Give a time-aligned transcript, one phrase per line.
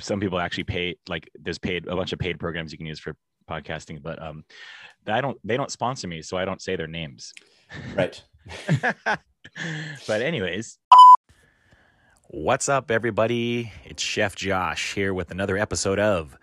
[0.00, 3.00] some people actually pay like there's paid a bunch of paid programs you can use
[3.00, 3.16] for
[3.48, 4.44] podcasting, but um,
[5.06, 7.32] I don't they don't sponsor me, so I don't say their names.
[7.94, 8.22] Right.
[10.06, 10.78] but anyways,
[12.28, 13.72] what's up, everybody?
[13.84, 16.36] It's Chef Josh here with another episode of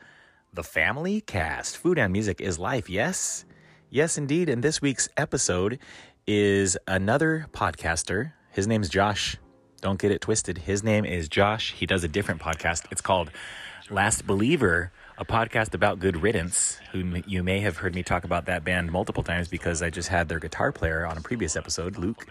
[0.54, 1.78] the Family Cast.
[1.78, 2.90] Food and music is life.
[2.90, 3.46] Yes,
[3.90, 4.50] yes, indeed.
[4.50, 5.80] And this week's episode
[6.28, 8.34] is another podcaster.
[8.52, 9.38] His name's Josh.
[9.86, 10.58] Don't get it twisted.
[10.58, 11.72] His name is Josh.
[11.74, 12.86] He does a different podcast.
[12.90, 13.30] It's called
[13.92, 16.80] Last Believer, a podcast about good riddance.
[16.92, 20.10] Who you may have heard me talk about that band multiple times because I just
[20.10, 22.26] had their guitar player on a previous episode, Luke,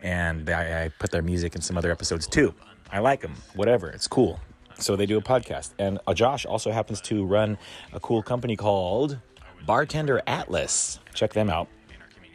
[0.00, 2.54] and I, I put their music in some other episodes too.
[2.92, 3.34] I like them.
[3.56, 3.90] Whatever.
[3.90, 4.38] It's cool.
[4.78, 7.58] So they do a podcast, and uh, Josh also happens to run
[7.94, 9.18] a cool company called
[9.66, 11.00] Bartender Atlas.
[11.14, 11.66] Check them out.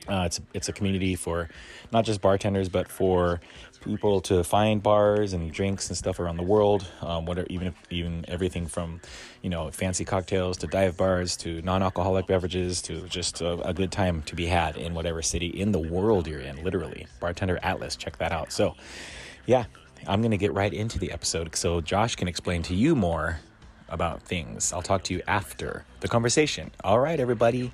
[0.10, 1.48] Uh, it's it's a community for
[1.94, 3.40] not just bartenders, but for
[3.82, 6.86] people to find bars and drinks and stuff around the world.
[7.02, 9.02] Um, whatever, even even everything from
[9.42, 13.92] you know fancy cocktails to dive bars to non-alcoholic beverages to just a, a good
[13.92, 16.64] time to be had in whatever city in the world you're in.
[16.64, 17.96] Literally, Bartender Atlas.
[17.96, 18.52] Check that out.
[18.52, 18.76] So,
[19.46, 19.66] yeah,
[20.08, 23.40] I'm gonna get right into the episode so Josh can explain to you more
[23.90, 24.72] about things.
[24.74, 26.72] I'll talk to you after the conversation.
[26.84, 27.72] All right, everybody,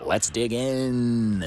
[0.00, 1.44] let's dig in.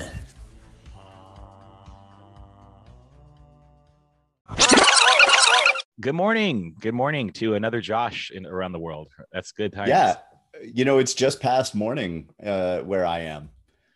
[6.01, 6.75] Good morning.
[6.79, 9.07] Good morning to another Josh in around the world.
[9.31, 9.89] That's good times.
[9.89, 10.17] Yeah.
[10.61, 13.49] You know, it's just past morning uh, where I am.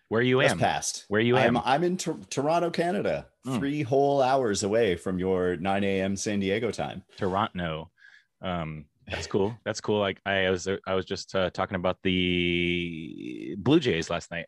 [0.07, 0.59] Where you Just am?
[0.59, 1.05] past.
[1.07, 1.57] Where you I'm.
[1.57, 3.27] I'm in Tor- Toronto, Canada.
[3.45, 3.57] Hmm.
[3.59, 6.15] Three whole hours away from your 9 a.m.
[6.15, 7.03] San Diego time.
[7.15, 7.91] Toronto.
[8.41, 9.55] Um, that's cool.
[9.65, 9.99] That's cool.
[9.99, 14.47] Like I was, I was just uh, talking about the Blue Jays last night.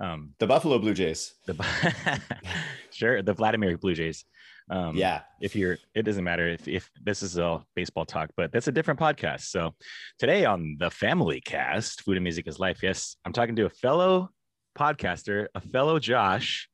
[0.00, 1.34] Um, The Buffalo Blue Jays.
[1.46, 1.54] the
[2.90, 4.24] sure, the Vladimir Blue Jays.
[4.70, 5.20] Um, yeah.
[5.42, 8.72] if you're it doesn't matter if, if this is all baseball talk but that's a
[8.72, 9.42] different podcast.
[9.42, 9.74] So
[10.18, 12.82] today on the family cast food and music is life.
[12.82, 14.30] Yes i'm talking to a fellow
[14.78, 16.68] podcaster a fellow josh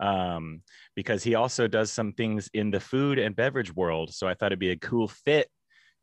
[0.00, 0.62] um,
[0.96, 4.14] because he also does some things in the food and beverage world.
[4.14, 5.48] So i thought it'd be a cool fit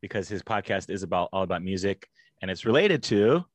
[0.01, 2.07] because his podcast is about all about music.
[2.41, 3.45] And it's related to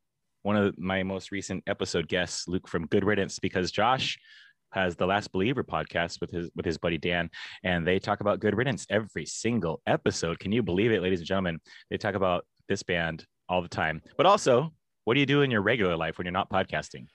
[0.43, 4.17] one of my most recent episode guests luke from good riddance because josh
[4.73, 7.31] has the Last Believer podcast with his with his buddy Dan,
[7.65, 10.39] and they talk about Good Riddance every single episode.
[10.39, 11.59] Can you believe it, ladies and gentlemen?
[11.91, 14.03] They talk about this band all the time.
[14.17, 14.73] But also,
[15.05, 17.07] what do you do in your regular life when you're not podcasting?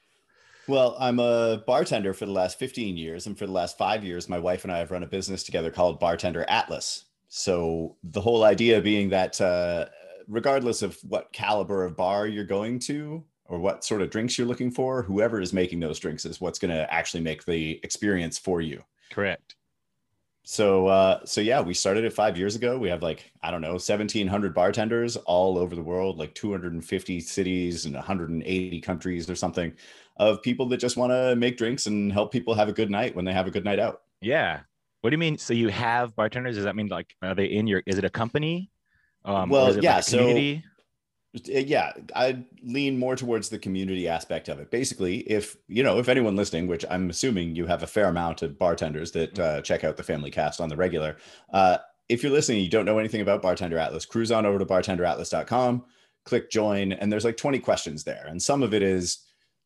[0.67, 3.27] Well, I'm a bartender for the last 15 years.
[3.27, 5.71] And for the last five years, my wife and I have run a business together
[5.71, 7.05] called Bartender Atlas.
[7.27, 9.87] So the whole idea being that uh,
[10.27, 14.47] regardless of what caliber of bar you're going to, or what sort of drinks you're
[14.47, 18.39] looking for, whoever is making those drinks is what's going to actually make the experience
[18.39, 18.81] for you.
[19.11, 19.55] Correct.
[20.43, 22.77] So, uh, so yeah, we started it five years ago.
[22.79, 26.49] We have like I don't know, seventeen hundred bartenders all over the world, like two
[26.49, 29.73] hundred and fifty cities and one hundred and eighty countries or something,
[30.17, 33.15] of people that just want to make drinks and help people have a good night
[33.15, 34.01] when they have a good night out.
[34.21, 34.61] Yeah.
[35.01, 35.37] What do you mean?
[35.37, 36.55] So you have bartenders?
[36.55, 37.83] Does that mean like are they in your?
[37.85, 38.71] Is it a company?
[39.25, 40.63] Um, Well, yeah, Like so- community.
[41.33, 44.69] Yeah, I lean more towards the community aspect of it.
[44.69, 48.41] Basically, if you know, if anyone listening, which I'm assuming you have a fair amount
[48.41, 51.15] of bartenders that uh, check out the Family Cast on the regular,
[51.53, 51.77] uh,
[52.09, 55.85] if you're listening, you don't know anything about Bartender Atlas, cruise on over to bartenderatlas.com,
[56.25, 59.19] click join, and there's like 20 questions there, and some of it is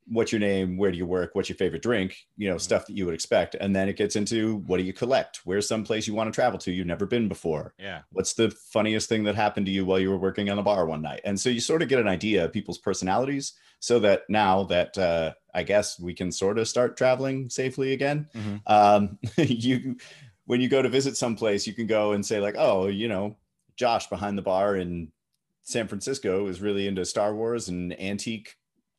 [0.07, 2.95] what's your name, where do you work, what's your favorite drink, you know, stuff that
[2.95, 6.07] you would expect, and then it gets into what do you collect, where's some place
[6.07, 8.01] you want to travel to you've never been before, Yeah.
[8.11, 10.85] what's the funniest thing that happened to you while you were working on a bar
[10.85, 11.21] one night?
[11.25, 14.97] And so you sort of get an idea of people's personalities so that now that
[14.97, 18.61] uh, i guess we can sort of start traveling safely again Mhm.
[18.67, 19.97] um, you
[20.45, 23.35] when you go to visit someplace you can go and say like oh you know
[23.75, 25.11] josh behind the bar in
[25.63, 28.55] san francisco is really into star wars and antique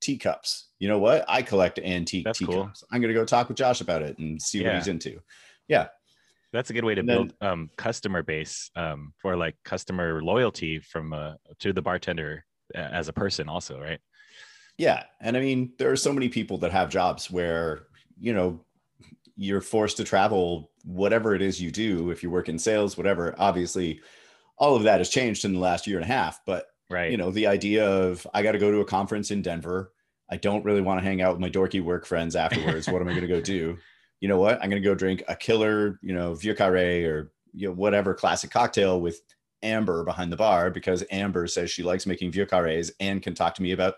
[0.06, 2.54] teacups you know what i collect antique That's cool.
[2.54, 5.18] teacups i'm going to go talk with josh about it and see what he's into
[5.68, 5.88] yeah
[6.52, 10.78] That's a good way to then- build um, customer base um, for like customer loyalty
[10.78, 12.44] from uh, to the bartender
[12.74, 14.00] uh, as a person, also, right?
[14.78, 15.04] Yeah.
[15.20, 17.86] And I mean, there are so many people that have jobs where,
[18.18, 18.64] you know,
[19.36, 23.34] you're forced to travel, whatever it is you do, if you work in sales, whatever.
[23.38, 24.00] Obviously,
[24.58, 26.40] all of that has changed in the last year and a half.
[26.46, 27.10] But, Right.
[27.10, 29.92] you know, the idea of I got to go to a conference in Denver.
[30.30, 32.88] I don't really want to hang out with my dorky work friends afterwards.
[32.88, 33.78] what am I going to go do?
[34.20, 34.54] You know what?
[34.62, 38.14] I'm going to go drink a killer, you know, Vieux Carré or, you know, whatever
[38.14, 39.20] classic cocktail with
[39.62, 43.54] Amber behind the bar because Amber says she likes making Vieux Carrés and can talk
[43.56, 43.94] to me about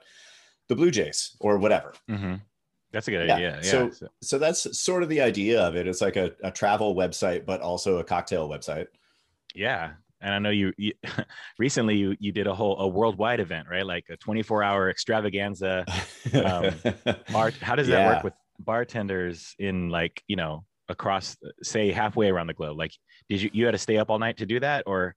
[0.68, 1.92] the Blue Jays or whatever.
[2.08, 2.34] hmm
[2.92, 3.56] That's a good Yeah, idea.
[3.62, 3.70] Yeah.
[3.70, 5.86] so- So- So that's sort of the idea of it.
[5.88, 8.86] It's like a, a travel website, but also a cocktail website.
[9.54, 9.92] yeah.
[10.20, 10.92] And I know you, you
[11.58, 13.86] recently you you did a whole a worldwide event, right?
[13.86, 15.84] Like a 24 hour extravaganza.
[16.32, 16.74] Um,
[17.32, 18.14] bar, how does that Yeah.
[18.14, 22.78] work with bartenders in like you know across say halfway around the globe?
[22.78, 22.92] Like,
[23.28, 25.14] did you you had to stay up all night to do that, or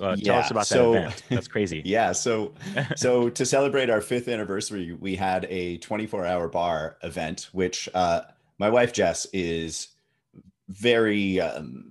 [0.00, 1.22] uh, tell us Yeah, about that so- event?
[1.28, 1.82] That's crazy.
[1.86, 2.12] yeah.
[2.12, 2.54] So
[2.96, 8.22] so to celebrate our fifth anniversary, we had a 24 hour bar event, which uh,
[8.58, 9.88] my wife Jess is
[10.68, 11.89] very, um,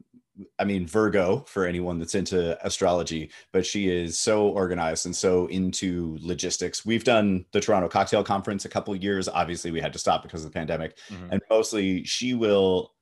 [0.59, 5.47] I mean, Virgo for anyone that's into astrology, but she is so organized and so
[5.47, 6.85] into logistics.
[6.85, 9.29] We've done the Toronto Cocktail Conference a couple of years.
[9.29, 10.97] Obviously, we had to stop because of the pandemic.
[11.09, 11.29] Mhm.
[11.31, 12.93] And mostly she will,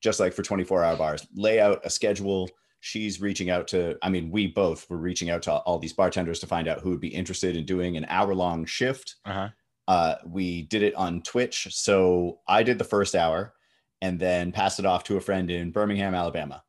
[0.00, 2.48] just like for 24 hour bars, lay out a schedule.
[2.80, 6.38] She's reaching out to, I mean, we both were reaching out to all these bartenders
[6.40, 9.16] to find out who would be interested in doing an hour long shift.
[9.24, 9.48] Uh-huh.
[9.88, 11.68] Uh, we did it on Twitch.
[11.70, 13.54] So I did the first hour
[14.00, 16.62] and then passed it off to a friend in Birmingham, Alabama.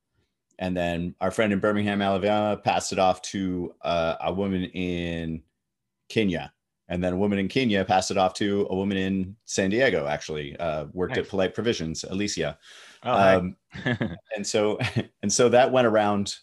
[0.60, 5.42] And then our friend in Birmingham, Alabama passed it off to uh, a woman in
[6.10, 6.54] Kenya.
[6.90, 10.06] And then a woman in Kenya passed it off to a woman in San Diego,
[10.06, 11.26] actually, uh, worked Nice.
[11.26, 12.58] at Polite Provisions, Alicia.
[13.04, 13.38] Oh.
[13.38, 13.56] Um,
[14.36, 14.80] and so
[15.22, 16.36] and so that went around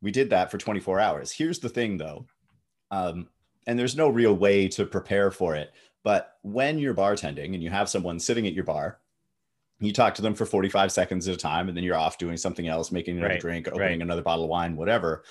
[0.00, 2.26] we did that for 24 hours here's the thing though
[2.90, 3.28] um,
[3.66, 5.72] and there's no real way to prepare for it
[6.02, 8.98] but when you're bartending and you have someone sitting at your bar
[9.86, 12.36] you talk to them for 45 seconds at a time and then you're off doing
[12.36, 14.00] something else making another Right, drink opening right.
[14.02, 15.24] another bottle of wine whatever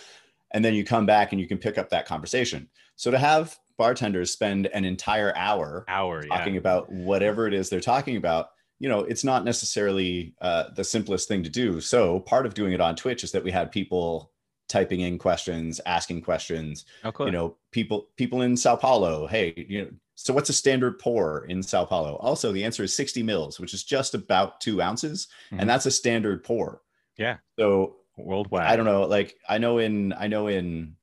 [0.51, 3.57] and then you come back and you can pick up that conversation so to have
[3.77, 6.23] bartenders spend an entire hour hour.
[6.25, 6.37] Yeah.
[6.37, 8.49] talking about whatever it is they're talking about
[8.79, 12.73] you know it's not necessarily uh, the simplest thing to do so part of doing
[12.73, 14.31] it on twitch is that we had people
[14.67, 17.25] typing in questions asking questions oh, cool.
[17.25, 19.89] you know people people in sao paulo hey you know
[20.25, 23.73] so what's a standard pour in sao paulo also the answer is 60 mils which
[23.73, 25.59] is just about two ounces Mhm.
[25.61, 26.81] and that's a standard pour
[27.17, 27.37] Yeah.
[27.59, 28.67] so worldwide.
[28.67, 29.03] I don't know.
[29.07, 30.95] Like I know in I know in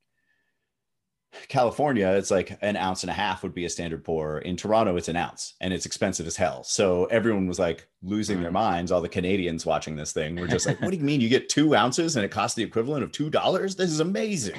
[1.48, 4.38] California, it's like an ounce and a half would be a standard pour.
[4.40, 6.64] In Toronto, it's an ounce, and it's expensive as hell.
[6.64, 8.54] So everyone was like losing their Mm.
[8.54, 8.92] minds.
[8.92, 11.48] All the Canadians watching this thing were just like, "What do you mean you get
[11.48, 13.76] two ounces and it costs the equivalent of two dollars?
[13.76, 14.58] This is amazing."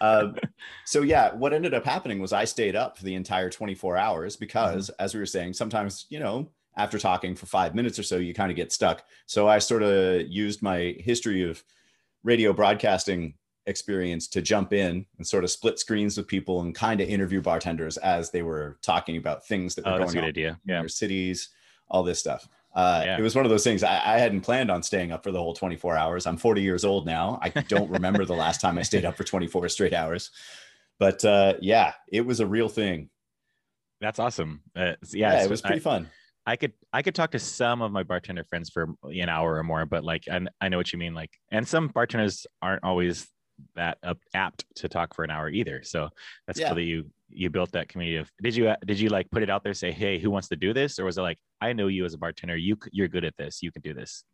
[0.00, 0.28] uh,
[0.84, 4.36] so yeah, what ended up happening was I stayed up for the entire 24 hours
[4.36, 6.48] because, as we were saying, sometimes you know
[6.78, 9.02] after talking for five minutes or so, you kind of get stuck.
[9.24, 11.64] So I sort of used my history of
[12.22, 13.32] radio broadcasting
[13.66, 17.40] experience to jump in and sort of split screens with people and kind of interview
[17.40, 20.28] bartenders as they were talking about things that were oh, that's a going good on
[20.28, 20.48] idea.
[20.64, 20.80] in Yeah.
[20.80, 21.50] their cities,
[21.88, 22.48] all this stuff.
[22.74, 23.18] Uh, Yeah.
[23.18, 25.38] It was one of those things I, I hadn't planned on staying up for the
[25.38, 26.26] whole 24 hours.
[26.26, 27.38] I'm 40 years old now.
[27.42, 30.30] I don't remember the last time I stayed up for 24 straight hours.
[30.98, 33.10] But uh, yeah, it was a real thing.
[34.00, 34.62] That's awesome.
[34.74, 36.10] Uh, Yeah, yeah, it was pretty I, fun.
[36.48, 39.64] I could I could talk to some of my bartender friends for an hour or
[39.64, 41.12] more, but like I, I know what you mean.
[41.12, 43.26] Like, and some bartenders aren't always
[43.74, 45.82] that up, apt to talk for an hour either.
[45.82, 46.08] So
[46.46, 46.68] that's Yeah.
[46.68, 48.30] cool that you you built that community of.
[48.40, 49.74] Did you uh, did you like put it out there?
[49.74, 50.98] Say, hey, who wants to do this?
[50.98, 52.56] Or was it like, I know you as a bartender.
[52.56, 53.62] You you're good at this.
[53.62, 54.24] You can do this.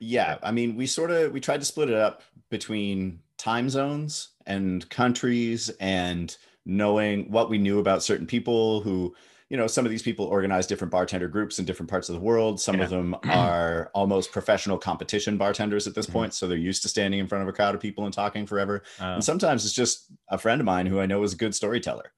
[0.00, 4.30] Yeah, I mean, we sort of we tried to split it up between time zones
[4.46, 6.36] and countries and
[6.66, 9.14] knowing what we knew about certain people who,
[9.48, 12.20] you know, some of these people organize different bartender groups in different parts of the
[12.20, 12.60] world.
[12.60, 16.12] Some of them are almost professional competition bartenders at this Mhm.
[16.12, 18.44] point, so they're used to standing in front of a crowd of people and talking
[18.46, 18.82] forever.
[19.00, 21.54] Uh, And sometimes it's just a friend of mine who I know is a good
[21.54, 22.12] storyteller.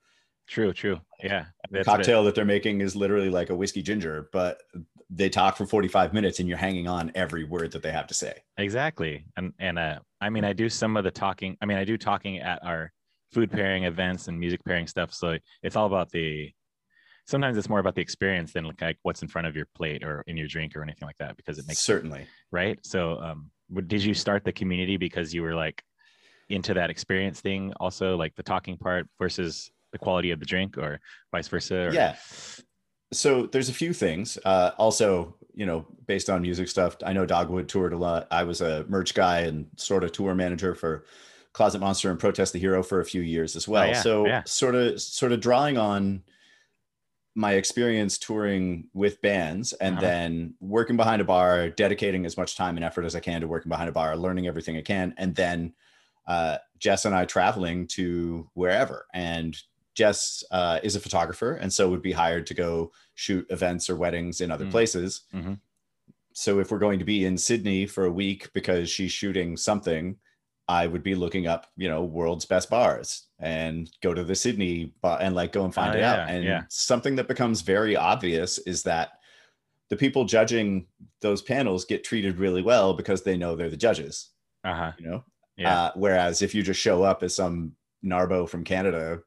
[0.51, 0.99] true, true.
[1.23, 4.31] Yeah, The that's what it- cocktail that they're making is literally like a whiskey ginger,
[4.33, 4.63] but
[5.11, 8.15] they talk for 45 minutes and you're hanging on every word that they have to
[8.15, 8.43] say.
[8.57, 9.27] Exactly.
[9.37, 11.59] And and uh I mean I do some of the talking.
[11.61, 12.91] I mean I do talking at our
[13.31, 15.13] food pairing events and music pairing stuff.
[15.13, 16.51] So it's all about the
[17.29, 20.25] sometimes it's more about the experience than like, what's in front of your plate or
[20.27, 22.27] in your drink or anything like that because it makes Certainly.
[22.51, 22.79] right.
[22.83, 23.51] So um
[23.87, 25.83] did you start the community because you were like
[26.49, 30.79] into that experience thing also like the talking part versus the quality of the drink
[30.79, 31.89] or vice versa?
[31.89, 32.17] Or, Yeah.
[33.13, 34.39] So there's a few things.
[34.45, 38.27] Uh, also, you know, based on music stuff, I know Dogwood toured a lot.
[38.31, 41.05] I was a merch guy and sort of tour manager for
[41.55, 43.85] Closet Monster and Protest the Hero for a few years as well.
[43.85, 44.43] Oh, yeah, so yeah.
[44.45, 46.23] sort of sort of drawing on
[47.39, 50.07] my experience touring with bands and Uh-huh.
[50.09, 53.47] then working behind a bar, dedicating as much time and effort as I can to
[53.47, 55.73] working behind a bar, learning everything I can, and then
[56.27, 59.07] uh, Jess and I traveling to wherever.
[59.15, 59.57] And
[59.95, 63.95] Jess uh, is a photographer, and so would be hired to go shoot events or
[63.97, 64.71] weddings in other Mm.
[64.73, 65.23] places.
[65.33, 65.61] Mhm.
[66.33, 70.19] So if we're going to be in Sydney for a week because she's shooting something,
[70.67, 74.93] I would be looking up, you know, world's best bars and go to the Sydney
[75.01, 76.29] bar and like go and find Oh, it out.
[76.29, 76.63] And yeah.
[76.69, 79.11] something that becomes very obvious is that
[79.91, 80.87] the people judging
[81.21, 84.31] those panels get treated really well because they know they're the judges
[84.65, 84.93] Uh-huh.
[84.99, 85.25] you know
[85.57, 85.75] Yeah.
[85.85, 87.73] Uh, whereas if you just show up as some
[88.05, 89.21] Narbo from Canada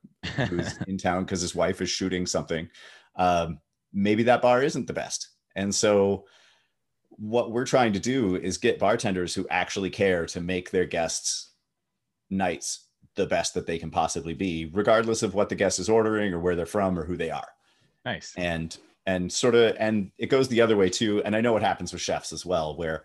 [0.47, 2.69] who's in town because his wife is shooting something,
[3.17, 3.59] um,
[3.93, 5.29] maybe that bar isn't the best.
[5.57, 6.25] And so,
[7.09, 11.49] what we're trying to do is get bartenders who actually care to make their guests'
[12.29, 16.33] nights the best that they can possibly be, regardless of what the guest is ordering
[16.33, 17.47] or where they're from or who they are.
[18.05, 18.33] nice.
[18.37, 18.75] And
[19.07, 21.21] and sort of and it goes the other way too.
[21.25, 23.03] And I know what happens with chefs as well, where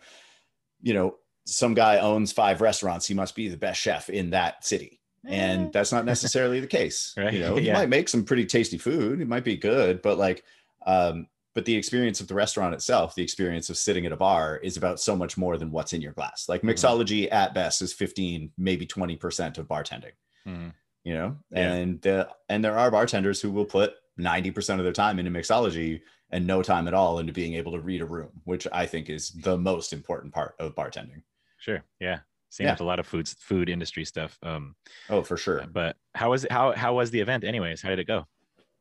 [0.82, 4.64] you know some guy owns five restaurants, he must be the best chef in that
[4.64, 5.00] city.
[5.28, 7.12] And that's not necessarily the case.
[7.16, 7.32] Right.
[7.34, 7.72] You know, he Yeah.
[7.74, 9.20] might make some pretty tasty food.
[9.20, 10.44] It might be good, but like,
[10.86, 14.58] um, but the experience of the restaurant itself, the experience of sitting at a bar
[14.62, 16.50] is about so much more than what's in your glass.
[16.50, 16.68] Like Mhm.
[16.70, 20.12] mixology at best is 15, maybe 20% of bartending,
[20.46, 20.74] Mhm.
[21.02, 21.38] you know?
[21.50, 21.72] Yeah.
[21.72, 26.02] And the, and there are bartenders who will put 90% of their time into mixology
[26.30, 29.08] and no time at all into being able to read a room, which I think
[29.08, 31.22] is the most important part of bartending.
[31.56, 31.82] Sure.
[32.00, 32.18] Yeah.
[32.50, 32.72] Same Yeah.
[32.74, 34.38] with a lot of foods, food industry stuff.
[34.42, 34.76] Um,
[35.08, 35.64] Oh, for sure.
[35.72, 36.52] but how was it?
[36.52, 37.44] How how was the event?
[37.44, 38.26] Anyways, how did it go?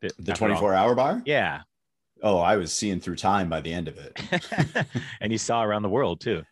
[0.01, 1.22] The all- 24 hour bar?
[1.25, 1.62] Yeah.
[2.24, 4.88] Oh, I was seeing through time by the end of it.
[5.22, 6.44] and you saw around the world too.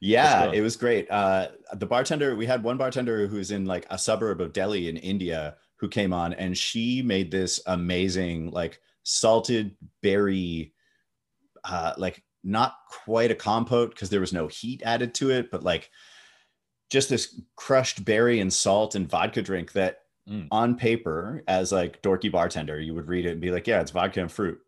[0.00, 1.10] Yeah, it was great.
[1.10, 4.96] Uh, the bartender, we had one bartender who's in like a suburb of Delhi in
[4.96, 10.72] India who came on and she made this amazing, like salted berry,
[11.64, 15.62] uh, like not quite a compote because there was no heat added to it, but
[15.62, 15.90] like
[16.88, 20.48] just this crushed berry and salt and vodka drink that Mm.
[20.50, 23.92] on paper, as like dorky bartender, you would read it and be like, yeah, it's
[23.92, 24.58] vodka and fruit.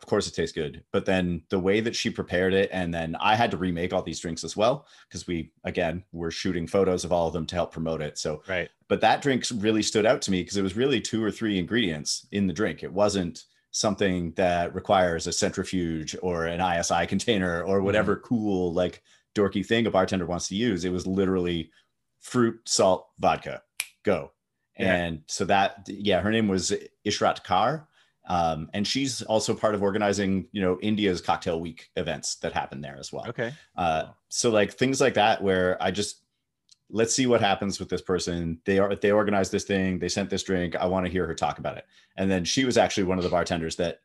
[0.00, 0.84] Of course it tastes good.
[0.92, 4.02] But then the way that she prepared it, and then I had to remake all
[4.02, 7.54] these drinks as well because we, again, were shooting photos of all of them to
[7.54, 8.18] help promote it.
[8.18, 8.68] So, Right.
[8.88, 11.58] but that drink really stood out to me because it was really two or three
[11.58, 12.82] ingredients in the drink.
[12.82, 17.86] It wasn't something that requires a centrifuge or an ISI container or mm-hmm.
[17.86, 19.02] whatever cool, like
[19.34, 20.84] dorky thing a bartender wants to use.
[20.84, 21.70] It was literally
[22.20, 23.62] fruit, salt, vodka,
[24.02, 24.32] go.
[24.78, 24.94] Yeah.
[24.94, 26.72] And so that, yeah, her name was
[27.06, 27.88] Ishrat Kar.
[28.26, 32.80] Um, and she's also part of organizing, you know, India's cocktail week events that happen
[32.80, 33.26] there as well.
[33.28, 33.52] Okay.
[33.76, 36.22] Uh, so like things like that, where I just
[36.90, 38.60] let's see what happens with this person.
[38.64, 39.98] They are they organized this thing.
[39.98, 40.76] They sent this drink.
[40.76, 41.84] I want to hear her talk about it.
[42.16, 44.00] And then she was actually one of the bartenders that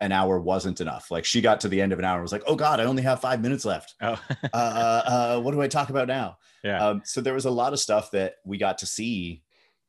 [0.00, 1.10] an hour wasn't enough.
[1.10, 2.84] Like she got to the end of an hour and was like, "Oh God, I
[2.84, 3.94] only have five minutes left.
[4.00, 4.20] Oh.
[4.52, 6.86] Uh, uh, uh, what do I talk about now?" yeah.
[6.86, 9.42] Um, so there was a lot of stuff that we got to see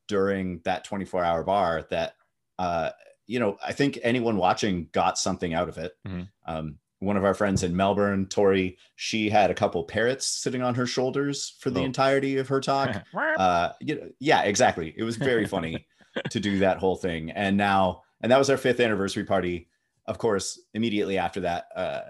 [0.08, 2.14] during that 24 hour bar that,
[2.60, 2.92] uh,
[3.28, 5.94] you know, I think anyone watching got something out of it.
[6.08, 6.30] Mhm.
[6.46, 10.74] Um, one of our friends in Melbourne, Tori, she had a couple parrots sitting on
[10.76, 11.86] her shoulders for the Oh.
[11.86, 13.04] entirety of her talk.
[13.38, 14.94] uh, you know, yeah, exactly.
[14.98, 15.86] It was very funny
[16.32, 17.30] to do that whole thing.
[17.32, 19.70] And now, and that was our fifth anniversary party.
[20.08, 22.02] Of course, immediately after that, uh,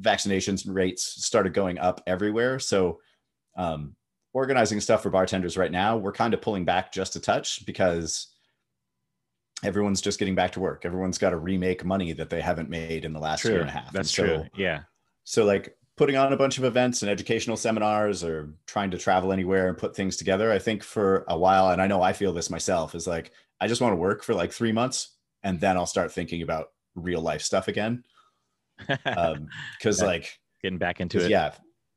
[0.00, 2.58] vaccinations rates started going up everywhere.
[2.58, 3.00] So,
[3.56, 3.94] um,
[4.34, 8.26] organizing stuff for bartenders right now, we're kind of pulling back just a touch because
[9.64, 10.84] everyone's just getting back to work.
[10.84, 13.72] Everyone's got to remake money that they haven't made in the last year and a
[13.72, 13.92] half.
[13.92, 14.44] That's so- true.
[14.56, 14.80] Yeah.
[15.24, 19.32] so like putting on a bunch of events and educational seminars or trying to travel
[19.32, 22.32] anywhere and put things together, I think for a while, and I know I feel
[22.32, 23.30] this myself, is like
[23.60, 25.10] I just want to work for like three months
[25.44, 28.04] and then I'll start thinking about real life stuff again.
[29.06, 29.48] Um,
[29.82, 30.06] cause Yeah.
[30.06, 31.30] like Getting back into it.
[31.30, 31.52] yeah,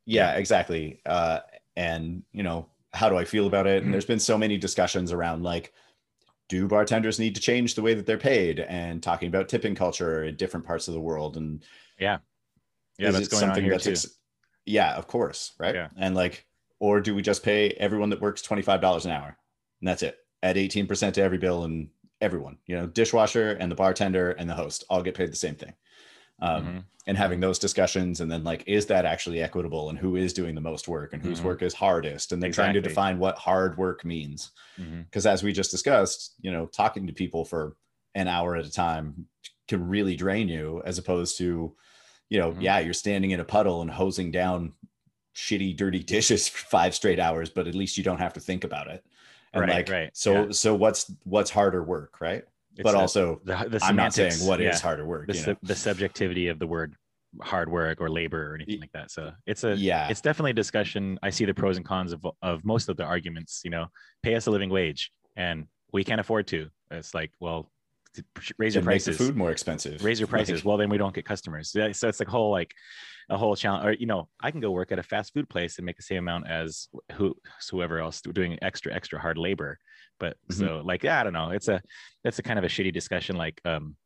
[0.06, 1.00] yeah, exactly.
[1.04, 1.40] Uh,
[1.76, 3.82] and you know, how do I feel about it?
[3.82, 5.72] And there's been so many discussions around like,
[6.48, 10.24] do bartenders need to change the way that they're paid and talking about tipping culture
[10.24, 11.62] in different parts of the world and
[11.98, 12.18] Yeah.
[12.98, 13.10] Yeah.
[13.10, 13.90] That's going on something here that's too.
[13.92, 14.18] ex-
[14.66, 15.88] yeah of course right Yeah.
[15.96, 16.44] and like
[16.80, 19.36] or do we just pay everyone that works $25 an hour
[19.80, 21.88] and that's it add 18% to every bill and
[22.20, 25.54] everyone you know dishwasher and the bartender and the host all get paid the same
[25.54, 25.72] thing
[26.40, 26.84] um, Mhm.
[27.06, 30.54] and having those discussions and then like is that actually equitable and who is doing
[30.54, 31.44] the most work and whose Mhm.
[31.44, 34.50] work is hardest and then trying to define what hard work means
[35.06, 37.76] because as we just discussed you know talking to people for
[38.14, 39.26] an hour at a time
[39.68, 41.74] can really drain you as opposed to
[42.28, 42.62] you know Mhm.
[42.62, 44.74] yeah you're standing in a puddle and hosing down
[45.34, 48.64] shitty dirty dishes for five straight hours but at least you don't have to think
[48.64, 49.04] about it
[49.54, 50.50] and Right, like right, so yeah.
[50.50, 52.44] so what's what's harder work right
[52.78, 54.78] It's but the- also the, the i'm not saying what is yeah.
[54.80, 55.56] harder work the, you know?
[55.62, 56.94] the subjectivity of the word
[57.42, 59.10] hard work or labor or anything like that.
[59.10, 61.18] So it's a yeah it's definitely a discussion.
[61.22, 63.62] I see the pros and cons of of most of the arguments.
[63.64, 63.86] You know,
[64.22, 66.68] pay us a living wage, and we can't afford to.
[66.90, 67.70] It's like, well,
[68.40, 70.64] t- raise your and make the prices, food more expensive raise your Like, prices.
[70.64, 71.70] Well, then we don't get customers.
[71.72, 72.72] So it's like a whole like
[73.30, 73.84] a whole challenge.
[73.86, 76.02] Or you know, I can go work at a fast food place and make the
[76.02, 77.34] same amount as who
[77.70, 79.78] whoever else doing extra extra hard labor.
[80.20, 80.54] But Mhm.
[80.54, 81.50] so like yeah, I don't know.
[81.50, 81.80] It's a
[82.24, 83.36] that's a kind of a shitty discussion.
[83.36, 83.96] Like um,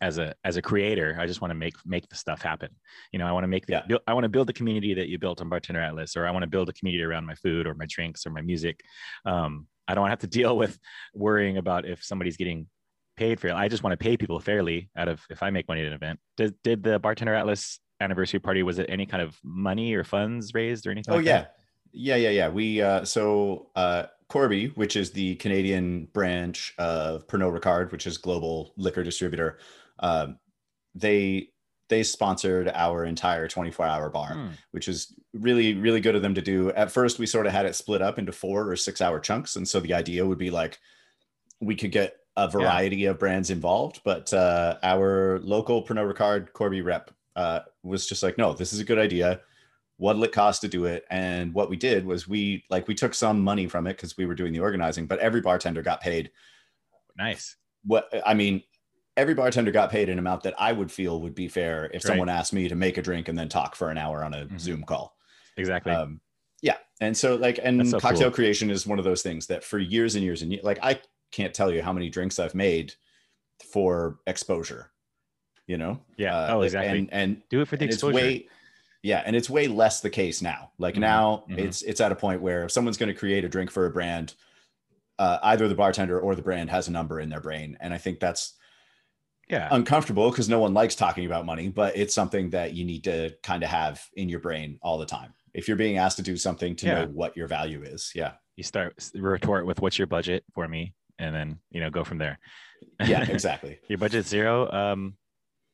[0.00, 2.70] as a as a creator, I just want to make make the stuff happen.
[3.12, 3.86] You know, I want to make the Yeah.
[3.86, 6.30] build, I want to build the community that you built on Bartender Atlas, or I
[6.30, 8.80] want to build a community around my food or my drinks or my music.
[9.24, 10.78] Um, I don't have to deal with
[11.14, 12.66] worrying about if somebody's getting
[13.16, 13.54] paid for it.
[13.54, 15.92] I just want to pay people fairly out of if I make money at an
[15.92, 16.18] event.
[16.36, 20.54] Did did the Bartender Atlas anniversary party was it any kind of money or funds
[20.54, 21.12] raised or anything?
[21.12, 21.56] Oh like yeah, that?
[21.92, 22.48] yeah, yeah, yeah.
[22.48, 28.18] We uh, so uh, Corby, which is the Canadian branch of Pernod Ricard, which is
[28.18, 29.58] global liquor distributor,
[30.00, 30.38] um,
[30.94, 31.48] they
[31.88, 34.48] they sponsored our entire 24 hour bar, Hmm.
[34.70, 36.70] which is really really good of them to do.
[36.72, 39.56] At first, we sort of had it split up into four or six hour chunks,
[39.56, 40.78] and so the idea would be like
[41.60, 46.80] we could get a variety of brands involved, but uh, our local Pernod Ricard Corby
[46.80, 49.40] rep uh, was just like, no, this is a good idea
[49.98, 53.14] what'll it cost to do it and what we did was we like we took
[53.14, 56.30] some money from it because we were doing the organizing but every bartender got paid
[57.16, 57.56] Nice.
[57.84, 58.62] what i mean
[59.16, 62.02] every bartender got paid an amount that i would feel would be fair if Right.
[62.04, 64.46] someone asked me to make a drink and then talk for an hour on a
[64.46, 64.58] Mhm.
[64.58, 65.14] zoom call
[65.56, 65.92] Exactly.
[65.92, 66.20] um
[66.62, 68.34] yeah and so like and so cocktail cool.
[68.36, 70.98] creation is one of those things that for years and years and years like i
[71.32, 72.94] can't tell you how many drinks i've made
[73.72, 74.90] for exposure
[75.66, 76.36] you know yeah.
[76.36, 76.98] Uh, oh, exactly.
[76.98, 78.14] and and Do it for the exposure.
[78.14, 78.48] way
[79.02, 81.58] yeah and it's way less the case now like Mhm, now mhm.
[81.58, 83.90] it's it's at a point where if someone's going to create a drink for a
[83.90, 84.34] brand
[85.18, 87.98] uh, either the bartender or the brand has a number in their brain and i
[87.98, 88.54] think that's
[89.48, 89.68] yeah.
[89.70, 93.30] uncomfortable because no one likes talking about money but it's something that you need to
[93.42, 96.36] kind of have in your brain all the time if you're being asked to do
[96.36, 96.94] something to Yeah.
[97.04, 100.94] know what your value is yeah you start retort with what's your budget for me
[101.18, 102.38] and then you know go from there.
[103.04, 103.78] Yeah exactly.
[103.88, 105.16] Your budget's zero um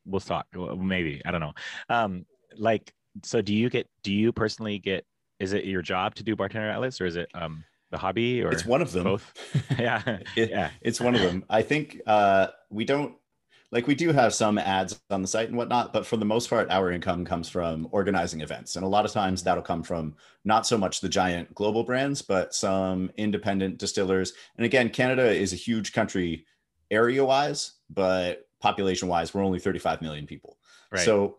[0.05, 1.53] we'll talk Well, maybe i don't know.
[1.89, 2.25] Um
[2.57, 2.93] like
[3.23, 5.05] so do you get do you personally get
[5.39, 8.51] is it your job to do bartender atlas or is it um the hobby or
[8.51, 9.03] it's one of them.
[9.03, 9.33] both?
[9.79, 10.01] Yeah.
[10.35, 10.69] It- yeah.
[10.81, 11.43] it's one of them.
[11.49, 13.15] I think uh, we don't
[13.71, 16.49] like we do have some ads on the site and whatnot, but for the most
[16.49, 20.15] part, our income comes from organizing events, and a lot of times that'll come from
[20.43, 24.33] not so much the giant global brands, but some independent distillers.
[24.57, 26.45] And again, Canada is a huge country
[26.89, 30.57] area-wise, but population-wise, we're only 35 million people.
[30.91, 31.37] right So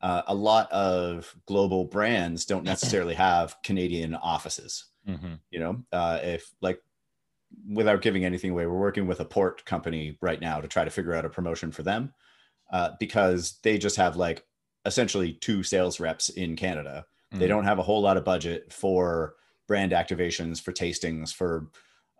[0.00, 5.38] uh, a lot of global brands don't necessarily have Canadian offices Mhm.
[5.50, 6.80] you know uh, if like
[7.72, 10.90] without giving anything away we're working with a port company right now to try to
[10.90, 12.12] figure out a promotion for them
[12.72, 14.44] uh, because they just have like
[14.86, 17.48] essentially two sales reps in canada they Mhm.
[17.48, 19.34] don't have a whole lot of budget for
[19.66, 21.68] brand activations for tastings for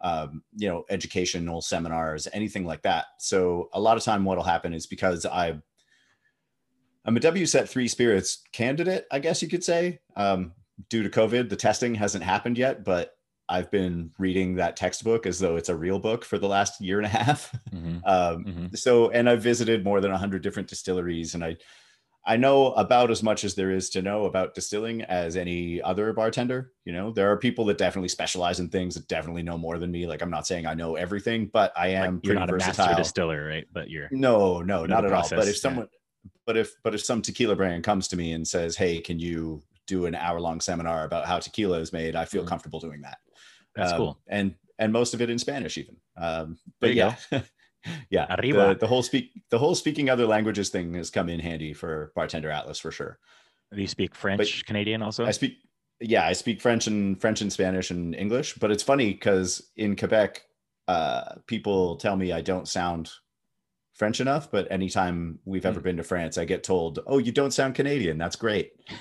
[0.03, 4.75] um, you know educational seminars anything like that so a lot of time what'll happen
[4.75, 5.59] is because i
[7.05, 10.53] i'm a wset 3 spirits candidate i guess you could say um,
[10.91, 13.14] due to covid the testing hasn't happened yet but
[13.49, 16.99] i've been reading that textbook as though it's a real book for the last year
[16.99, 17.53] and a half.
[17.73, 18.01] Mhm.
[18.07, 18.77] um, Mhm.
[18.79, 21.57] so and i've visited more than 100 different distilleries and i
[22.27, 26.13] i know about as much as there is to know about distilling as any other
[26.15, 27.11] bartender you know?
[27.13, 30.07] There are people that definitely specialize in things that definitely know more than me.
[30.07, 32.53] Like i'm not saying i know everything but i am Like, you're pretty not a
[32.53, 32.87] versatile.
[32.87, 33.67] master distiller right?
[33.73, 35.23] But you're no no not at all.
[35.23, 35.61] But process, if yeah.
[35.61, 35.89] someone
[36.47, 39.63] but if but if some tequila brand comes to me and says hey can you
[39.87, 42.17] do an hour long seminar about how tequila is made?
[42.17, 42.49] I feel Mhm.
[42.49, 43.19] comfortable doing that
[43.77, 44.19] that's um, cool.
[44.29, 45.97] and and most of it in spanish even.
[46.17, 47.17] Um but yeah.
[48.11, 48.69] Yeah Arriba.
[48.69, 52.13] the, the whole speak the whole speaking other languages thing has come in handy for
[52.15, 53.19] bartender atlas for sure.
[53.75, 55.27] Do you speak french canadian also?
[55.27, 55.59] I speak
[56.01, 59.95] yeah i speak french and french and spanish and english but it's funny because in
[59.97, 60.43] quebec
[60.89, 63.11] uh people tell me i don't sound
[63.93, 65.85] french enough but anytime we've ever Hmm.
[65.85, 68.19] been to france i get told oh you don't sound canadian.
[68.19, 68.73] That's great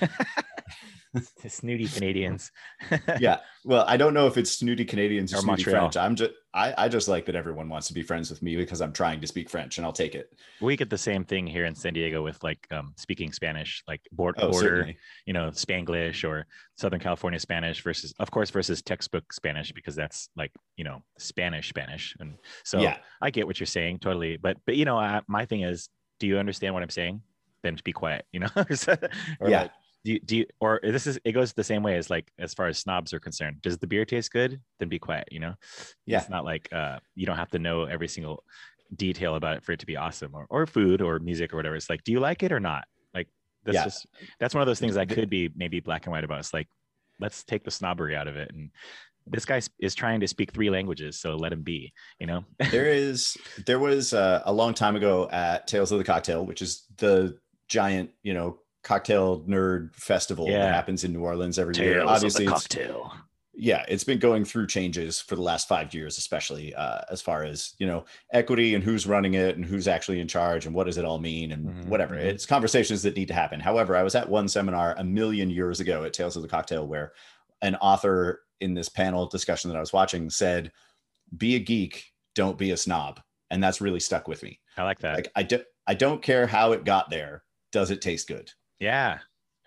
[1.48, 2.50] snooty canadians.
[3.20, 3.38] Yeah.
[3.66, 5.80] Well i don't know if it's snooty canadians or, Or snooty Montreal.
[5.90, 5.96] french.
[5.96, 8.80] I'm just I, I just like that everyone wants to be friends with me because
[8.82, 10.32] i'm trying to speak french and i'll take it.
[10.60, 14.02] We get the same thing here in san diego with like um, speaking spanish like
[14.12, 14.96] board, oh border certainly.
[15.26, 16.46] you know spanglish or
[16.76, 21.68] southern california spanish versus of course versus textbook spanish because that's like you know spanish
[21.70, 22.14] spanish.
[22.20, 22.98] And so yeah.
[23.22, 24.36] I get what you're saying totally.
[24.36, 25.88] But but you know I, my thing is
[26.20, 27.22] do you understand what i'm saying?
[27.62, 28.48] Then to be quiet you know?
[29.40, 29.62] Or Yeah.
[29.62, 29.70] like,
[30.04, 32.52] do you, do you or this is it goes the same way as like as
[32.54, 33.62] far as snobs are concerned.
[33.62, 34.60] Does the beer taste good?
[34.78, 35.54] Then be quiet you know?
[36.06, 36.18] Yeah.
[36.20, 38.44] it's not like uh you don't have to know every single
[38.94, 41.76] detail about it for it to be awesome or, or food or music or whatever.
[41.76, 42.84] It's like do you like it or not?
[43.14, 43.28] Like
[43.64, 43.84] that's Yeah.
[43.84, 44.06] just
[44.38, 46.40] that's one of those things that could be maybe black and white about.
[46.40, 46.68] It's like
[47.18, 48.50] let's take the snobbery out of it.
[48.52, 48.70] And
[49.26, 52.44] this guy is trying to speak three languages so let him be you know?
[52.70, 56.60] There is there was uh, a long time ago at tales of the cocktail which
[56.60, 57.38] is the
[57.68, 60.58] giant you know cocktail nerd festival Yeah.
[60.66, 63.12] that happens in new orleans every year Tales of obviously cocktail
[63.56, 67.44] yeah, it's been going through changes for the last five years, especially uh, as far
[67.44, 70.88] as you know equity and who's running it and who's actually in charge and what
[70.88, 72.16] does it all mean and Mhm, whatever.
[72.16, 72.24] mhm.
[72.24, 73.60] It's conversations that need to happen.
[73.60, 76.84] However, I was at one seminar a million years ago at Tales of the Cocktail
[76.88, 77.12] where
[77.62, 80.72] an author in this panel discussion that I was watching said,
[81.36, 83.20] "Be a geek, don't be a snob,"
[83.50, 84.58] and that's really stuck with me.
[84.76, 85.14] I like that.
[85.14, 87.44] Like I do, I don't care how it got there.
[87.70, 88.50] Does it taste good?
[88.80, 89.18] Yeah,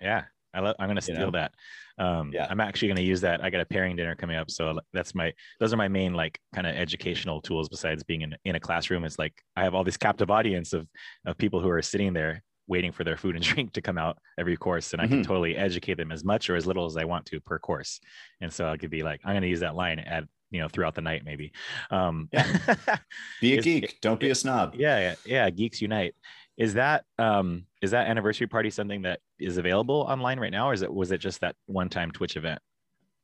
[0.01, 0.25] yeah.
[0.53, 0.75] I love.
[0.79, 1.31] I'm gonna You steal know?
[1.31, 1.53] that.
[1.99, 2.47] Um, Yeah.
[2.49, 3.43] I'm actually gonna use that.
[3.43, 5.33] I got a pairing dinner coming up, so that's my.
[5.59, 9.03] Those are my main like kind of educational tools besides being in in a classroom.
[9.03, 10.87] It's like I have all this captive audience of
[11.25, 14.17] of people who are sitting there waiting for their food and drink to come out
[14.39, 15.25] every course, and I can Mhm.
[15.27, 17.99] totally educate them as much or as little as I want to per course.
[18.41, 20.95] And so I could be like, I'm gonna use that line at you know throughout
[20.95, 21.51] the night maybe.
[21.91, 22.29] Um,
[23.41, 24.75] Be a geek, don't be a snob.
[24.75, 26.15] yeah yeah yeah geeks unite
[26.57, 30.73] is that um is that anniversary party something that is available online right now or
[30.73, 32.59] is it was it just that one time twitch event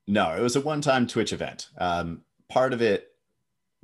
[0.08, 1.69] No, it was a one-time Twitch event.
[1.78, 3.08] Um, part of it,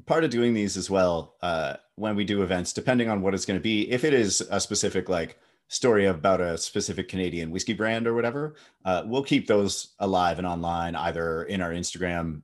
[0.06, 3.46] part of doing these as well, uh, when we do events, depending on what it's
[3.46, 7.74] going to be, if it is a specific like story about a specific Canadian whiskey
[7.74, 12.42] brand or whatever, uh, we'll keep those alive and online, either in our Instagram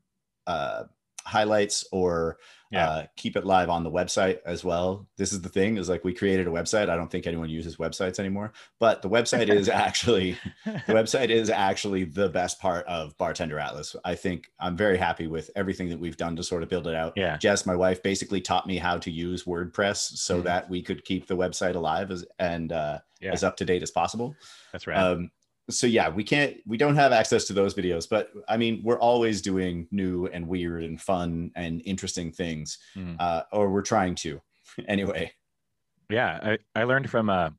[0.48, 0.84] uh,
[1.26, 2.38] highlights or
[2.72, 2.90] Yeah.
[2.90, 5.08] uh, keep it live on the website as well.
[5.18, 6.90] This is the thing: is like we created a website.
[6.90, 11.50] I don't think anyone uses websites anymore, but the website is actually the website is
[11.50, 16.00] actually the best part of bartender atlas i think i'm very happy with everything that
[16.00, 18.78] we've done to sort of build it out yeah jess my wife basically taught me
[18.78, 20.44] how to use wordpress so Mhm.
[20.44, 23.32] that we could keep the website alive as and uh, Yeah.
[23.34, 24.36] as up to date as possible
[24.72, 25.32] that's right um,
[25.70, 29.00] so yeah we can't we don't have access to those videos but i mean we're
[29.00, 33.16] always doing new and weird and fun and interesting things Mhm.
[33.20, 34.40] uh, or we're trying to
[34.88, 35.32] anyway
[36.10, 36.40] yeah
[36.76, 37.50] i, I learned from uh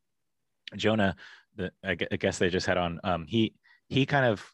[0.76, 1.16] jonah
[1.56, 3.54] the I guess they just had on um he
[3.88, 4.44] he kind of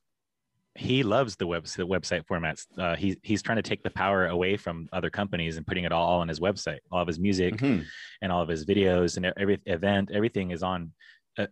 [0.74, 4.28] he loves the web the website formats uh he, he's trying to take the power
[4.28, 7.54] away from other companies and putting it all on his website all of his music
[7.56, 7.84] Mhm.
[8.22, 10.92] and all of his videos and every event everything is on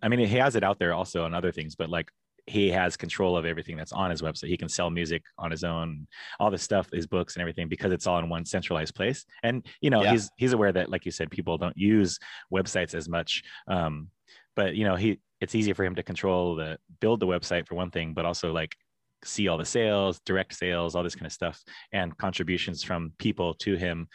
[0.03, 2.11] i mean he has it out there also on other things but like
[2.47, 4.49] he has control of everything that's on his website.
[4.49, 6.09] He can sell music on his own.
[6.40, 9.25] All this stuff his books and everything because it's all in one centralized place.
[9.43, 10.12] And you know Yeah.
[10.12, 12.19] he's he's aware that like you said people don't use
[12.53, 14.09] websites as much um
[14.57, 17.75] but you know he it's easy for him to control the build the website for
[17.75, 18.75] one thing but also like
[19.25, 21.62] see all the sales direct sales all this kind of stuff
[21.93, 24.09] and contributions from people to him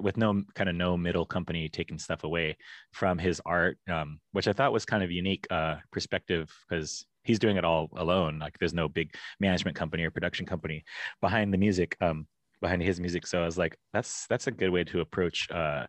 [0.00, 2.56] with no kind of no middle company taking stuff away
[2.92, 7.38] from his art um, which i thought was kind of unique uh, perspective because he's
[7.38, 10.84] doing it all alone like there's no big management company or production company
[11.20, 12.26] behind the music um,
[12.64, 13.26] behind his music.
[13.26, 15.86] So i was like that's that's a good way to approach uh,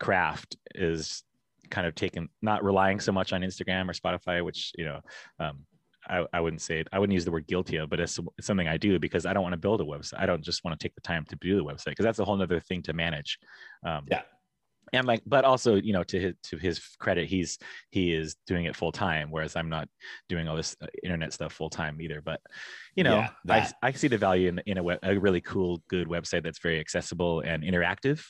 [0.00, 1.22] craft is
[1.70, 5.00] kind of taking not relying so much on instagram or spotify which you know
[5.38, 5.64] um,
[6.08, 8.46] I, I wouldn't say it, I wouldn't use the word guilty of, but it's, it's
[8.46, 10.18] something I do because I don't want to build a website.
[10.18, 12.24] I don't just want to take the time to do the website because that's a
[12.24, 13.38] whole nother thing to manage.
[13.86, 14.22] Um, Yeah.
[14.92, 17.58] And like, but also, you know, to his to his credit, he's
[17.90, 19.88] he is doing it full time, whereas I'm not
[20.28, 22.20] doing all this uh, internet stuff full time either.
[22.20, 22.40] But
[22.94, 25.40] you know, Yeah, I that- I see the value in in a, web, a really
[25.40, 28.24] cool, good website that's very accessible and interactive.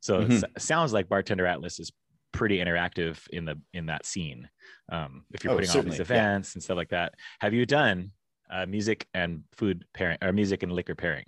[0.00, 0.42] So Mhm.
[0.44, 1.90] it sounds like Bartender Atlas is
[2.36, 4.48] pretty interactive in the in that scene.
[4.90, 6.02] Um, if you're Oh, putting on these certainly, yeah.
[6.02, 8.12] events and stuff like that, have you done
[8.50, 11.24] uh, music and food pairing or music and liquor pairing?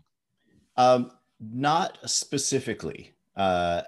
[0.77, 3.15] Um, not specifically.
[3.37, 3.83] Uh,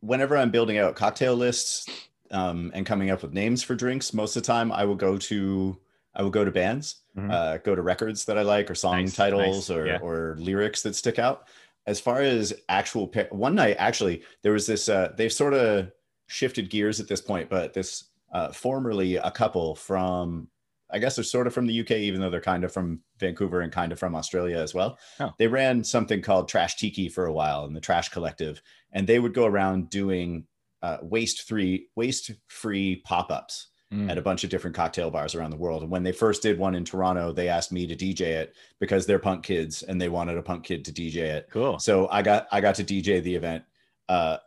[0.00, 1.86] whenever I'm building out cocktail lists
[2.30, 5.16] um, and coming up with names for drinks, most of the time I will go
[5.18, 5.78] to
[6.16, 7.32] I will go to bands, Mhm.
[7.32, 9.98] uh, go to records that I like, or song Nice, titles, nice, or yeah.
[10.00, 11.48] or lyrics that stick out.
[11.86, 14.88] As far as actual pa- one night, actually, there was this.
[14.88, 15.90] Uh, they've sort of
[16.26, 20.48] shifted gears at this point, but this uh, formerly a couple from
[20.90, 23.62] I guess they're sort of from the UK, even though they're kind of from Vancouver
[23.62, 24.98] and kind of from Australia as well.
[25.18, 25.32] Oh.
[25.38, 29.18] They ran something called Trash Tiki for a while in the Trash Collective, and they
[29.18, 30.46] would go around doing
[30.82, 34.10] uh, waste free waste free pop ups Mm.
[34.10, 35.82] at a bunch of different cocktail bars around the world.
[35.82, 39.06] And when they first did one in Toronto, they asked me to DJ it because
[39.06, 41.48] they're punk kids and they wanted a punk kid to DJ it.
[41.50, 41.78] Cool.
[41.78, 43.62] So I got I got to DJ the event.
[44.08, 44.38] Uh,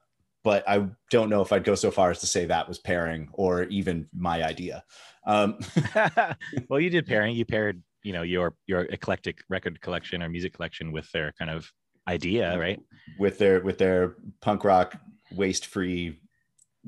[0.47, 3.27] but I don't know if I'd go so far as to say that was pairing
[3.33, 4.81] or even my idea.
[5.25, 5.59] Um,
[6.69, 7.35] well, you did pairing.
[7.35, 11.51] You paired, you know, your your eclectic record collection or music collection with their kind
[11.51, 11.69] of
[12.07, 12.79] idea, right?
[13.19, 14.95] with their with their punk rock
[15.35, 16.17] waste free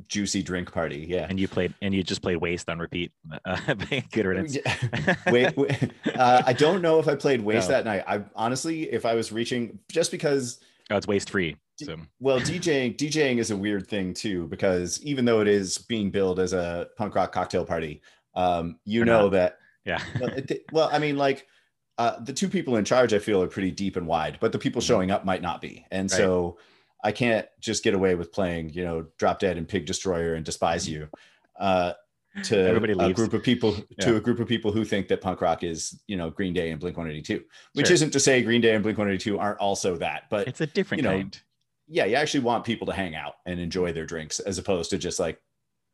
[0.07, 1.05] juicy drink party.
[1.09, 1.27] Yeah.
[1.29, 3.11] And you played, and you just played Waste on repeat.
[3.43, 3.57] Uh,
[4.13, 4.57] good riddance.
[5.27, 7.75] wait, wait uh, I don't know if I played Waste No.
[7.75, 8.05] that night.
[8.07, 11.57] I honestly, if I was reaching, just because, Oh, it's waste free.
[11.85, 16.11] So well, DJing DJing is a weird thing too, because even though it is being
[16.11, 18.01] billed as a punk rock cocktail party,
[18.35, 19.31] um, you know not.
[19.31, 21.47] that yeah, well, it, well, I mean, like
[21.97, 24.59] uh, the two people in charge I feel are pretty deep and wide, but the
[24.59, 24.87] people Mhm.
[24.87, 25.85] showing up might not be.
[25.91, 26.17] And Right.
[26.17, 26.57] so
[27.03, 30.45] I can't just get away with playing, you know, Drop Dead and Pig Destroyer and
[30.45, 31.09] Despise You
[31.59, 31.93] uh,
[32.43, 32.99] to Mm-hmm.
[33.01, 35.99] A group of people to a group of people who think that punk rock is,
[36.07, 37.93] you know, Green Day and Blink 182, which Sure.
[37.95, 41.03] isn't to say Green Day and Blink 182 aren't also that, but It's a different
[41.03, 41.39] you know, kind.
[41.89, 44.97] Yeah, you actually want people to hang out and enjoy their drinks as opposed to
[44.97, 45.41] just like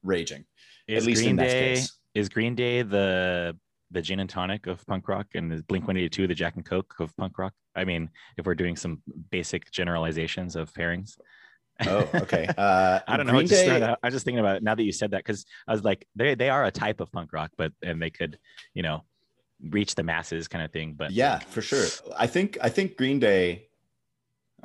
[0.03, 0.45] raging.
[0.87, 1.93] Is at least Green in that Day case.
[2.13, 3.57] is Green Day the
[3.91, 6.93] the gin and tonic of punk rock and is Blink 182 the Jack and Coke
[6.99, 7.53] of punk rock?
[7.75, 11.17] I mean, if we're doing some basic generalizations of pairings.
[11.85, 12.47] Oh, okay.
[12.57, 13.33] Uh, I don't know.
[13.33, 15.11] Green It Day, started out- I was just thinking about it now that you said
[15.11, 18.01] that because I was like, they they are a type of punk rock, but and
[18.01, 18.37] they could,
[18.73, 19.03] you know,
[19.69, 20.93] reach the masses kind of thing.
[20.97, 21.85] But yeah, for sure.
[22.17, 23.67] I think I think Green Day.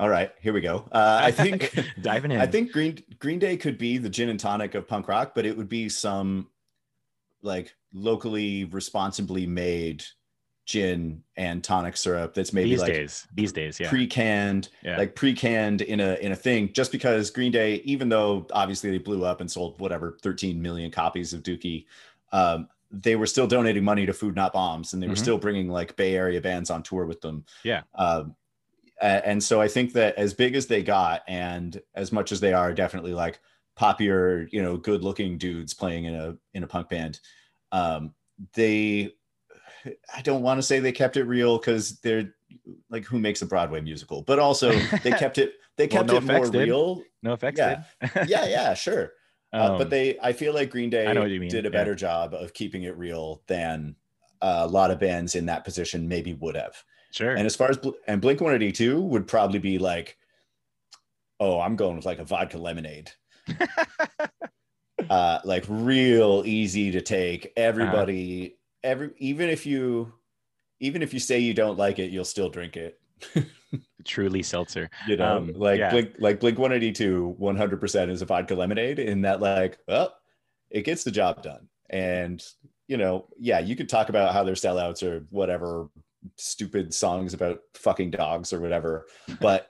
[0.01, 0.83] All right, here we go.
[0.91, 2.41] Uh, I think diving in.
[2.41, 5.45] I think Green Green Day could be the gin and tonic of punk rock, but
[5.45, 6.47] it would be some
[7.43, 10.03] like locally responsibly made
[10.65, 15.13] gin and tonic syrup that's maybe these like days, these days, yeah, pre-canned, yeah, like
[15.13, 16.73] pre-canned in a in a thing.
[16.73, 20.89] Just because Green Day, even though obviously they blew up and sold whatever 13 million
[20.89, 21.85] copies of Dookie,
[22.31, 25.19] um, they were still donating money to Food Not Bombs, and they were Mhm.
[25.19, 27.45] still bringing like Bay Area bands on tour with them.
[27.63, 27.83] Yeah.
[27.93, 28.35] Um,
[29.01, 32.39] a- and so I think that as big as they got, and as much as
[32.39, 33.39] they are definitely like
[33.75, 37.19] popular, you know, good-looking dudes playing in a in a punk band,
[37.71, 38.13] um,
[38.53, 39.11] they.
[40.15, 42.35] I don't want to say they kept it real because they're
[42.91, 44.71] like who makes a Broadway musical, but also
[45.03, 46.67] they kept it they Well, kept NoFX it more did.
[46.67, 47.03] real.
[47.25, 47.57] NoFX.
[47.57, 47.83] yeah.
[48.27, 49.13] Yeah, yeah, sure.
[49.51, 51.65] Uh, but Um, they, I feel like Green Day I know what you mean, did
[51.65, 51.71] a yeah.
[51.71, 53.95] better job of keeping it real than
[54.41, 56.75] uh, a lot of bands in that position maybe would have.
[57.11, 57.31] Sure.
[57.31, 60.17] And as far as and Blink 182 would probably be like,
[61.39, 63.11] oh, I'm going with like a vodka lemonade.
[65.09, 67.51] uh, like real easy to take.
[67.57, 70.13] Everybody, every even if you
[70.79, 72.99] even if you say you don't like it, you'll still drink it.
[74.05, 74.89] Truly seltzer.
[75.07, 75.91] You know, Um, like yeah.
[75.91, 80.15] Blink like Blink 182 100% is a vodka lemonade in that like, well,
[80.69, 81.67] it gets the job done.
[81.89, 82.43] And
[82.87, 85.89] you know, yeah, you could talk about how they're sellouts or whatever
[86.37, 89.07] stupid songs about fucking dogs or whatever,
[89.39, 89.69] but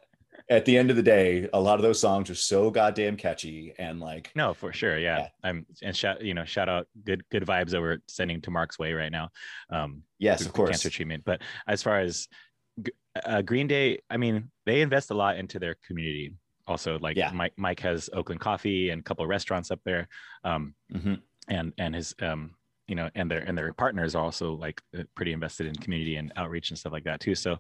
[0.50, 3.74] at the end of the day, a lot of those songs are so goddamn catchy
[3.80, 4.98] and like No, for sure.
[4.98, 5.20] Yeah.
[5.20, 5.28] Yeah.
[5.44, 8.78] I'm and shout you know shout out good good vibes that we're sending to Mark's
[8.78, 9.30] way right now.
[9.70, 10.72] Um, yes, of course.
[10.72, 11.24] cancer treatment.
[11.26, 12.28] But as far as
[13.26, 16.34] uh, Green Day, I mean, they invest a lot into their community.
[16.68, 17.32] Also, like Yeah.
[17.32, 20.08] Mike, Mike has Oakland Coffee and a couple of restaurants up there,
[20.44, 21.22] um, Mhm.
[21.48, 22.56] and and his um,
[22.88, 26.16] you know, and their and their partners are also like uh, pretty invested in community
[26.16, 27.36] and outreach and stuff like that too.
[27.36, 27.58] So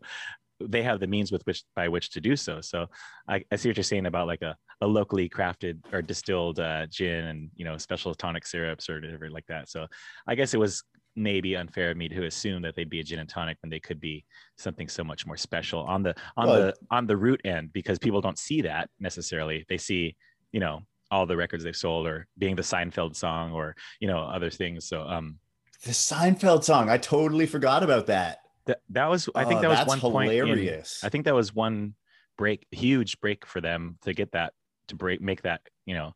[0.67, 2.61] they have the means with which by which to do so.
[2.61, 2.87] So
[3.27, 6.85] I, I see what you're saying about like a, a locally crafted or distilled uh,
[6.87, 9.69] gin and you know special tonic syrups or whatever like that.
[9.69, 9.87] So
[10.27, 10.83] I guess it was
[11.15, 13.79] maybe unfair of me to assume that they'd be a gin and tonic when they
[13.79, 14.23] could be
[14.57, 17.99] something so much more special on the on Well, the on the root end because
[17.99, 19.65] people don't see that necessarily.
[19.67, 20.15] They see
[20.51, 24.19] you know all the records they've sold or being the Seinfeld song or you know
[24.19, 24.87] other things.
[24.87, 25.37] So um
[25.83, 28.39] The Seinfeld song, I totally forgot about that.
[28.65, 30.31] that that was I think Oh, that was one point.
[30.31, 31.03] in- hilarious.
[31.03, 31.95] I think that was one
[32.37, 34.53] break, huge break for them to get that
[34.87, 36.13] to break, make that, you know,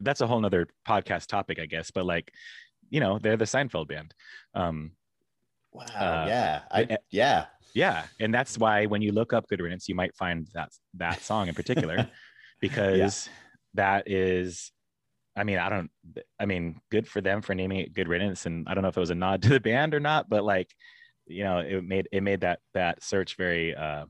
[0.00, 1.90] that's a whole nother podcast topic, I guess.
[1.90, 2.32] But like,
[2.88, 4.14] you know, they're the Seinfeld band.
[4.54, 4.92] Um,
[5.72, 6.62] wow, uh, yeah.
[6.70, 7.46] I yeah.
[7.74, 8.04] yeah.
[8.18, 11.48] And that's why when you look up Good Riddance, you might find that that song
[11.48, 12.08] in particular,
[12.60, 13.28] because
[13.74, 14.72] that is
[15.36, 15.90] I mean, I don't
[16.38, 18.46] I mean, good for them for naming it Good Riddance.
[18.46, 20.44] And I don't know if it was a nod to the band or not, but
[20.44, 20.74] like,
[21.26, 24.06] you know, it made it made that that search very uh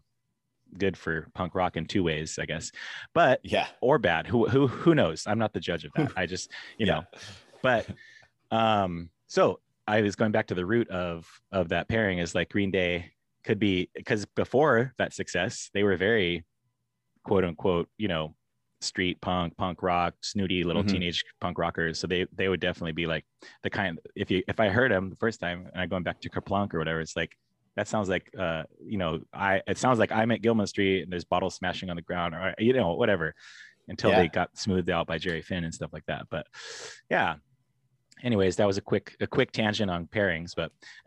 [0.79, 2.71] good for punk rock in two ways, I guess.
[3.13, 3.67] But Yeah.
[3.81, 4.27] or bad.
[4.27, 5.25] Who who who knows?
[5.27, 6.13] I'm not the judge of that.
[6.17, 6.95] I just, you Yeah.
[6.95, 7.05] know.
[7.63, 7.87] But
[8.51, 12.49] um so I was going back to the root of of that pairing is like
[12.51, 13.13] Green Day
[13.45, 16.45] could be because before that success, they were very
[17.25, 18.35] quote unquote, you know,
[18.81, 20.89] street punk, punk rock, snooty little Mhm.
[20.89, 21.99] teenage punk rockers.
[21.99, 23.25] So they they would definitely be like
[23.63, 26.21] the kind if you if I heard them the first time and I going back
[26.23, 27.37] to Kerplunk or whatever, it's like
[27.77, 31.13] that sounds like uh you know I it sounds like I'm at Gilman Street and
[31.13, 33.35] there's bottles smashing on the ground or you know whatever
[33.89, 34.17] until Yeah.
[34.21, 36.27] they got smoothed out by Jerry Finn and stuff like that.
[36.31, 36.47] But
[37.11, 37.37] yeah.
[38.23, 40.73] Anyways, that was a quick a quick tangent on pairings, but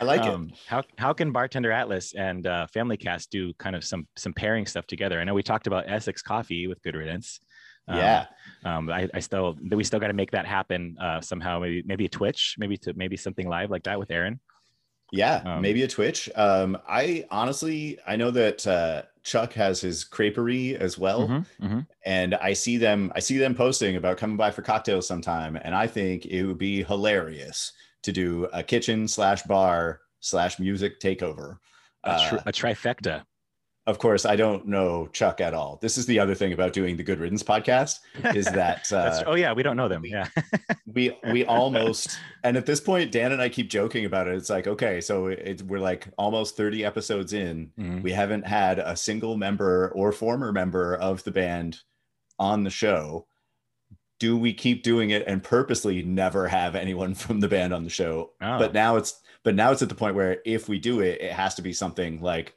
[0.00, 0.28] I like it.
[0.34, 4.32] um, How how can Bartender Atlas and uh, Family Cast do kind of some some
[4.32, 5.20] pairing stuff together?
[5.20, 7.40] I know we talked about Essex Coffee with Good Riddance.
[7.86, 8.26] Um, yeah.
[8.64, 11.58] um, I, I still we still got to make that happen uh, somehow.
[11.58, 14.40] Maybe maybe a Twitch, maybe to maybe something live like that with Aaron.
[15.16, 16.28] Yeah, Um, maybe a Twitch.
[16.34, 21.86] Um, I honestly, I know that uh, Chuck has his creperie as well, Mhm, mhm.
[22.04, 23.12] and I see them.
[23.14, 26.58] I see them posting about coming by for cocktails sometime, and I think it would
[26.58, 27.72] be hilarious
[28.02, 31.58] to do a kitchen slash bar slash music takeover.
[32.04, 33.22] A, tri- Uh, a trifecta.
[33.86, 35.78] Of course, I don't know Chuck at all.
[35.82, 37.98] This is the other thing about doing the Good Riddance podcast
[38.34, 40.02] is that uh, oh yeah, we don't know them.
[40.02, 40.28] we- Yeah.
[40.86, 44.34] we we almost and at this point Dan and I keep joking about it.
[44.36, 47.70] It's like okay, so it, we're like almost 30 episodes in.
[47.78, 48.02] Mhm.
[48.02, 51.80] We haven't had a single member or former member of the band
[52.38, 53.26] on the show.
[54.20, 57.90] Do we keep doing it and purposely never have anyone from the band on the
[57.90, 58.30] show?
[58.40, 58.58] Oh.
[58.58, 61.32] But now it's but now it's at the point where if we do it, it
[61.32, 62.54] has to be something like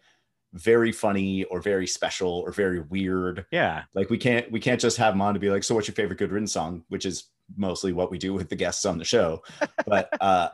[0.57, 3.45] very funny or very special or very weird.
[3.51, 3.83] Yeah.
[3.93, 5.95] Like we can't we can't just have them on to be like, so what's your
[5.95, 6.83] favorite good riddance song?
[6.89, 9.41] Which is mostly what we do with the guests on the show.
[9.85, 10.49] But uh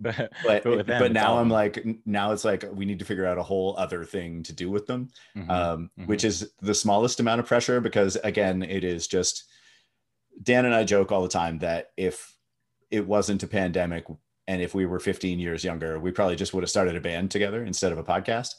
[0.00, 3.26] But but But them, but now I'm like now it's like we need to figure
[3.26, 5.08] out a whole other thing to do with them.
[5.36, 5.50] Mhm.
[5.50, 6.06] Um, mhm.
[6.06, 9.44] which is the smallest amount of pressure because again, it is just
[10.42, 12.34] Dan and I joke all the time that if
[12.90, 14.04] it wasn't a pandemic
[14.46, 17.30] and if we were 15 years younger, we probably just would have started a band
[17.30, 18.54] together instead of a podcast.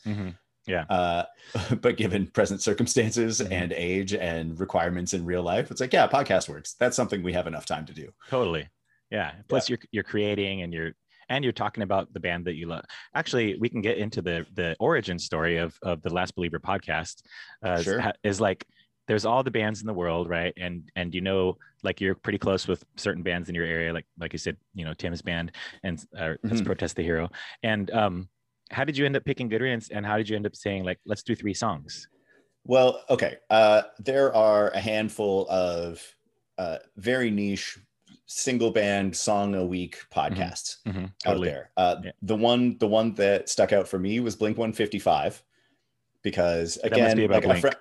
[0.68, 0.86] Mhm.
[0.90, 1.26] Uh,
[1.82, 3.52] but given present circumstances Mhm.
[3.52, 6.74] and age and requirements in real life, it's like, yeah, podcast works.
[6.80, 8.10] That's something we have enough time to do.
[8.30, 8.68] Totally.
[9.12, 9.32] Yeah.
[9.48, 10.94] Plus you're you're creating and you're
[11.30, 12.86] and you're talking about the band that you love.
[13.14, 17.22] Actually, we can get into the the origin story of of the Last Believer podcast.
[17.64, 18.00] Uh, Sure.
[18.00, 18.66] is- Is like
[19.08, 20.54] there's all the bands in the world, right?
[20.58, 24.08] And and you know, like you're pretty close with certain bands in your area, like
[24.18, 25.52] like you said, you know, Tim's band
[25.84, 26.66] and uh, that's Mhm.
[26.66, 27.30] Protest the Hero.
[27.62, 28.30] And um,
[28.72, 29.90] how did you end up picking Good Riddance?
[29.90, 32.08] And how did you end up saying like, let's do three songs?
[32.64, 33.38] Well, okay.
[33.50, 36.02] Uh, there are a handful of
[36.58, 37.78] uh, very niche
[38.26, 41.50] single band song a week podcasts Mhm, out Totally.
[41.50, 41.70] there.
[41.78, 42.12] Uh, Yeah.
[42.24, 45.44] The one, the one that stuck out for me was Blink One Fifty Five,
[46.24, 47.72] because again, be like fri-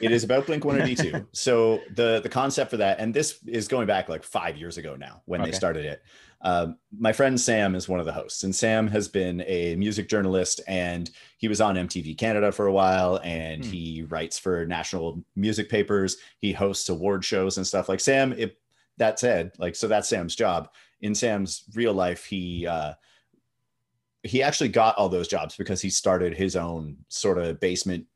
[0.00, 1.26] it is about Blink One Eighty Two.
[1.32, 4.96] so the the concept for that, and this is going back like five years ago
[4.96, 5.50] now when Okay.
[5.50, 6.02] they started it.
[6.46, 10.08] Um, my friend Sam is one of the hosts, and Sam has been a music
[10.08, 13.70] journalist, and he was on MTV Canada for a while, and Hmm.
[13.72, 16.18] he writes for national music papers.
[16.38, 17.88] He hosts award shows and stuff.
[17.88, 18.58] Like Sam, it,
[18.98, 20.68] that said, like so that's Sam's job.
[21.00, 22.94] In Sam's real life, he uh,
[24.22, 28.06] he actually got all those jobs because he started his own sort of basement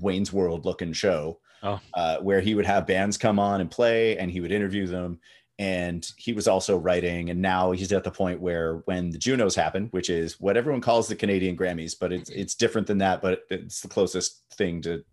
[0.00, 1.80] Wayne's World looking show, Oh.
[1.94, 5.18] uh, where he would have bands come on and play, and he would interview them.
[5.60, 9.54] And he was also writing, and now he's at the point where when the Junos
[9.54, 13.20] happen, which is what everyone calls the Canadian Grammys, but it's it's different than that,
[13.20, 15.04] but it's the closest thing to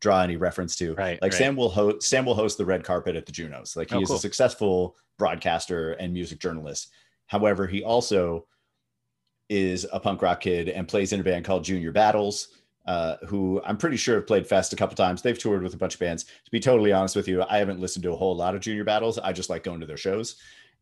[0.00, 0.94] draw any reference to.
[0.94, 1.20] Right.
[1.20, 1.38] Like right.
[1.38, 3.76] Sam will host Sam will host the red carpet at the Junos.
[3.76, 4.16] Like oh, he Oh, is cool.
[4.16, 6.88] a successful broadcaster and music journalist.
[7.26, 8.46] However, he also
[9.50, 12.48] is a punk rock kid and plays in a band called Junior Battles,
[12.86, 15.22] uh, who I'm pretty sure have played Fest a couple times.
[15.22, 16.24] They've toured with a bunch of bands.
[16.24, 18.84] To be totally honest with you, I haven't listened to a whole lot of Junior
[18.84, 19.18] Battles.
[19.18, 20.36] I just like going to their shows.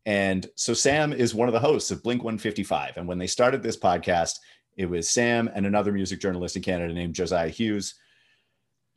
[0.05, 2.97] And so Sam is one of the hosts of Blink 155.
[2.97, 4.39] And when they started this podcast,
[4.75, 7.95] it was Sam and another music journalist in Canada named Josiah Hughes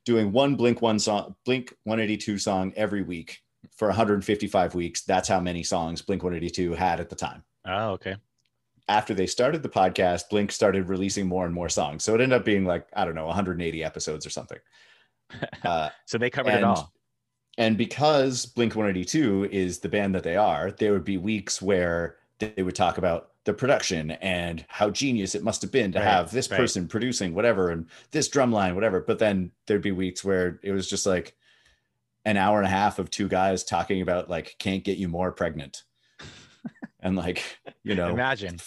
[0.04, 3.40] doing one Blink one song, Blink 182 song every week
[3.76, 5.02] for 155 weeks.
[5.02, 7.42] That's how many songs Blink 182 had at the time.
[7.66, 8.16] Oh, okay.
[8.88, 12.04] After they started the podcast, Blink started releasing more and more songs.
[12.04, 14.58] So it ended up being like, I don't know, 180 episodes or something.
[15.64, 16.92] Uh, So they covered and, it all.
[17.56, 22.16] and because Blink 182 is the band that they are, there would be weeks where
[22.38, 26.06] they would talk about the production and how genius it must have been to Right,
[26.08, 26.58] have this right.
[26.58, 29.00] person producing whatever and this drum line, whatever.
[29.00, 31.34] But then there'd be weeks where it was just like
[32.26, 35.32] an hour and a half of two guys talking about like can't get you more
[35.32, 35.82] pregnant.
[37.00, 37.42] and like,
[37.84, 38.58] you know, Imagine.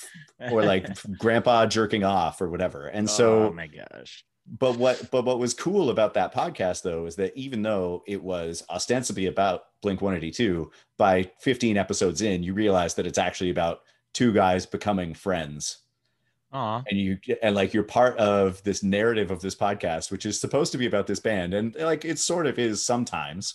[0.52, 2.88] or like grandpa jerking off or whatever.
[2.88, 4.24] And so oh my gosh.
[4.60, 8.24] but what but what was cool about that podcast though is that even though it
[8.24, 13.82] was ostensibly about blink 182 by 15 episodes in you realize that it's actually about
[14.14, 15.80] two guys becoming friends
[16.54, 16.82] Aw.
[16.90, 20.72] and you and like you're part of this narrative of this podcast which is supposed
[20.72, 23.54] to be about this band and like it sort of is sometimes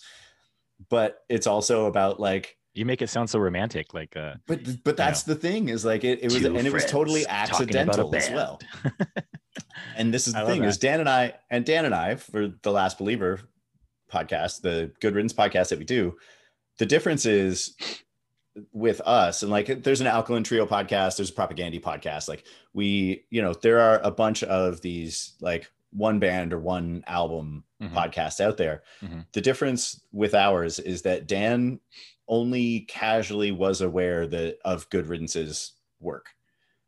[0.89, 4.97] but it's also about like You make it sound so romantic, like uh but but
[4.97, 7.97] that's the thing is like it, it was and it was totally friends talking about
[7.99, 8.59] a accidental as well
[9.95, 10.77] and this is the thing is.
[10.77, 13.39] Dan and I and Dan and I for the Last Believer
[14.11, 16.15] podcast, the Good Riddance podcast that we do,
[16.79, 17.75] the difference is
[18.71, 23.25] with us and like there's an alkaline trio podcast there's a propagandhi podcast like we
[23.31, 27.91] you know there are a bunch of these like one band or one album Mhm.
[27.93, 29.25] podcasts out there Mhm.
[29.33, 31.79] the difference with ours is that dan
[32.27, 36.29] only casually was aware that of good riddance's work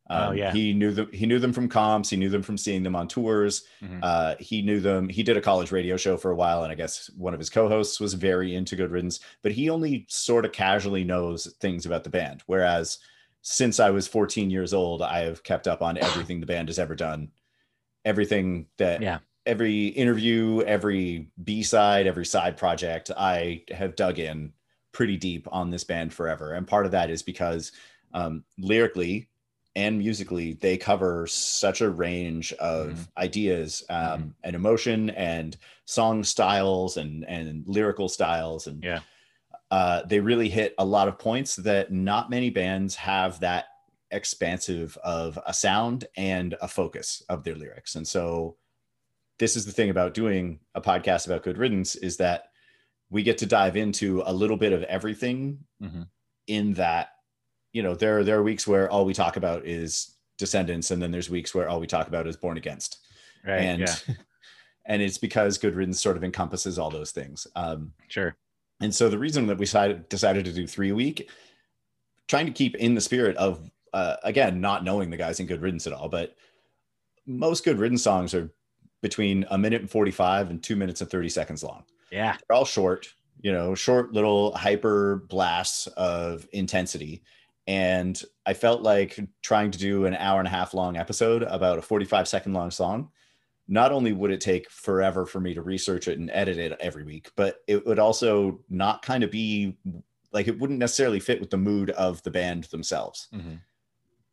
[0.08, 0.52] Oh, Um, yeah.
[0.54, 3.08] he knew them he knew them from comps he knew them from seeing them on
[3.08, 4.00] tours Mhm.
[4.04, 5.10] uh, he knew them.
[5.10, 7.50] He did a college radio show for a while, and I guess one of his
[7.50, 9.20] co-hosts was very into Good Riddance.
[9.42, 12.44] But he only sort of casually knows things about the band.
[12.46, 13.00] Whereas
[13.42, 16.78] since I was 14 years old, I have kept up on everything the band has
[16.78, 17.32] ever done.
[18.04, 19.20] Everything that Yeah.
[19.48, 24.54] every interview, every B-side, every side project, I have dug in
[24.96, 26.54] pretty deep on this band forever.
[26.54, 27.72] And part of that is because
[28.14, 29.28] um, lyrically
[29.76, 33.08] and musically, they cover such a range of Mhm.
[33.18, 34.34] ideas um, Mhm.
[34.46, 39.02] and emotion and song styles and and lyrical styles and Yeah.
[39.72, 43.66] uh, they really hit a lot of points that not many bands have that
[44.12, 47.96] expansive of a sound and a focus of their lyrics.
[47.96, 48.56] And so
[49.40, 52.52] this is the thing about doing a podcast about good riddance is that
[53.16, 56.08] we get to dive into a little bit of everything Mhm.
[56.48, 57.12] in that
[57.72, 61.12] you know there there are weeks where all we talk about is Descendents and then
[61.12, 62.98] there's weeks where all we talk about is born against
[63.48, 63.62] Right.
[63.62, 63.96] and yeah.
[64.86, 68.36] and it's because good riddance sort of encompasses all those things um Sure.
[68.82, 71.30] and so the reason that we decided, decided to do three a week,
[72.28, 75.62] trying to keep in the spirit of, uh, again, not knowing the guys in Good
[75.62, 76.36] Riddance at all, but
[77.26, 78.50] most Good Riddance songs are
[79.02, 81.86] between a minute and 45 and two minutes and 30 seconds long.
[82.12, 82.38] Yeah.
[82.48, 83.08] They're all short,
[83.42, 87.24] you know, short little hyper blasts of intensity.
[87.68, 91.80] And I felt like trying to do an hour and a half long episode about
[91.80, 93.10] a 45 second long song.
[93.68, 97.04] Not only would it take forever for me to research it and edit it every
[97.04, 99.76] week, but it would also not kind of be
[100.32, 103.28] like it wouldn't necessarily fit with the mood of the band themselves.
[103.34, 103.60] Mhm.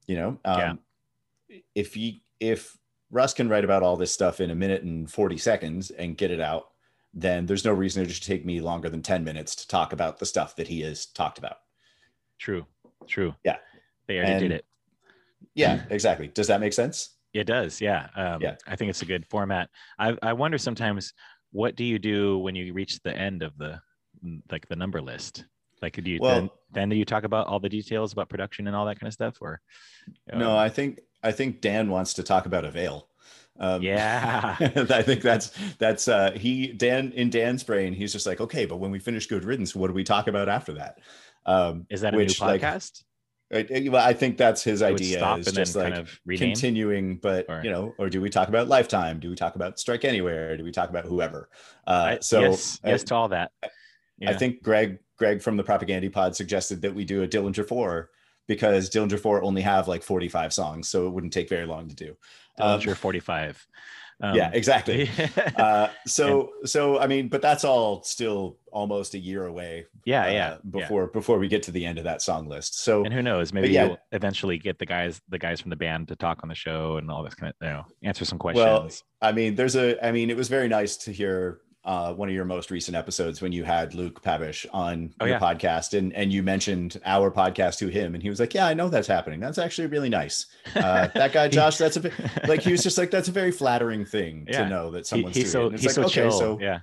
[0.06, 0.70] You know, Yeah.
[0.72, 0.80] um,
[1.74, 2.76] if you if
[3.10, 6.30] Russ can write about all this stuff in a minute and 40 seconds and get
[6.30, 6.71] it out,
[7.14, 10.18] then there's no reason it should take me longer than 10 minutes to talk about
[10.18, 11.56] the stuff that he has talked about.
[12.38, 12.66] True.
[13.06, 13.34] True.
[13.44, 13.56] Yeah.
[14.06, 14.64] They already did it.
[15.54, 16.28] Yeah, exactly.
[16.28, 17.16] Does that make sense?
[17.34, 18.08] It does, yeah.
[18.14, 18.56] Um, Yeah.
[18.66, 19.68] I think it's a good format.
[19.98, 21.12] I, I wonder sometimes,
[21.50, 23.80] what do you do when you reach the end of the
[24.50, 25.44] like the number list?
[25.82, 28.66] Like, do you Well- then then do you talk about all the details about production
[28.66, 29.60] and all that kind of stuff, or
[30.32, 33.08] No, um, I think I think Dan wants to talk about Avail.
[33.62, 34.56] Um, Yeah.
[34.60, 37.94] I think that's that's uh, he Dan in Dan's brain.
[37.94, 40.48] He's just like, okay, but when we finish Good Riddance, what do we talk about
[40.48, 40.98] after that?
[41.46, 43.04] Um, is that a which, new like, podcast?
[43.52, 45.18] I, I- well, I think that's his idea.
[45.18, 48.48] stop Is just like kind of continuing, but Or- you know, or do we talk
[48.48, 49.20] about Lifetime?
[49.20, 50.56] Do we talk about Strike Anywhere?
[50.56, 51.48] Do we talk about whoever?
[51.86, 53.52] Uh, so yes, uh, yes to all that.
[54.26, 58.10] I think Greg Greg from the Propagandhi Pod suggested that we do a Dillinger Four
[58.54, 61.94] because Dillinger Four only have like 45 songs, so it wouldn't take very long to
[61.94, 62.16] do.
[62.58, 63.66] Um, Dillinger 45.
[64.20, 65.10] Um, yeah, exactly.
[65.56, 69.86] uh, so so I mean, but that's all still almost a year away.
[70.04, 70.56] yeah, uh, yeah, yeah.
[70.70, 72.78] Before before we get to the end of that song list.
[72.80, 73.52] So And who knows?
[73.52, 73.86] Maybe yeah.
[73.86, 76.98] you'll eventually get the guys, the guys from the band, to talk on the show
[76.98, 78.64] and all this kind of, you know, answer some questions.
[78.64, 80.04] Well, I mean, there's a.
[80.04, 83.42] I mean, it was very nice to hear uh, one of your most recent episodes
[83.42, 85.40] when you had Luke Pabich on Oh, your yeah.
[85.40, 88.74] podcast, and and you mentioned our podcast to him, and he was like, "Yeah, I
[88.74, 89.40] know that's happening.
[89.40, 92.12] That's actually really nice." Uh, that guy, Josh, that's a bit
[92.48, 94.64] like he was just like, "That's a very flattering thing Yeah.
[94.64, 95.66] to know that He- someone's he's doing." so it.
[95.66, 96.38] And it's he's like, so okay, chill.
[96.38, 96.80] so yeah,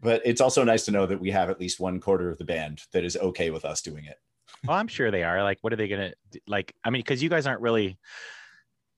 [0.00, 2.44] but it's also nice to know that we have at least one quarter of the
[2.44, 4.16] band that is okay with us doing it.
[4.66, 5.42] well, I'm sure they are.
[5.42, 6.12] Like, what are they gonna
[6.46, 6.74] like?
[6.82, 7.98] I mean, because you guys aren't really,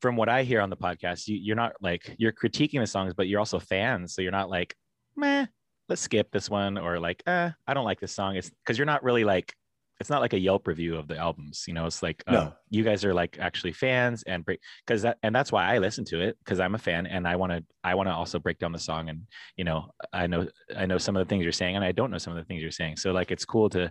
[0.01, 3.13] from what I hear on the podcast, you, you're not like you're critiquing the songs,
[3.13, 4.15] but you're also fans.
[4.15, 4.77] So you're not like,
[5.17, 5.47] meh,
[5.89, 8.37] let's skip this one, or like, eh, I don't like this song.
[8.37, 9.53] It's because you're not really like.
[9.99, 11.87] It's not like a Yelp review of the albums, you know.
[11.87, 12.53] It's like um, No.
[12.69, 16.05] you guys are like actually fans and break because that and that's why I listen
[16.07, 18.59] to it because I'm a fan and I want to I want to also break
[18.59, 19.23] down the song and
[19.57, 22.11] you know I know I know some of the things you're saying and I don't
[22.11, 22.99] know some of the things you're saying.
[22.99, 23.91] So like it's cool to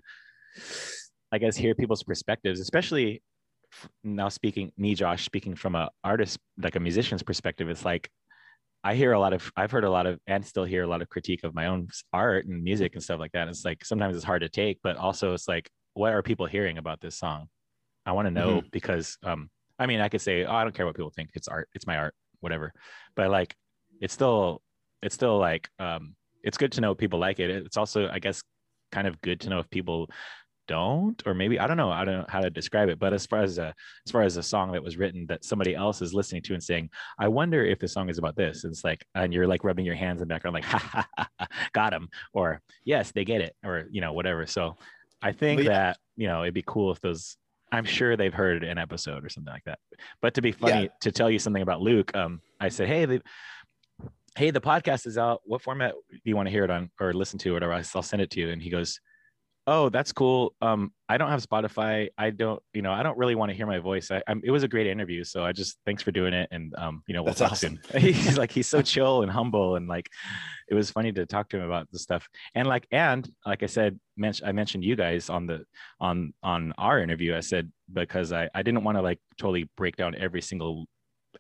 [1.32, 3.24] I guess hear people's perspectives, especially
[4.04, 7.68] now speaking me Josh speaking from a artist like a musician's perspective.
[7.68, 8.12] It's like
[8.86, 11.02] I hear a lot of I've heard a lot of and still hear a lot
[11.02, 13.48] of critique of my own art and music and stuff like that.
[13.48, 16.78] It's like sometimes it's hard to take, but also it's like what are people hearing
[16.78, 17.48] about this song?
[18.06, 20.86] I want to know because um I mean I could say oh I don't care
[20.86, 21.32] what people think.
[21.34, 21.68] It's art.
[21.74, 22.74] It's my art whatever.
[23.16, 23.56] But like
[24.02, 24.62] it's still
[25.02, 27.50] it's still like um it's good to know people like it.
[27.50, 28.44] It's also I guess
[28.92, 30.12] kind of good to know if people
[30.68, 33.26] don't or maybe I don't know I don't know how to describe it but as
[33.26, 33.74] far as a
[34.06, 36.64] as far as a song that was written that somebody else is listening to and
[36.64, 36.90] saying
[37.20, 39.86] I wonder if the song is about this and it's like and you're like rubbing
[39.86, 43.26] your hands in the background like ha ha, ha, ha got him or yes they
[43.26, 44.76] get it or you know whatever so
[45.22, 47.38] I think that you know it'd be cool if those
[47.72, 49.80] I'm sure they've heard an episode or something like that.
[50.22, 50.90] But to be funny, Yeah.
[51.02, 53.22] to tell you something about Luke, um, I said, "Hey, the,
[54.38, 55.42] hey, the podcast is out.
[55.46, 57.74] What format do you want to hear it on or listen to, or whatever?
[57.74, 59.00] I'll send it to you." And he goes,
[59.68, 60.54] oh that's cool.
[60.62, 62.10] Um i don't have spotify.
[62.18, 64.12] I don't you know i don't really want to hear my voice.
[64.12, 66.74] I, I'm, it was a great interview so i just thanks for doing it and
[66.78, 67.80] um you know we'll That's talk awesome.
[67.92, 68.02] soon.
[68.14, 70.10] He's like he's so chill and humble and like
[70.70, 72.28] it was funny to talk to him about the stuff.
[72.56, 75.66] And like and like i said mention i mentioned you guys on the
[76.00, 77.36] on on our interview.
[77.36, 80.86] I said because i i didn't want to like totally break down every single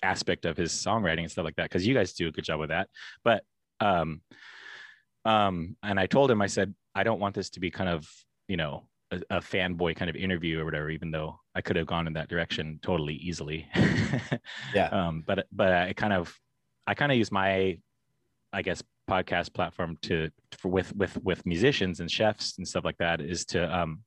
[0.03, 2.59] aspect of his songwriting and stuff like that because you guys do a good job
[2.59, 2.89] with that.
[3.23, 3.43] But
[3.79, 4.21] um
[5.25, 8.09] um and i told him i said i don't want this to be kind of
[8.47, 11.85] you know a, a fanboy kind of interview or whatever even though i could have
[11.85, 13.67] gone in that direction totally easily
[14.73, 14.87] Yeah.
[14.87, 16.37] um but but i kind of
[16.87, 17.77] i kind of use my
[18.53, 22.97] i guess podcast platform to for with with with musicians and chefs and stuff like
[22.97, 24.01] that is to um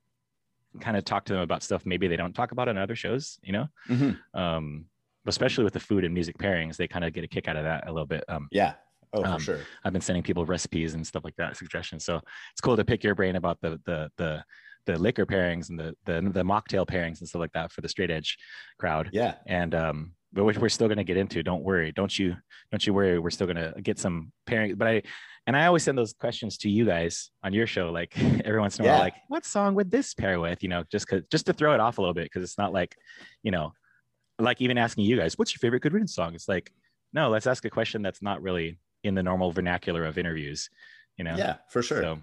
[0.80, 3.38] kind of talk to them about stuff maybe they don't talk about on other shows
[3.42, 4.18] you know Mhm.
[4.34, 4.86] um
[5.26, 7.64] especially with the food and music pairings they kind of get a kick out of
[7.64, 8.74] that a little bit um Yeah.
[9.12, 9.60] Oh, for Um, sure.
[9.84, 12.04] I've been sending people recipes and stuff like that, suggestions.
[12.04, 12.20] So
[12.52, 14.44] it's cool to pick your brain about the the the
[14.86, 17.88] the liquor pairings and the the the mocktail pairings and stuff like that for the
[17.88, 18.36] straight edge
[18.78, 19.10] crowd.
[19.12, 19.34] Yeah.
[19.46, 21.42] And um, but which we're still going to get into.
[21.42, 21.92] Don't worry.
[21.92, 22.36] Don't you
[22.70, 23.18] don't you worry.
[23.18, 24.74] We're still going to get some pairing.
[24.76, 25.02] But I
[25.46, 28.12] and I always send those questions to you guys on your show, like
[28.44, 30.62] every once in a while, like what song would this pair with?
[30.62, 32.72] You know, just cause just to throw it off a little bit because it's not
[32.72, 32.94] like,
[33.42, 33.72] you know,
[34.38, 36.34] like even asking you guys, what's your favorite Good Riddance song?
[36.34, 36.70] It's like,
[37.14, 40.70] no, let's ask a question that's not really in the normal vernacular of interviews.
[41.16, 41.36] You know.
[41.36, 42.02] Yeah, for sure.
[42.02, 42.18] So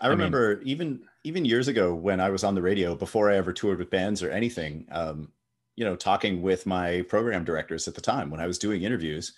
[0.00, 3.36] I mean- remember even even years ago when I was on the radio before I
[3.36, 5.30] ever toured with bands or anything, um,
[5.76, 9.32] you know, talking with my program directors at the time when I was doing interviews,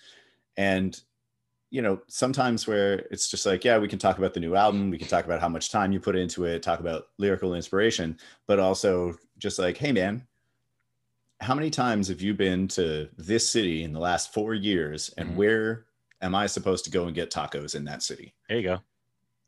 [0.57, 0.99] and
[1.71, 4.89] you know, sometimes where it's just like, yeah, we can talk about the new album,
[4.91, 8.17] we can talk about how much time you put into it, talk about lyrical inspiration,
[8.47, 10.25] but also just like, hey, man.
[11.41, 15.31] How many times have you been to this city in the last four years, and
[15.31, 15.35] Mhm.
[15.35, 15.85] where
[16.25, 18.33] am I supposed to go and get tacos in that city?
[18.49, 18.73] there you go.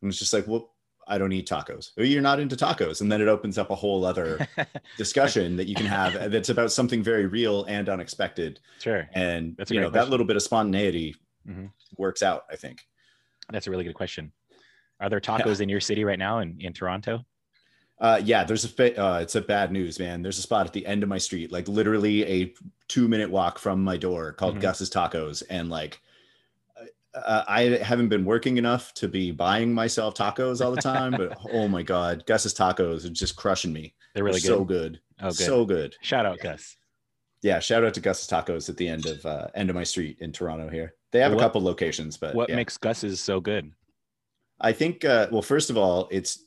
[0.02, 0.74] And it's just like, well,
[1.08, 1.92] I don't eat tacos.
[1.98, 3.02] Oh, you're not into tacos.
[3.02, 4.48] And then it opens up a whole other
[4.98, 8.60] discussion that you can have that's about something very real and unexpected.
[8.80, 9.10] sure.
[9.14, 11.16] And That's you know, that little bit of spontaneity
[11.50, 11.72] Mhm.
[11.98, 12.86] works out, I think.
[13.50, 14.34] That's a really good question.
[15.00, 17.26] Are there tacos in your city right now in, in Toronto?
[18.00, 20.22] Uh, yeah, there's a uh, it's a bad news, man.
[20.22, 22.54] There's a spot at the end of my street, like literally a
[22.90, 24.62] two minute walk from my door called Mhm.
[24.62, 25.42] Gus's Tacos.
[25.50, 26.00] And like,
[27.26, 31.38] uh, I haven't been working enough to be buying myself tacos all the time, but
[31.52, 33.94] oh my God, Gus's Tacos are just crushing me.
[34.14, 34.58] They're really They're good.
[34.58, 35.00] so good.
[35.22, 35.36] oh, good.
[35.36, 35.96] So good.
[36.02, 36.78] Shout out, Gus.
[37.44, 40.18] Yeah, shout out to Gus's Tacos at the end of uh, end of my street
[40.22, 40.70] in Toronto.
[40.70, 42.56] Here, they have What- a couple locations, but What yeah.
[42.56, 43.72] makes Gus's so good?
[44.60, 46.44] I think, uh, well, first of all, it's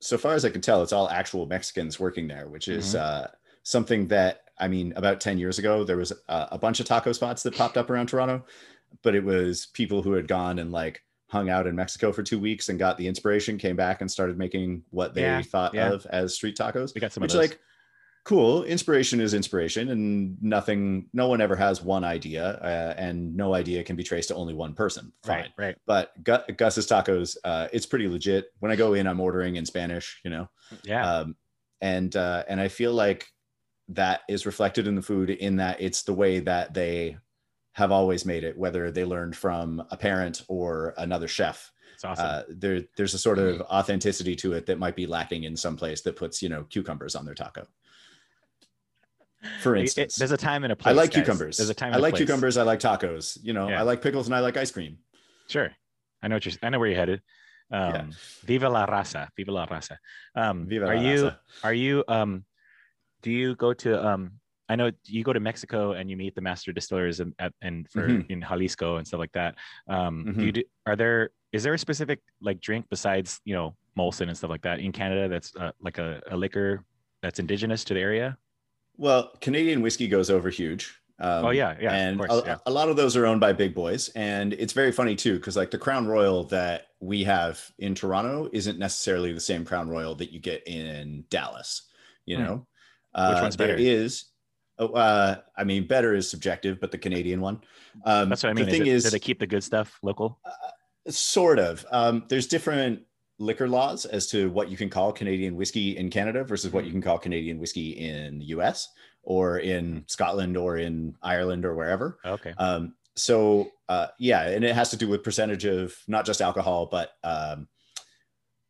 [0.00, 3.24] so far as I can tell, it's all actual Mexicans working there, which is Mm-hmm.
[3.24, 3.26] uh,
[3.62, 7.12] something that I mean, about ten years ago, there was a, a bunch of taco
[7.12, 8.44] spots that popped up around Toronto,
[9.02, 12.38] but it was people who had gone and like hung out in Mexico for two
[12.38, 15.92] weeks and got the inspiration, came back and started making what they Yeah, thought yeah.
[15.92, 16.94] of as street tacos.
[16.94, 17.58] We got some which like
[18.24, 23.54] cool inspiration is inspiration and nothing no one ever has one idea uh, and no
[23.54, 25.76] idea can be traced to only one person fine right, right.
[25.86, 29.64] but Gu- gus's tacos uh, it's pretty legit when i go in i'm ordering in
[29.64, 30.46] spanish you know
[30.82, 31.10] Yeah.
[31.20, 31.36] um,
[31.80, 33.28] and uh, and i feel like
[33.90, 37.16] that is reflected in the food in that it's the way that they
[37.78, 41.72] have always made it whether they learned from a parent or another chef
[42.04, 42.24] awesome.
[42.26, 45.76] uh, there there's a sort of authenticity to it that might be lacking in some
[45.76, 47.64] place that puts you know cucumbers on their taco
[49.62, 50.90] for It- it- instance there's a time and a place.
[50.92, 51.22] i like guys.
[51.22, 51.94] cucumbers There's a time.
[51.94, 52.22] i like place.
[52.26, 53.80] cucumbers i like tacos you know Yeah.
[53.80, 54.98] i like pickles and i like ice cream
[55.48, 55.70] Sure.
[56.22, 56.54] I know what you're.
[56.62, 57.22] I know where you're headed.
[57.70, 58.04] Um, Yeah.
[58.44, 59.28] Viva la raza.
[59.34, 59.96] Viva la raza.
[60.34, 61.22] Um, Viva are la you?
[61.22, 61.38] raza.
[61.64, 62.04] Are you?
[62.06, 62.44] Um,
[63.22, 63.90] do you go to?
[64.06, 64.32] Um,
[64.68, 68.08] I know you go to Mexico and you meet the master distillers and and for
[68.08, 68.30] Mhm.
[68.30, 69.56] in Jalisco and stuff like that.
[69.88, 70.46] Um, do Mhm.
[70.46, 71.30] you do, are there?
[71.52, 74.92] Is there a specific like drink besides you know Molson and stuff like that in
[74.92, 76.84] Canada that's uh, like a, a liquor
[77.22, 78.36] that's indigenous to the area?
[79.00, 82.56] well canadian whiskey goes over huge um, Oh, yeah, yeah, of and course, a, yeah.
[82.66, 85.56] a lot of those are owned by big boys and it's very funny too because
[85.56, 90.14] like the crown royal that we have in toronto isn't necessarily the same crown royal
[90.16, 91.82] that you get in dallas
[92.26, 92.42] you Hmm.
[92.44, 92.66] know Which
[93.14, 93.78] uh, one's there better?
[93.80, 94.37] is oh,
[94.78, 97.60] uh, i mean better is subjective but the canadian one
[98.04, 98.66] um, That's what I mean.
[98.66, 100.38] the Is thing it, is do they keep the good stuff local?
[101.08, 103.02] sort of um, there's different
[103.38, 106.90] liquor laws as to what you can call canadian whiskey in canada versus what you
[106.92, 108.88] can call canadian whiskey in the us
[109.22, 112.52] or in scotland or in ireland or wherever Okay.
[112.58, 116.86] um, so uh, yeah and it has to do with percentage of not just alcohol
[116.90, 117.66] but um,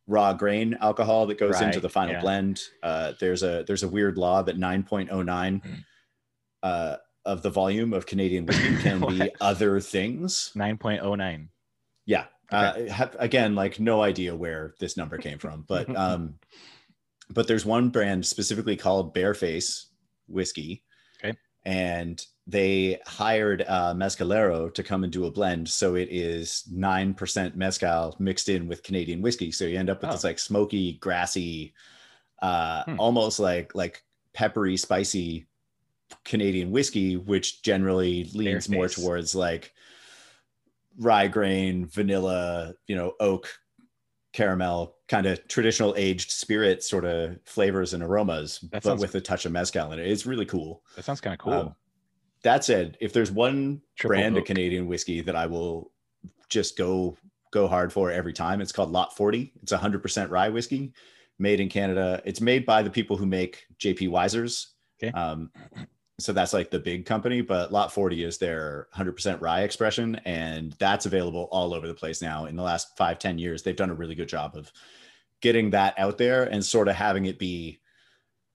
[0.07, 2.21] raw grain alcohol that goes into the final yeah.
[2.21, 5.83] blend uh, there's a there's a weird law that 9.09 Mm.
[6.63, 11.49] Uh, of the volume of canadian whiskey can be other things Nine point oh nine.
[12.05, 16.35] yeah Uh, have, again, like no idea where this number came from, but um,
[17.29, 19.85] but there's one brand specifically called Bearface
[20.27, 20.83] whiskey.
[21.23, 21.37] Okay.
[21.65, 27.13] And they hired uh, Mezcalero to come and do a blend, so it is nine
[27.13, 29.51] percent mezcal mixed in with Canadian whiskey.
[29.51, 30.13] So you end up with Oh.
[30.13, 31.73] this like smoky, grassy,
[32.41, 32.99] uh, Hmm.
[32.99, 34.01] almost like like
[34.33, 35.45] peppery, spicy
[36.25, 39.73] Canadian whiskey, which generally leans more towards like
[40.97, 43.49] rye grain, vanilla, you know, oak,
[44.33, 49.21] caramel, kind of traditional aged spirit sort of flavors and aromas, That but with a
[49.21, 50.07] touch of mezcal in it.
[50.07, 50.83] It's really cool.
[50.95, 51.53] That sounds kind of cool.
[51.53, 51.75] Um,
[52.43, 54.45] that said, if there's one Triple brand of.
[54.45, 55.91] Canadian whiskey that I will
[56.47, 57.17] just go
[57.51, 59.51] go hard for every time, it's called Lot 40.
[59.61, 60.93] It's 100% rye whiskey
[61.39, 62.21] made in Canada.
[62.25, 64.67] It's made by the people who make JP Wisers.
[65.01, 65.11] Okay.
[65.17, 65.51] Um,
[66.21, 70.73] so that's like the big company, but Lot 40 is their 100% rye expression, and
[70.73, 72.45] that's available all over the place now.
[72.45, 74.71] In the last five ten years, they've done a really good job of
[75.41, 77.79] getting that out there and sort of having it be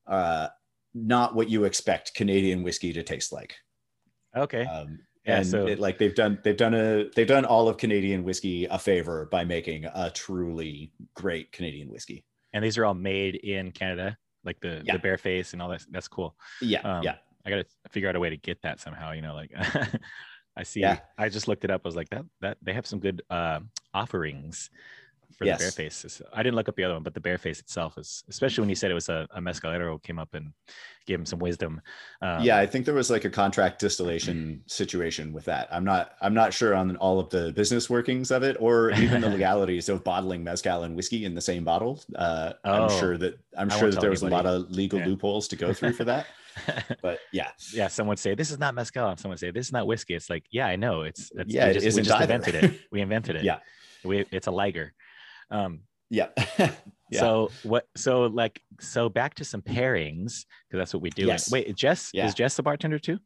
[0.07, 0.49] uh,
[0.95, 3.55] not what you expect Canadian whiskey to taste like.
[4.37, 4.65] okay.
[4.67, 7.79] Um, Yeah, and so- it, like they've done, they've done a, they've done all of
[7.79, 12.25] Canadian whiskey a favor by making a truly great Canadian whiskey.
[12.53, 14.99] and these are all made in Canada, like the Yeah.
[14.99, 15.83] the Bearface and all that.
[15.91, 16.37] That's cool.
[16.61, 19.13] Yeah, Um, yeah, I got to figure out a way to get that somehow.
[19.13, 19.53] You know, like
[20.57, 20.81] I see.
[20.81, 21.01] Yeah.
[21.19, 21.83] I just looked it up.
[21.85, 23.61] I was like, that that they have some good uh,
[23.93, 24.71] offerings
[25.37, 25.75] for Yes.
[25.75, 26.23] the bearface.
[26.33, 28.75] I didn't look up the other one, but the bearface itself is, especially when you
[28.75, 30.53] said it was a, a mezcalero, came up and
[31.07, 31.81] gave him some wisdom.
[32.23, 32.57] Um, yeah.
[32.59, 35.69] I think there was like a contract distillation situation with that.
[35.71, 39.21] I'm not, I'm not sure on all of the business workings of it or even
[39.21, 42.01] the legalities of bottling mezcal and whiskey in the same bottle.
[42.15, 42.85] Uh, Oh.
[42.85, 45.07] I'm sure that I'm I sure that there was a lot of legal Yeah.
[45.07, 46.27] loopholes to go through for that.
[47.03, 47.89] But yeah, yeah.
[47.89, 50.15] Someone would say this is not mezcal, and someone would say this is not whiskey.
[50.15, 51.03] It's like, yeah, I know.
[51.03, 52.81] It's, it's Yeah, we just, we just invented it.
[52.93, 53.43] We invented it.
[53.51, 53.59] Yeah.
[54.05, 54.93] We, it's a liger.
[55.51, 55.81] Um,
[56.11, 56.29] yeah,
[56.59, 56.71] yeah.
[57.13, 57.89] So what?
[57.97, 61.27] So like, so back to some pairings because that's what we do.
[61.27, 61.51] Yes.
[61.51, 62.27] Wait, Jess Yeah.
[62.27, 63.19] is Jess the bartender too?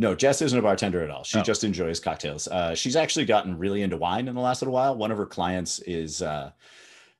[0.00, 1.24] No, Jess isn't a bartender at all.
[1.24, 1.42] She Oh.
[1.42, 2.46] just enjoys cocktails.
[2.46, 4.94] Uh, she's actually gotten really into wine in the last little while.
[4.94, 6.52] One of her clients is uh,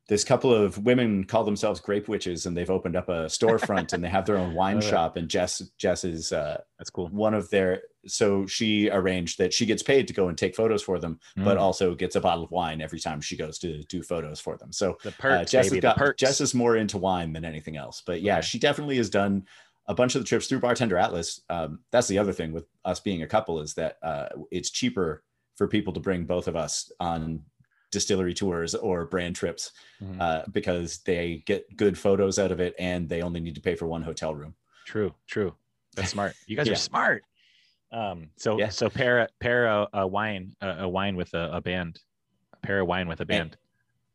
[0.08, 4.02] this couple of women call themselves grape witches, and they've opened up a storefront and
[4.02, 5.16] they have their own wine shop.
[5.16, 7.08] And Jess, Jess is uh, That's cool.
[7.08, 7.82] one of their.
[8.06, 11.58] So she arranged that she gets paid to go and take photos for them, but
[11.58, 11.60] Mm.
[11.60, 14.72] also gets a bottle of wine every time she goes to do photos for them.
[14.72, 15.58] So the uh, Jess baby.
[15.62, 16.20] has the got perks.
[16.20, 18.02] Jess is more into wine than anything else.
[18.06, 18.46] But yeah, Okay.
[18.46, 19.44] she definitely has done
[19.88, 21.42] a bunch of the trips through Bartender Atlas.
[21.50, 25.22] Um, that's the other thing with us being a couple is that uh, it's cheaper
[25.56, 27.42] for people to bring both of us on
[27.90, 29.72] distillery tours or brand trips
[30.02, 30.20] Mhm.
[30.20, 33.74] uh, because they get good photos out of it and they only need to pay
[33.74, 34.54] for one hotel room.
[34.86, 35.54] True, true.
[35.96, 36.34] That's smart.
[36.46, 36.72] You guys Yeah.
[36.74, 37.24] are smart.
[37.90, 38.68] Um, so Yeah.
[38.68, 41.98] so pair pair a, a wine a, a wine with a, a band,
[42.62, 43.56] pair a wine with a band.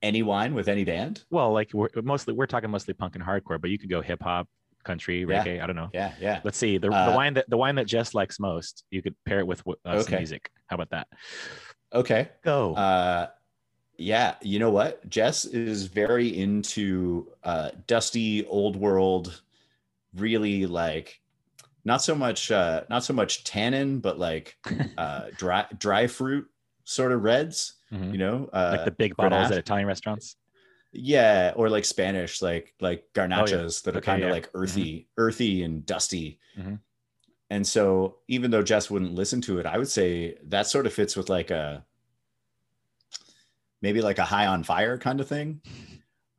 [0.04, 1.24] Any wine with any band?
[1.32, 4.22] well, like we're mostly we're talking mostly punk and hardcore, but you could go hip
[4.22, 4.48] hop,
[4.84, 5.44] country, Yeah.
[5.44, 5.62] reggae.
[5.62, 5.90] I don't know.
[5.94, 6.42] Yeah, yeah.
[6.44, 8.84] Let's see the, the Uh, wine that the wine that Jess likes most.
[8.92, 10.18] You could pair it with uh, some Okay.
[10.18, 10.52] music.
[10.68, 11.08] How about that?
[11.94, 12.30] Okay.
[12.44, 12.76] Go.
[12.76, 13.30] Uh,
[14.04, 15.08] yeah, you know what?
[15.10, 19.42] Jess is very into uh, dusty old world,
[20.16, 21.20] really like
[21.86, 24.58] not so much uh, not so much tannin, but like
[24.98, 26.48] uh, dry dry fruit
[26.84, 27.76] sort of reds.
[27.92, 28.12] Mhm.
[28.12, 30.36] You know, uh, like the big bottles at Italian restaurants.
[30.92, 34.34] yeah, or like Spanish, like like garnachas that are Okay, kind of yeah.
[34.34, 36.40] like earthy, earthy and dusty.
[36.58, 36.80] Mhm.
[37.50, 40.94] And so, even though Jess wouldn't listen to it, I would say that sort of
[40.94, 41.86] fits with like a
[43.84, 45.62] maybe like a high on fire kind of thing,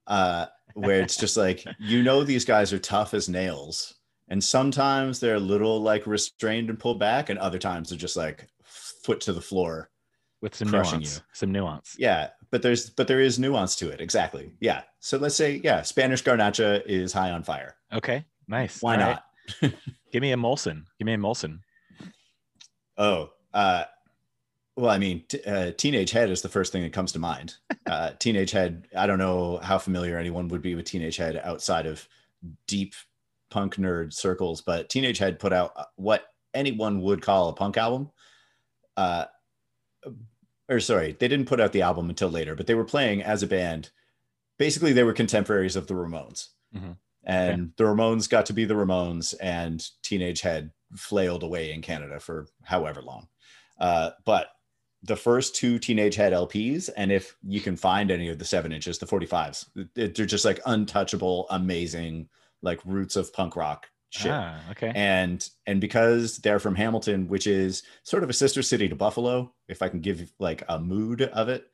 [0.09, 3.95] uh, where it's just like you know these guys are tough as nails,
[4.29, 8.17] and sometimes they're a little like restrained and pulled back, and other times they're just
[8.17, 9.91] like foot to the floor.
[10.43, 11.17] with some Crushing nuance.
[11.17, 11.23] you.
[11.35, 11.95] Some nuance.
[11.99, 14.01] Yeah, but there's but there is nuance to it.
[14.01, 14.53] Exactly.
[14.61, 14.83] Yeah.
[14.99, 17.77] So let's say yeah, Spanish Garnacha is high on fire.
[17.93, 18.83] Okay, nice.
[18.83, 19.19] Why All right.
[19.63, 19.73] not?
[20.13, 20.85] Give me a Molson.
[20.99, 21.61] Give me a Molson.
[22.97, 23.85] Oh, uh,
[24.77, 27.55] well, I mean, t- uh, Teenage Head is the first thing that comes to mind.
[27.87, 28.89] Uh, Teenage Head.
[28.97, 32.09] I don't know how familiar anyone would be with Teenage Head outside of
[32.67, 32.95] deep
[33.51, 37.77] punk nerd circles, but Teenage Head put out uh, what anyone would call a punk
[37.77, 38.11] album.
[38.97, 39.27] Uh,
[40.69, 43.43] or sorry, they didn't put out the album until later, but they were playing as
[43.43, 43.91] a band.
[44.59, 46.49] Basically, they were contemporaries of the Ramones.
[46.75, 46.97] Mhm.
[47.25, 52.19] And the Ramones got to be the Ramones, and Teenage Head flailed away in Canada
[52.19, 53.29] for however long.
[53.79, 54.49] Uh, but
[55.05, 58.73] the first two Teenage Head LPs, and if you can find any of the seven
[58.73, 62.29] inches, the 45s, it- they're just like untouchable, amazing,
[62.63, 64.93] like roots of punk rock shit Ah, okay.
[64.95, 69.53] and and because they're from Hamilton, which is sort of a sister city to Buffalo,
[69.69, 71.67] if I can give like a mood of it,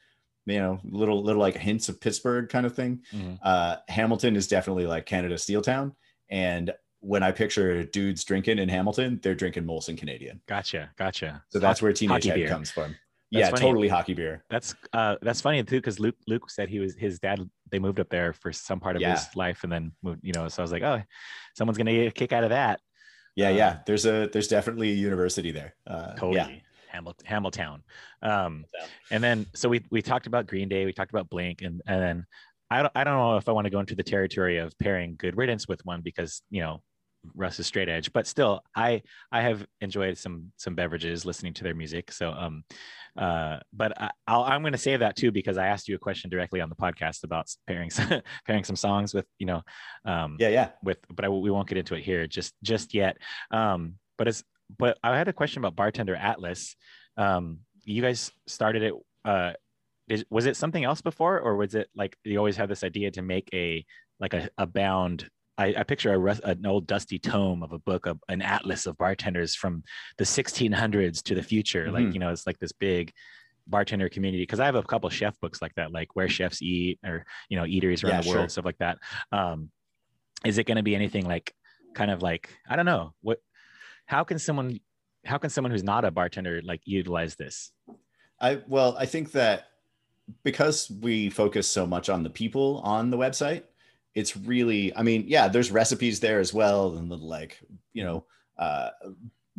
[0.47, 3.03] you know, little little like hints of Pittsburgh kind of thing.
[3.12, 3.39] Mhm.
[3.43, 5.95] Uh, Hamilton is definitely like Canada Steel Town,
[6.31, 6.72] and
[7.03, 10.41] when I picture dudes drinking in Hamilton, they're drinking Molson Canadian.
[10.47, 11.43] Gotcha, gotcha.
[11.49, 12.49] So that's where Teenage hockey Head beer.
[12.49, 12.95] comes from.
[13.33, 13.61] That's yeah, funny.
[13.62, 14.45] totally hockey beer.
[14.51, 18.01] That's uh that's funny too because Luke Luke said he was his dad they moved
[18.01, 19.12] up there for some part of Yeah.
[19.16, 21.01] his life and then moved you know so I was like oh
[21.57, 22.81] someone's gonna get a kick out of that
[23.37, 23.78] Yeah, Uh, yeah.
[23.87, 25.74] There's a there's definitely a university there.
[25.87, 26.49] Uh, totally Yeah.
[26.89, 27.81] Hamilton Hamiltown
[28.22, 28.64] um
[29.12, 32.03] and then so we we talked about Green Day we talked about Blink and and
[32.03, 32.26] then
[32.68, 35.14] I don't I don't know if I want to go into the territory of pairing
[35.16, 36.83] Good Riddance with one because you know
[37.35, 41.64] Russ is straight edge but still I I have enjoyed some some beverages listening to
[41.64, 42.64] their music so um
[43.18, 45.99] uh but I, I'll, i'm going to say that too because i asked you a
[45.99, 49.62] question directly on the podcast about pairing some, pairing some songs with you know
[50.05, 50.71] um Yeah, yeah.
[50.83, 53.16] with but I, we won't get into it here just just yet
[53.51, 54.45] um but it's
[54.79, 56.77] but i had a question about bartender atlas
[57.16, 58.95] um you guys started it
[59.25, 59.53] uh
[60.09, 63.11] is, was it something else before or was it like you always have this idea
[63.11, 63.85] to make a
[64.21, 65.29] like a, a bound
[65.61, 68.97] I, I picture a, an old dusty tome of a book, of an atlas of
[68.97, 69.83] bartenders from
[70.17, 71.91] the 1600s to the future.
[71.93, 72.15] Like, Mhm.
[72.15, 73.13] you know, it's like this big
[73.67, 74.47] bartender community.
[74.47, 77.59] Cause I have a couple chef books like that, like where chefs eat or, you
[77.59, 78.49] know, eateries around Yeah, the world, sure.
[78.49, 78.99] stuff like that.
[79.33, 79.71] Um,
[80.45, 81.53] is it going to be anything like
[81.95, 83.39] kind of like, I don't know what,
[84.07, 84.81] how can someone,
[85.27, 87.71] how can someone who's not a bartender like utilize this?
[88.41, 89.67] I well, I think that
[90.43, 93.65] because we focus so much on the people on the website,
[94.15, 97.59] it's really, I mean, yeah, there's recipes there as well, and little like,
[97.93, 98.25] you know,
[98.59, 98.91] uh,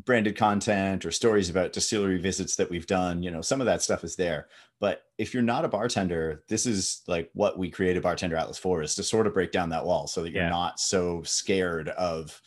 [0.03, 3.21] branded content or stories about distillery visits that we've done.
[3.21, 4.47] You know, some of that stuff is there.
[4.79, 8.81] But if you're not a bartender, this is like what we created Bartender Atlas for
[8.81, 10.49] is to sort of break down that wall so that you're Yeah.
[10.49, 12.41] not so scared of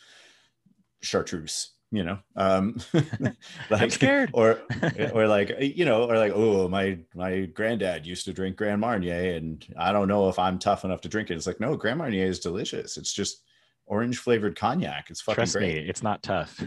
[1.01, 1.71] chartreuse.
[1.91, 2.77] You know, um,
[3.71, 4.31] I'm scared.
[4.33, 4.59] or
[5.13, 9.35] or like you know or like oh my my granddad used to drink grand marnier
[9.35, 11.35] and i don't know if i'm tough enough to drink it.
[11.35, 12.97] It's like no grand marnier is delicious.
[12.97, 13.43] It's just
[13.85, 15.11] orange flavored cognac.
[15.11, 15.75] It's fucking Trust great.
[15.83, 16.59] me, it's not tough.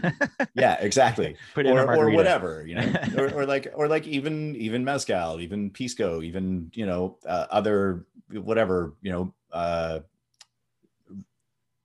[0.55, 1.35] yeah exactly.
[1.53, 4.55] Put it in a or, or whatever you know or, or like or like even
[4.55, 9.99] even mezcal even pisco even you know uh, other whatever you know uh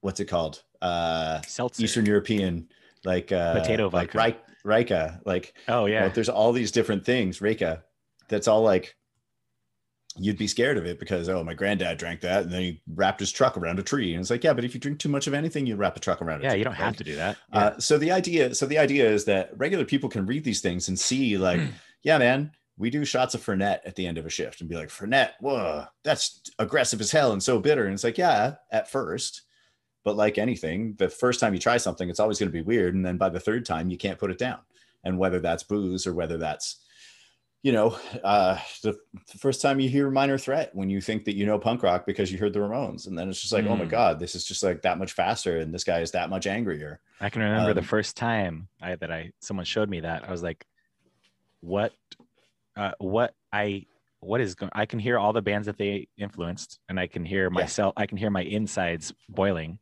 [0.00, 0.62] what's it called?
[0.80, 1.82] Uh Seltzer.
[1.82, 2.68] eastern european
[3.04, 4.38] like uh Potato like vodka.
[4.64, 6.08] Ri- Rika, like oh yeah.
[6.08, 7.82] there's all these different things, Reka,
[8.28, 8.96] that's all like
[10.16, 13.18] you'd be scared of it because oh my granddad drank that and then he wrapped
[13.18, 15.26] his truck around a tree and it's like yeah but if you drink too much
[15.26, 17.16] of anything you wrap a truck around a Yeah, tree you don't have to do
[17.16, 17.36] that.
[17.52, 17.58] Yeah.
[17.58, 20.86] uh, so the idea so the idea is that regular people can read these things
[20.86, 21.60] and see like
[22.04, 24.76] yeah man we do shots of fernet at the end of a shift and be
[24.76, 28.88] like fernet whoa that's aggressive as hell and so bitter and it's like yeah at
[28.88, 29.42] first
[30.04, 32.94] but like anything the first time you try something it's always going to be weird
[32.94, 34.58] and then by the third time you can't put it down
[35.04, 36.80] and whether that's booze or whether that's
[37.62, 38.92] you know uh the,
[39.32, 42.04] the first time you hear minor threat when you think that you know punk rock
[42.06, 43.90] because you heard the ramones and then it's just like oh my Mm.
[43.90, 47.00] god this is just like that much faster and this guy is that much angrier
[47.20, 50.30] I can remember the Um, first time I that I someone showed me that I
[50.30, 50.66] was like,
[51.60, 51.92] what,
[52.76, 53.86] uh, what I
[54.24, 54.70] what is going?
[54.74, 57.48] I can hear all the bands that they influenced, and I can hear Yeah.
[57.60, 57.92] myself.
[57.96, 59.78] I can hear my insides boiling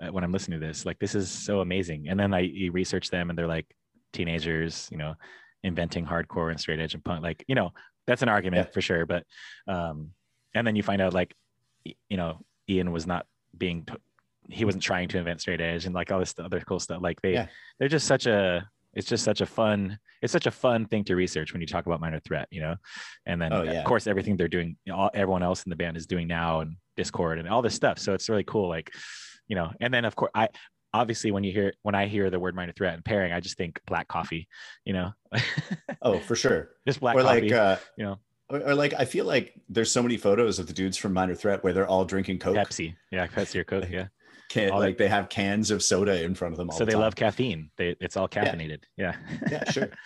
[0.00, 0.86] uh, when I'm listening to this.
[0.86, 2.08] Like this is so amazing.
[2.08, 3.66] And then I you research them, and they're like
[4.12, 5.14] teenagers, you know,
[5.62, 7.22] inventing hardcore and straight edge and punk.
[7.22, 7.70] Like you know,
[8.06, 8.72] that's an argument Yeah.
[8.72, 9.06] for sure.
[9.06, 9.24] But
[9.66, 10.12] um,
[10.54, 11.34] and then you find out like,
[11.84, 13.26] you know, Ian was not
[13.56, 13.86] being.
[14.48, 17.00] He wasn't trying to invent straight edge and like all this other cool stuff.
[17.00, 17.46] Like they, Yeah.
[17.78, 21.16] they're just such a it's just such a fun it's such a fun thing to
[21.16, 22.76] research when you talk about minor threat you know?
[23.26, 26.06] And then Oh, of course everything they're doing all, everyone else in the band is
[26.06, 27.98] doing now and Dischord and all this stuff.
[27.98, 28.92] So it's really cool like
[29.48, 30.48] you know and then of course i
[30.94, 33.56] obviously when you hear when i hear the word minor threat and pairing i just
[33.56, 34.48] think black coffee
[34.84, 35.12] you know?
[36.02, 36.70] Oh for sure.
[36.86, 38.18] Just black or coffee like uh you know?
[38.48, 41.34] or, or like i feel like there's so many photos of the dudes from minor
[41.34, 42.56] threat where they're all drinking coke.
[42.56, 42.94] Pepsi.
[43.10, 44.06] Yeah pepsi or coke yeah
[44.50, 46.90] Can, all like they have cans of soda in front of them all so the
[46.90, 47.00] they time.
[47.02, 47.70] love caffeine.
[47.76, 48.44] They it's all Yeah.
[48.52, 48.82] caffeinated.
[48.98, 49.16] Yeah.
[49.50, 49.88] Yeah sure.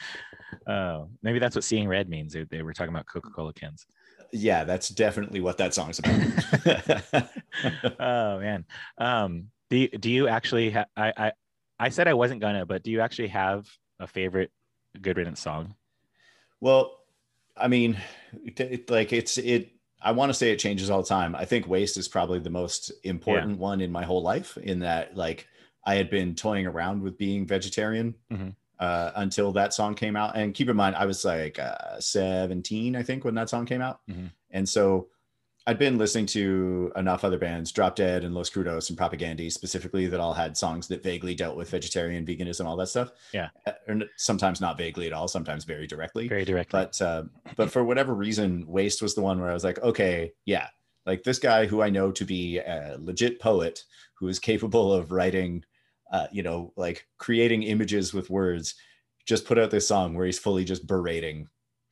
[0.69, 2.33] Oh maybe that's what seeing red means.
[2.33, 3.87] They, they were talking about coca-cola cans.
[4.33, 7.29] Yeah that's definitely what that song's about.
[7.99, 8.65] Oh man.
[8.99, 11.33] Um do you, do you actually ha- I, I
[11.81, 13.67] i said i wasn't gonna but do you actually have
[13.99, 14.53] a favorite
[15.01, 15.75] good riddance song?
[16.61, 16.99] Well
[17.57, 17.97] i mean
[18.45, 19.71] it- like it's it
[20.05, 22.51] i want to say it changes all the time i think waste is probably the
[22.51, 25.47] most important one in my whole life in that like
[25.85, 28.55] i had been toying around with being vegetarian Mhm.
[28.79, 32.97] uh, until that song came out and keep in mind i was like uh, 17
[32.97, 34.31] i think when that song came out Mhm.
[34.51, 35.09] and so
[35.67, 40.07] I'd been listening to enough other bands, Drop Dead and Los Crudos and Propagandhi specifically,
[40.07, 43.13] that all had songs that vaguely dealt with vegetarian, veganism, all that stuff.
[43.33, 43.49] Yeah.
[43.67, 46.29] Uh, Or sometimes not vaguely at all, sometimes very directly.
[46.29, 46.81] Very directly.
[46.81, 47.23] But uh,
[47.57, 50.69] but for whatever reason, Waste was the one where I was like, okay, yeah,
[51.07, 53.85] like this guy who I know to be a legit poet
[54.19, 55.65] who is capable of writing,
[56.13, 58.75] uh, you know, like creating images with words,
[59.25, 61.49] just put out this song where he's fully just berating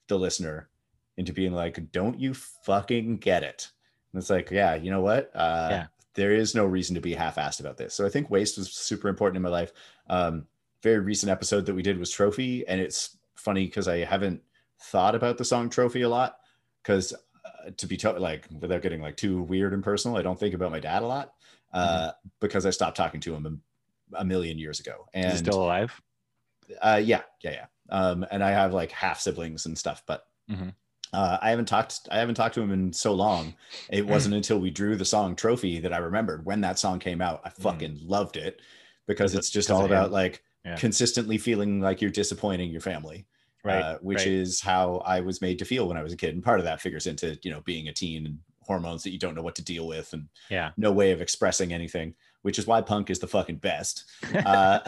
[0.08, 0.68] the listener
[1.16, 3.70] into being like, don't you fucking get it?
[4.12, 5.30] And it's like, yeah, you know what?
[5.34, 5.86] Uh, Yeah.
[6.14, 7.94] There is no reason to be half-assed about this.
[7.94, 9.72] So I think Waste was super important in my life.
[10.10, 10.46] Um,
[10.82, 14.42] very recent episode that we did was Trophy, and it's funny because I haven't
[14.78, 16.36] thought about the song Trophy a lot
[16.82, 20.38] because uh, to be to- like without getting like too weird and personal, I don't
[20.38, 21.32] think about my dad a lot
[21.72, 22.10] uh,
[22.40, 23.62] because I stopped talking to him
[24.12, 25.06] a, a million years ago.
[25.14, 25.98] And still alive?
[26.82, 27.66] uh, yeah, yeah, yeah.
[27.88, 30.74] Um, and I have like half siblings and stuff, but Mhm.
[31.12, 32.08] Uh, I haven't talked.
[32.10, 33.54] I haven't talked to him in so long.
[33.90, 37.20] It wasn't until we drew the song "Trophy" that I remembered when that song came
[37.20, 37.42] out.
[37.44, 38.60] I fucking loved it
[39.06, 40.76] because Because it's just all about like Yeah.
[40.76, 43.26] consistently feeling like you're disappointing your family,
[43.64, 43.82] Right.
[43.82, 44.26] uh, which right.
[44.28, 46.34] is how I was made to feel when I was a kid.
[46.34, 49.18] And part of that figures into you know being a teen and hormones that you
[49.18, 50.70] don't know what to deal with and yeah.
[50.76, 52.14] no way of expressing anything.
[52.42, 54.04] Which is why punk is the fucking best.
[54.46, 54.78] Uh,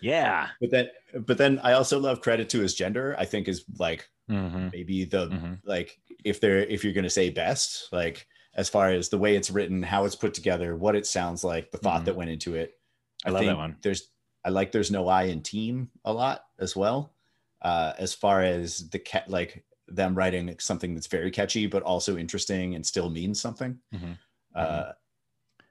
[0.00, 0.48] yeah.
[0.60, 0.88] but then
[1.26, 5.04] but then i also love credit to his gender i think is like hmm maybe
[5.04, 9.08] the hmm like if they're if you're going to say best like as far as
[9.08, 12.04] the way it's written how it's put together what it sounds like the thought Mhm.
[12.06, 12.78] that went into it.
[13.24, 13.76] I love that one.
[13.82, 14.10] there's
[14.44, 17.14] i like there's no i in team a lot as well.
[17.62, 22.16] Uh as far as the cat like them writing something that's very catchy but also
[22.16, 23.78] interesting and still means something.
[23.94, 24.18] Mhm.
[24.54, 24.92] uh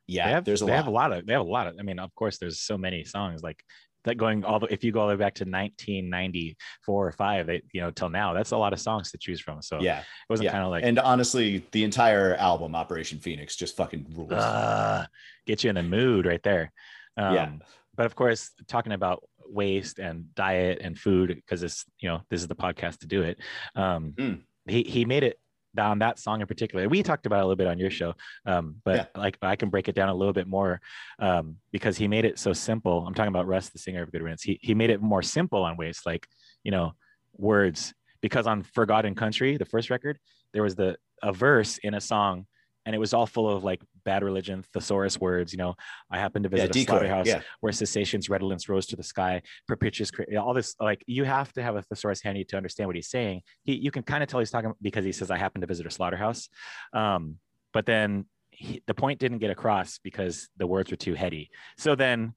[0.08, 0.78] yeah they have, there's a they lot.
[0.78, 2.78] have a lot of they have a lot of i mean of course there's so
[2.78, 3.64] many songs like
[4.06, 7.48] that going all the if you go all the way back to 1994 or 5
[7.48, 10.00] they, you know till now that's a lot of songs to choose from so yeah
[10.00, 10.52] it wasn't yeah.
[10.52, 15.06] kind of like and honestly the entire album operation phoenix just fucking rules uh,
[15.46, 16.72] get you in the mood right there
[17.18, 17.52] um, Yeah.
[17.96, 22.42] but of course talking about waste and diet and food because it's you know this
[22.42, 23.38] is the podcast to do it
[23.76, 24.42] um, Mm.
[24.68, 25.38] he, he made it
[25.76, 26.88] down that song in particular.
[26.90, 28.14] We talked about it a little bit on your show
[28.46, 29.22] um, but Yeah.
[29.22, 30.82] like i can break it down a little bit more
[31.20, 33.06] um, because he made it so simple.
[33.06, 34.44] I'm talking about russ the singer of good riddance.
[34.44, 36.28] He, he made it more simple on waste like
[36.64, 36.94] you know
[37.38, 37.94] words.
[38.22, 40.18] Because on For God and Country the first record
[40.54, 42.48] there was the a verse in a song
[42.86, 45.76] and it was all full of like bad religion thesaurus words you know.
[46.12, 47.42] I happened to yeah visit a slaughterhouse yeah.
[47.62, 51.76] where cessation's redolence rose to the sky propitious all this like you have to have
[51.76, 53.42] a thesaurus handy to understand what he's saying.
[53.64, 55.86] He you can kind of tell he's talking because he says i happened to visit
[55.86, 56.50] a slaughterhouse.
[56.94, 57.38] Um
[57.74, 61.50] but then he, the point didn't get across because the words were too heady.
[61.78, 62.34] So then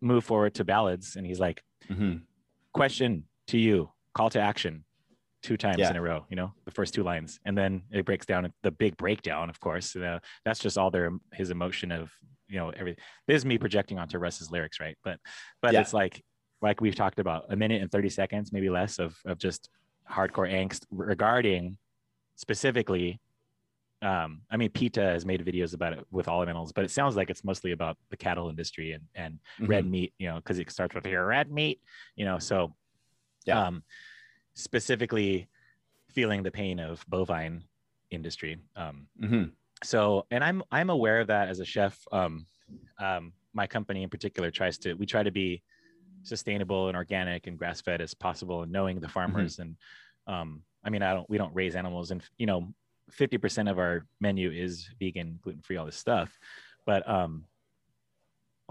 [0.00, 2.22] move forward to ballads and he's like Mhm.
[2.72, 4.84] question to you call to action
[5.42, 5.90] two times Yeah.
[5.90, 8.70] in a row you know the first two lines and then it breaks down the
[8.72, 12.10] big breakdown of course you know, that's just all their his emotion of
[12.48, 15.18] you know everything this is me projecting onto russ's lyrics right but
[15.62, 15.80] but Yeah.
[15.80, 16.22] it's like
[16.60, 19.68] like we've talked about a minute and 30 seconds maybe less of of just
[20.10, 21.78] hardcore angst regarding
[22.34, 23.20] specifically
[24.02, 27.14] um i mean peta has made videos about it with all animals but it sounds
[27.16, 29.90] like it's mostly about the cattle industry and and red Mhm.
[29.90, 31.80] meat, you know, because it starts with here red meat,
[32.16, 32.38] you know.
[32.38, 32.74] So,
[33.44, 33.66] Yeah.
[33.66, 33.82] um,
[34.58, 35.48] specifically
[36.10, 37.62] feeling the pain of bovine
[38.10, 38.58] industry.
[38.74, 39.52] Um, Mhm.
[39.84, 41.96] so, and I'm I'm aware of that as a chef.
[42.10, 42.46] Um,
[42.98, 45.62] um, my company in particular tries to we try to be
[46.24, 49.60] sustainable and organic and grass fed as possible, and knowing the farmers.
[49.60, 49.76] And
[50.26, 52.74] um, I mean, I don't we don't raise animals, and you know,
[53.10, 56.36] fifty percent of our menu is vegan, gluten free, all this stuff.
[56.84, 57.44] But um,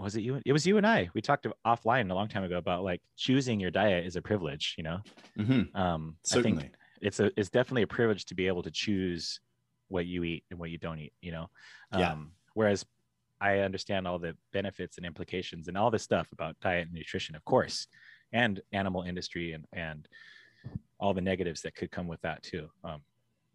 [0.04, 0.40] was it you?
[0.44, 1.10] It was you and I.
[1.14, 4.74] We talked offline a long time ago about like choosing your diet is a privilege.
[4.78, 4.98] You know,
[5.36, 5.74] Mhm.
[5.74, 9.40] um, I certainly think it's a it's definitely a privilege to be able to choose
[9.88, 11.12] what you eat and what you don't eat.
[11.20, 11.50] You know,
[11.92, 12.12] Yeah.
[12.12, 12.84] um, whereas
[13.40, 17.34] I understand all the benefits and implications and all this stuff about diet and nutrition,
[17.34, 17.86] of course,
[18.32, 20.08] and animal industry and and
[21.00, 22.68] all the negatives that could come with that too.
[22.84, 23.02] Um,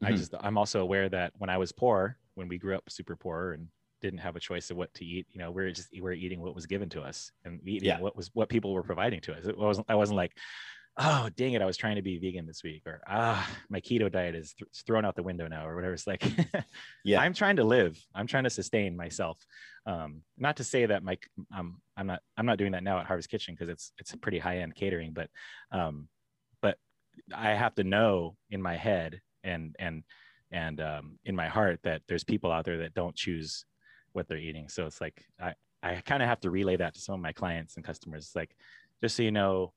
[0.02, 0.18] I Mhm.
[0.18, 3.54] just I'm also aware that when I was poor, when we grew up super poor
[3.54, 3.70] and
[4.04, 6.54] didn't have a choice of what to eat, you know, we're just we're eating what
[6.54, 8.00] was given to us and eating Yeah.
[8.00, 9.48] what was what people were providing to us.
[9.48, 10.34] It wasn't I wasn't like,
[10.98, 14.12] oh dang it, I was trying to be vegan this week, or ah my keto
[14.12, 15.94] diet is th- thrown out the window now, or whatever.
[15.94, 16.24] It's like,
[17.04, 17.20] Yeah.
[17.22, 17.98] I'm trying to live.
[18.14, 19.40] I'm trying to sustain myself.
[19.86, 21.18] Um, not to say that my
[21.58, 24.18] um, I'm not I'm not doing that now at Harvest Kitchen because it's it's a
[24.18, 25.30] pretty high end catering, but
[25.72, 26.08] um,
[26.62, 26.78] but
[27.34, 30.04] I have to know in my head and and
[30.52, 33.66] and um, in my heart that there's people out there that don't choose
[34.14, 34.70] what they're eating.
[34.70, 37.34] So it's like I I kind of have to relay that to some of my
[37.34, 38.26] clients and customers.
[38.28, 38.56] It's like
[39.02, 39.74] just so you know,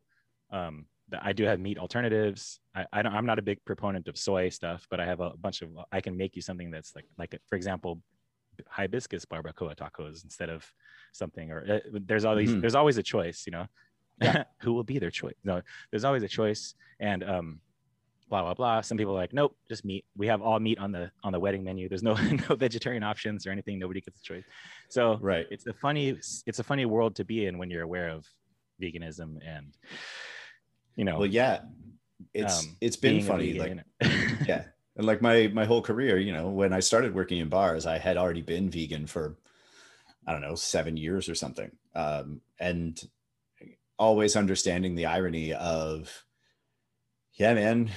[0.50, 0.86] um,
[1.20, 2.60] I do have meat alternatives.
[2.74, 5.30] I, I don't, I'm not a big proponent of soy stuff, but I have a
[5.30, 5.70] bunch of.
[5.90, 8.00] I can make you something that's like like for example,
[8.68, 10.64] hibiscus barbacoa tacos instead of
[11.12, 11.50] something.
[11.50, 12.60] Or uh, there's always Mhm.
[12.60, 13.66] there's always a choice, you know.
[14.20, 14.44] Yeah.
[14.62, 15.34] Who will be their choice?
[15.44, 15.60] No,
[15.90, 17.60] there's always a choice, and um,
[18.28, 18.80] blah blah blah.
[18.80, 20.04] Some people are like, nope, just meat.
[20.16, 21.88] We have all meat on the on the wedding menu.
[21.88, 22.14] There's no
[22.48, 23.78] no vegetarian options or anything.
[23.78, 24.44] Nobody gets a choice.
[24.90, 25.46] So Right.
[25.50, 26.10] it's a funny
[26.46, 28.26] it's a funny world to be in when you're aware of
[28.82, 29.74] veganism and
[30.96, 31.60] you know Well, yeah.
[32.32, 33.52] It's um, it's been funny.
[33.54, 34.44] Like vegan, know?
[34.46, 34.64] yeah
[34.96, 37.98] and like my my whole career you know when i started working in bars i
[37.98, 39.36] had already been vegan for
[40.26, 43.02] i don't know seven years or something um, and
[43.98, 46.24] always understanding the irony of
[47.36, 47.90] yeah man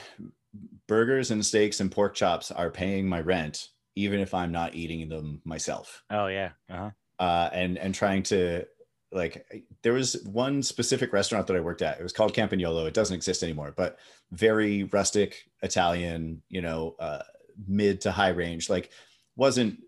[0.88, 5.08] burgers and steaks and pork chops are paying my rent even if i'm not eating
[5.10, 6.90] them myself oh yeah uh-huh.
[7.20, 8.66] uh, and and trying to
[9.12, 9.46] like
[9.82, 12.00] there was one specific restaurant that I worked at.
[12.00, 12.88] It was called Campagnolo.
[12.88, 13.98] It doesn't exist anymore, but
[14.32, 17.24] very rustic Italian, you know, uh,
[17.68, 18.70] mid to high range.
[18.70, 18.92] Like
[19.36, 19.80] wasn't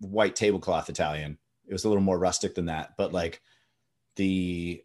[0.00, 1.38] white tablecloth Italian.
[1.66, 3.40] It was a little more rustic than that, but like
[4.16, 4.82] the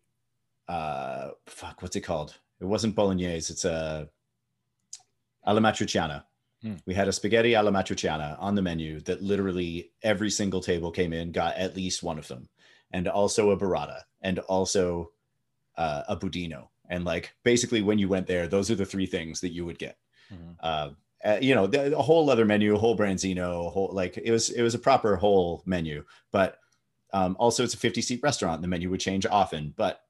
[0.67, 2.35] uh fuck, what's it called?
[2.59, 3.51] It wasn't bolognese.
[3.51, 4.09] It's a
[5.45, 6.23] alla matriciana.
[6.61, 6.75] Hmm.
[6.85, 11.13] We had a spaghetti alla matriciana on the menu that literally every single table came
[11.13, 12.49] in, got at least one of them,
[12.91, 15.11] and also a burrata, and also
[15.77, 16.69] uh, a budino.
[16.89, 19.77] And like basically, when you went there, those are the three things that you would
[19.77, 19.97] get.
[20.31, 20.55] Mhm.
[20.59, 20.89] Uh,
[21.23, 24.31] uh, you know, the, a whole other menu, a whole branzino, a whole like it
[24.31, 26.59] was it was a proper whole menu, but
[27.13, 28.61] um, also it's a 50 seat restaurant.
[28.61, 30.01] The menu would change often, but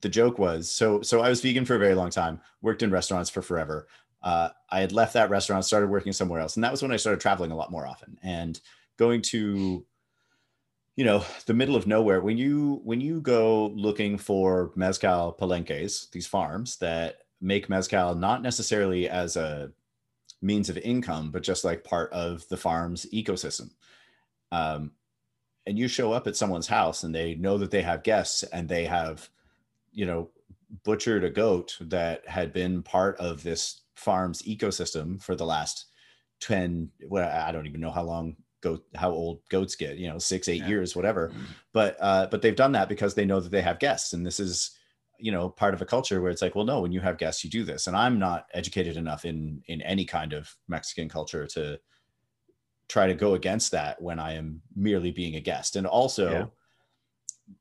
[0.00, 2.90] the joke was so so I was vegan for a very long time, worked in
[2.90, 3.88] restaurants for forever.
[4.22, 6.96] Uh, I had left that restaurant, started working somewhere else, and that was when I
[6.96, 8.60] started traveling a lot more often and
[8.96, 9.84] going to
[10.98, 16.08] you know the middle of nowhere when you when you go looking for mezcal palenques
[16.10, 19.70] these farms that make mezcal not necessarily as a
[20.42, 23.70] means of income but just like part of the farm's ecosystem
[24.50, 24.90] um,
[25.66, 28.68] and you show up at someone's house and they know that they have guests and
[28.68, 29.30] they have
[29.98, 30.30] you know
[30.84, 35.86] butchered a goat that had been part of this farm's ecosystem for the last
[36.40, 40.18] 10 well i don't even know how long goat how old goats get you know
[40.18, 40.68] six eight Yeah.
[40.68, 41.32] years whatever
[41.72, 44.38] but uh but they've done that because they know that they have guests and this
[44.38, 44.70] is
[45.18, 47.42] you know part of a culture where it's like well no when you have guests
[47.42, 51.44] you do this and i'm not educated enough in in any kind of mexican culture
[51.46, 51.78] to
[52.88, 56.46] try to go against that when i am merely being a guest and also Yeah.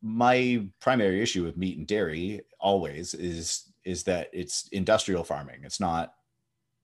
[0.01, 5.79] My primary issue with meat and dairy always is is that it's industrial farming it's
[5.79, 6.13] not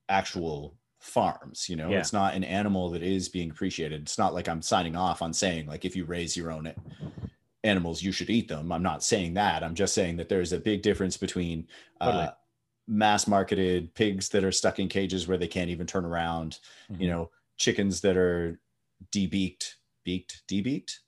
[0.10, 2.00] actual farms you know Yeah.
[2.00, 5.34] it's not an animal that is being appreciated it's not like i'm signing off on
[5.34, 6.74] saying like if you raise your own
[7.66, 10.60] animals you should eat them i'm not saying that i'm just saying that there's a
[10.60, 11.68] big difference between
[12.02, 12.24] Totally.
[12.26, 12.32] uh,
[12.88, 17.02] mass marketed pigs that are stuck in cages where they can't even turn around Mhm.
[17.02, 18.60] you know chickens that are
[19.12, 19.76] debeaked
[20.06, 21.00] beaked debeaked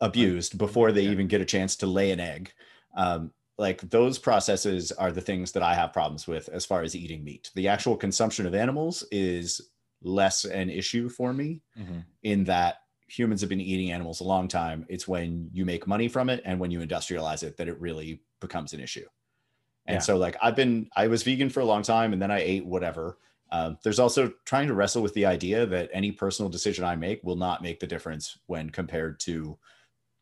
[0.00, 1.10] abused before they Yeah.
[1.10, 2.52] even get a chance to lay an egg.
[2.94, 6.96] Um, like those processes are the things that i have problems with as far as
[6.96, 7.50] eating meat.
[7.54, 9.70] The actual consumption of animals is
[10.02, 12.04] less an issue for me Mhm.
[12.22, 12.78] in that
[13.08, 14.86] humans have been eating animals a long time.
[14.88, 18.22] It's when you make money from it and when you industrialize it that it really
[18.40, 19.06] becomes an issue.
[19.86, 20.00] And Yeah.
[20.02, 22.66] so like i've been i was vegan for a long time and then i ate
[22.66, 23.18] whatever.
[23.52, 27.22] Um, there's also trying to wrestle with the idea that any personal decision i make
[27.24, 29.58] will not make the difference when compared to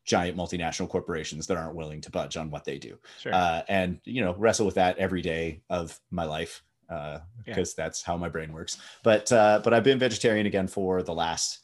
[0.09, 2.97] giant multinational corporations that aren't willing to budge on what they do.
[3.21, 3.33] Sure.
[3.33, 7.21] Uh, and you know wrestle with that every day of my life uh, Yeah.
[7.45, 8.79] because that's how my brain works.
[9.03, 11.59] But uh, but i've been vegetarian again for the last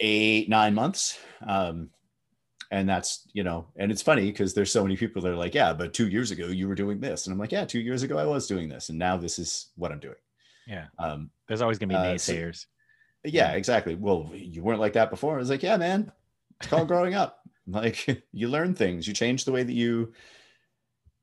[0.00, 1.18] eight nine months.
[1.46, 1.90] Um,
[2.70, 5.54] and that's you know and it's funny because there's so many people that are like
[5.54, 7.26] yeah but two years ago you were doing this.
[7.26, 9.68] And i'm like yeah two years ago i was doing this and now this is
[9.76, 10.20] what i'm doing.
[10.66, 10.86] Yeah.
[10.98, 12.66] Um, there's always gonna be uh, so- naysayers.
[13.24, 13.52] Yeah.
[13.52, 13.94] exactly.
[13.94, 15.34] Well you weren't like that before.
[15.36, 16.10] I was like yeah man
[16.60, 17.36] it's called growing up.
[17.70, 19.06] Like you learn things.
[19.06, 20.14] You change the way that you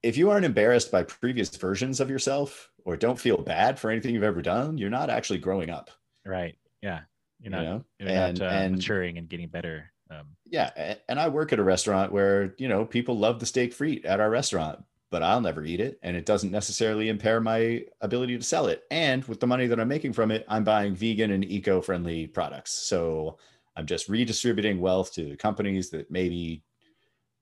[0.03, 4.13] if you aren't embarrassed by previous versions of yourself or don't feel bad for anything
[4.13, 5.89] you've ever done you're not actually growing up.
[6.23, 6.55] Right.
[6.83, 6.99] Yeah.
[7.39, 7.85] You're you not know?
[7.99, 10.97] you're and not uh, and maturing and getting better um, yeah.
[11.09, 14.19] And i work at a restaurant where you know people love the steak frite at
[14.19, 18.43] our restaurant but i'll never eat it and it doesn't necessarily impair my ability to
[18.43, 18.83] sell it.
[18.91, 22.71] And with the money that i'm making from it i'm buying vegan and eco-friendly products.
[22.71, 23.39] So
[23.75, 26.63] i'm just redistributing wealth to companies that maybe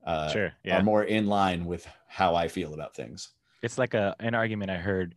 [0.06, 3.30] uh, sure yeah are more in line with how i feel about things
[3.62, 5.16] it's like a an argument I heard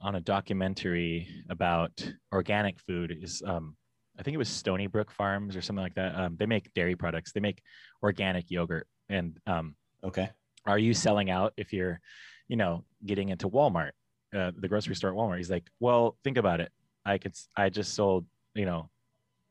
[0.00, 1.90] on a documentary about
[2.32, 3.76] organic food is um
[4.18, 6.14] I think it was Stony Brook Farms or something like that.
[6.14, 7.32] Um, they make dairy products.
[7.32, 7.62] They make
[8.02, 9.74] organic yogurt, and um,
[10.04, 10.28] okay
[10.66, 12.00] are you selling out if you're,
[12.48, 13.90] you know, getting into Walmart,
[14.34, 15.38] uh, the grocery store at Walmart?
[15.38, 16.70] He's like, well, think about it.
[17.04, 18.88] I could, I just sold, you know,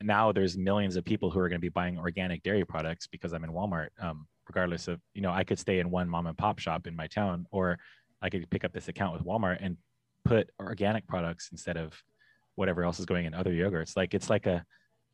[0.02, 3.34] now there's millions of people who are going to be buying organic dairy products because
[3.34, 3.90] I'm in Walmart.
[4.00, 6.96] Um, regardless of, you know, I could stay in one mom and pop shop in
[6.96, 7.80] my town, or
[8.22, 9.78] I could pick up this account with Walmart and
[10.26, 11.94] put organic products instead of
[12.56, 13.96] whatever else is going in other yogurts.
[13.96, 14.66] Like it's like a,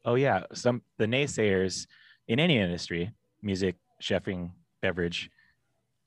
[0.05, 1.85] oh yeah, some the naysayers
[2.27, 3.11] in any industry,
[3.41, 5.29] music, chefing, beverage,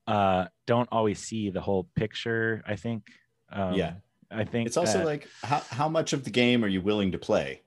[0.07, 2.63] uh, don't always see the whole picture.
[2.67, 3.05] I think.
[3.53, 3.95] Um, Yeah.
[4.33, 7.11] I think It's also that- like how how much of the game are you willing
[7.13, 7.63] to play?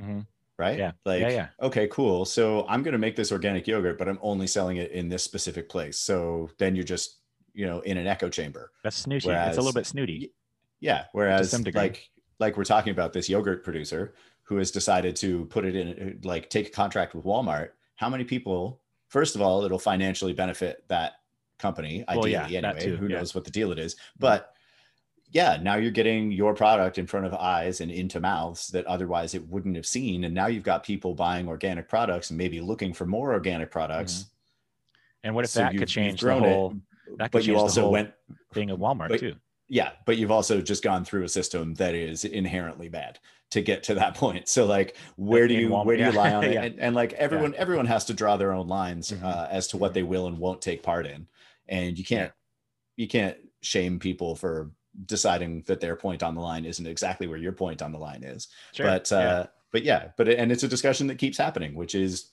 [0.00, 0.26] Mhm.
[0.58, 0.78] Right?
[0.78, 0.92] Yeah.
[1.04, 1.48] Like, Yeah, yeah.
[1.60, 2.24] okay, cool.
[2.24, 5.68] So I'm gonna make this organic yogurt, but I'm only selling it in this specific
[5.68, 5.98] place.
[5.98, 7.18] So then you're just,
[7.52, 8.70] you know, in an echo chamber.
[8.82, 9.28] that's snooty.
[9.30, 10.32] it's a little bit snooty.
[10.80, 11.04] Yeah.
[11.12, 15.74] Whereas like like we're talking about this yogurt producer who has decided to put it
[15.74, 17.70] in uh, like take a contract with Walmart.
[17.96, 21.14] How many people, first of all, it'll financially benefit that
[21.58, 22.96] company, Well, ideally yeah, that anyway.
[22.96, 23.18] Who yeah.
[23.18, 23.96] knows what the deal it is.
[24.18, 24.53] But
[25.34, 29.34] yeah, now you're getting your product in front of eyes and into mouths that otherwise
[29.34, 30.22] it wouldn't have seen.
[30.24, 34.26] And now you've got people buying organic products and maybe looking for more organic products.
[35.24, 36.74] And what if So that could change the grown it, whole
[37.18, 38.12] that could but you also whole went
[38.54, 39.34] thing of Walmart but- too?
[39.68, 43.18] yeah but you've also just gone through a system that is inherently bad
[43.50, 46.10] to get to that point so like where do In you Walmart, where do you
[46.12, 46.16] yeah.
[46.16, 46.62] lie on it Yeah.
[46.64, 49.22] and, and like everyone everyone has to draw their own lines Mhm.
[49.24, 51.26] uh, as to what they will and won't take part in
[51.68, 52.30] and you can't
[52.96, 54.70] you can't shame people for
[55.06, 58.22] deciding that their point on the line isn't exactly where your point on the line
[58.22, 58.86] is Sure.
[58.86, 59.46] but uh yeah.
[59.72, 62.30] but yeah but and it's a discussion that keeps happening which is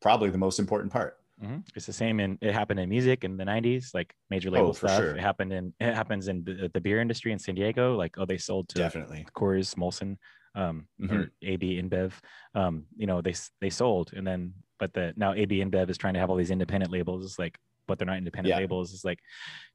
[0.00, 1.64] probably the most important part Mhm.
[1.74, 4.72] It's the same in it happened in music in the 90s, like major label Oh,
[4.74, 4.98] for stuff.
[5.00, 5.16] sure.
[5.16, 7.96] It happened in it happens in the, the beer industry in San Diego.
[7.96, 10.18] Like, oh, they sold to definitely Coors, Molson,
[10.54, 11.30] um, or Mhm.
[11.42, 12.12] AB InBev.
[12.54, 16.14] Um, you know, they they sold, and then but the now AB InBev is trying
[16.14, 17.24] to have all these independent labels.
[17.24, 17.58] It's like,
[17.88, 18.58] but they're not independent Yeah.
[18.58, 18.92] labels.
[18.94, 19.18] It's like,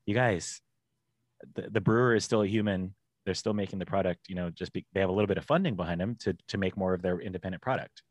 [0.06, 0.62] you guys,
[1.56, 2.94] the, the brewer is still a human.
[3.26, 4.30] They're still making the product.
[4.30, 6.58] You know, just be, they have a little bit of funding behind them to to
[6.58, 8.02] make more of their independent product.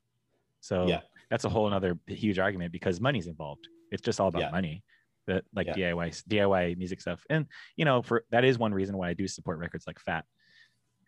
[0.61, 1.01] So Yeah.
[1.31, 3.69] that's a whole another huge argument because money's involved.
[3.91, 4.51] It's just all about Yeah.
[4.51, 4.83] money.
[5.27, 5.93] That like Yeah.
[5.93, 7.47] DIY DIY music stuff, and
[7.77, 10.25] you know, for that is one reason why I do support records like Fat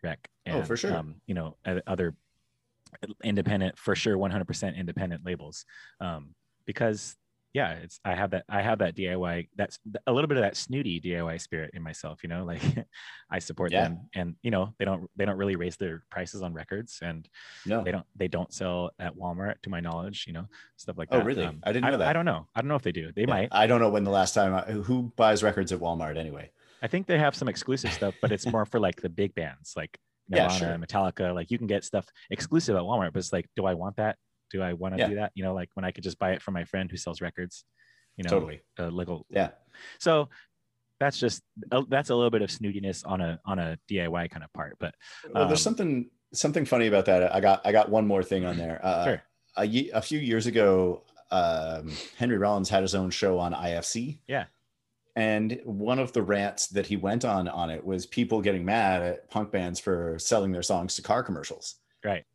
[0.03, 0.27] Wreck.
[0.47, 0.93] Oh, for sure.
[0.93, 1.57] Um, you know,
[1.87, 2.15] other
[3.23, 5.65] independent, for sure, 100% independent labels,
[6.01, 6.33] um,
[6.65, 7.15] because
[7.53, 10.55] yeah, it's I have that I have that DIY that's a little bit of that
[10.55, 12.21] snooty DIY spirit in myself.
[12.23, 12.61] You know, like
[13.29, 13.87] I support Yeah.
[13.87, 17.27] them, and you know they don't they don't really raise their prices on records, and
[17.65, 20.25] no they don't they don't sell at Walmart to my knowledge.
[20.27, 20.45] You know,
[20.77, 21.15] stuff like that.
[21.15, 21.25] Oh, that.
[21.25, 21.45] really?
[21.45, 22.07] Um, I didn't know I, that.
[22.09, 22.47] I don't know.
[22.55, 23.11] I don't know if they do.
[23.15, 23.49] They Yeah, might.
[23.51, 26.51] I don't know when the last time I, who buys records at Walmart anyway.
[26.81, 29.73] I think they have some exclusive stuff, but it's more for like the big bands,
[29.75, 29.97] like
[30.29, 30.77] Yeah, Nirvana, sure.
[30.77, 31.33] Metallica.
[31.33, 34.17] Like you can get stuff exclusive at Walmart, but it's like, do I want that?
[34.51, 35.07] Do I want to Yeah.
[35.09, 35.31] do that?
[35.35, 37.65] You know, like when I could just buy it from my friend who sells records.
[38.17, 38.61] You know, Totally.
[38.77, 39.25] uh, little.
[39.29, 39.51] Yeah.
[39.99, 40.29] So
[40.99, 41.41] that's just
[41.87, 44.93] that's a little bit of snootiness on a on a DIY kind of part, but
[45.33, 47.33] Well, there's Um, something something funny about that.
[47.33, 48.79] I got I got one more thing on there.
[48.83, 49.23] Uh, Sure.
[49.55, 54.19] a, ye- a few years ago, um, Henry Rollins had his own show on IFC.
[54.27, 54.45] Yeah.
[55.15, 59.01] And one of the rants that he went on on it was people getting mad
[59.01, 61.75] at punk bands for selling their songs to car commercials.
[62.03, 62.25] right.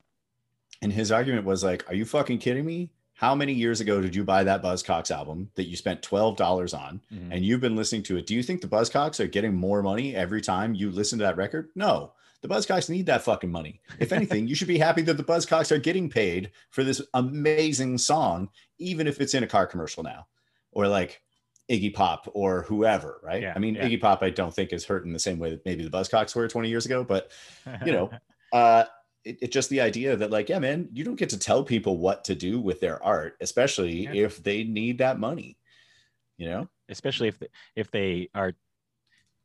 [0.82, 2.90] And his argument was like, "Are you fucking kidding me?
[3.14, 6.74] How many years ago did you buy that Buzzcocks album that you spent twelve dollars
[6.74, 7.28] on, Mhm.
[7.32, 8.26] and you've been listening to it?
[8.26, 11.36] Do you think the Buzzcocks are getting more money every time you listen to that
[11.36, 11.68] record?
[11.76, 12.12] No,
[12.42, 13.80] the Buzzcocks need that fucking money.
[14.00, 17.98] If anything, you should be happy that the Buzzcocks are getting paid for this amazing
[17.98, 20.26] song, even if it's in a car commercial now,
[20.72, 21.22] or like
[21.70, 23.40] Iggy Pop or whoever, right?
[23.42, 23.86] Yeah, I mean, yeah.
[23.88, 26.34] Iggy Pop, I don't think is hurt in the same way that maybe the Buzzcocks
[26.34, 27.30] were 20 years ago, but
[27.86, 28.10] you know,
[28.52, 28.84] uh
[29.24, 31.98] it, it just the idea that like yeah man you don't get to tell people
[31.98, 34.12] what to do with their art especially Yeah.
[34.26, 35.56] if they need that money
[36.36, 38.52] you know especially if they, if they are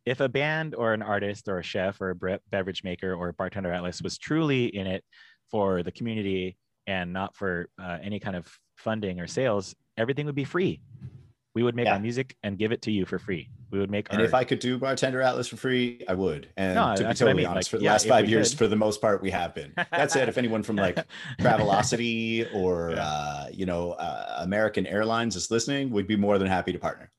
[0.06, 3.30] if a band or an artist or a chef or a bre- beverage maker or
[3.30, 5.04] a bartender atlas was truly in it
[5.50, 6.58] for the community
[6.88, 10.80] and not for uh, any kind of funding or sales everything would be free
[11.60, 11.96] we would make Yeah.
[11.96, 13.50] our music and give it to you for free.
[13.70, 16.48] We would make and our, if i could do bartender atlas for free i would.
[16.56, 18.08] And No, to be that's what I totally mean, honest like, for the yeah, last
[18.08, 19.74] five years for the most part we have been.
[19.92, 20.98] That said if anyone from like
[21.42, 23.04] travelocity or Yeah.
[23.04, 27.12] uh you know uh, american airlines is listening we'd be more than happy to partner.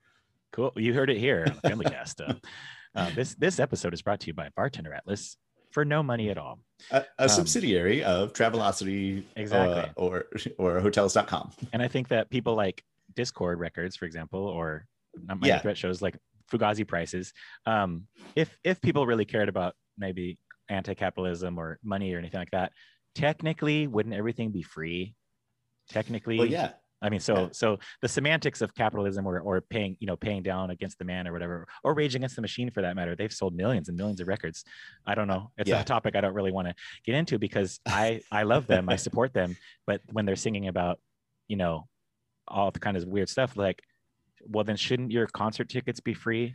[0.53, 0.73] Cool.
[0.77, 2.35] You heard it here on the family cast uh,
[2.95, 5.37] uh, this this episode is brought to you by bartender atlas
[5.71, 6.59] for no money at all.
[6.91, 9.83] A, a Um, subsidiary of travelocity Exactly.
[9.83, 10.25] uh, or
[10.59, 12.83] or hotels.com and I think that people like
[13.21, 14.87] Dischord records, for example, or
[15.27, 15.61] not my Yeah.
[15.61, 16.17] threat shows like
[16.51, 17.33] Fugazi prices.
[17.67, 18.07] Um,
[18.37, 20.39] if if people really cared about maybe
[20.69, 22.73] anti-capitalism or money or anything like that,
[23.15, 25.15] technically, wouldn't everything be free?
[25.89, 26.73] Technically, well yeah
[27.03, 27.49] I mean, so Yeah.
[27.53, 31.27] so the semantics of capitalism or or paying you know paying down against the man
[31.27, 34.21] or whatever, or rage against the machine for that matter, they've sold millions and millions
[34.21, 34.65] of records.
[35.07, 35.51] I don't know.
[35.57, 35.81] It's Yeah.
[35.81, 36.75] a topic I don't really want to
[37.07, 39.57] get into because I I love them, I support them,
[39.87, 41.01] but when they're singing about
[41.49, 41.89] you know
[42.51, 43.83] all the kind of weird stuff, like,
[44.49, 46.55] well, then shouldn't your concert tickets be free?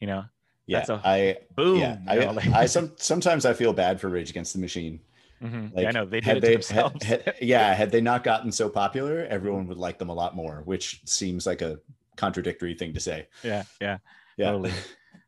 [0.00, 0.24] You know,
[0.66, 1.78] Yeah, That's a- I boom.
[1.78, 5.00] yeah, I, know, like- I some sometimes I feel bad for Rage Against the Machine.
[5.42, 5.74] Mhm.
[5.74, 7.04] Like, yeah, I know they did Had it they, themselves.
[7.04, 10.34] had- had- yeah, had they not gotten so popular, everyone would like them a lot
[10.34, 11.78] more, which seems like a
[12.16, 13.28] contradictory thing to say.
[13.44, 13.98] yeah, yeah.
[14.38, 14.50] Yeah.
[14.52, 14.72] Totally.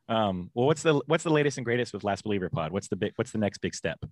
[0.08, 2.72] Um, well, what's the what's the latest and greatest with Last Believer Pod?
[2.72, 4.02] What's the big what's the next big step?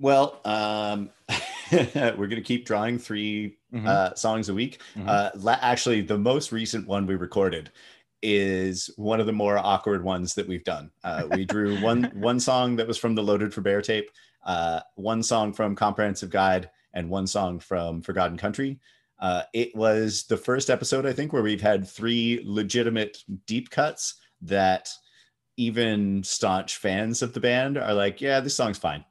[0.00, 1.10] Well, um,
[2.16, 3.86] we're gonna keep drawing 3 Mhm.
[3.86, 4.80] uh, songs a week.
[4.96, 5.08] Mhm.
[5.08, 7.70] Uh, la- actually, the most recent one we recorded
[8.22, 10.90] is one of the more awkward ones that we've done.
[11.04, 14.10] Uh, we drew one one song that was from the Loaded for Bear tape,
[14.44, 18.80] uh, one song from Comprehensive Guide, and one song from For God and Country.
[19.20, 24.14] Uh, it was the first episode, I think, where we've had three legitimate deep cuts
[24.42, 24.88] that
[25.56, 29.04] even staunch fans of the band are like, "Yeah, this song's fine."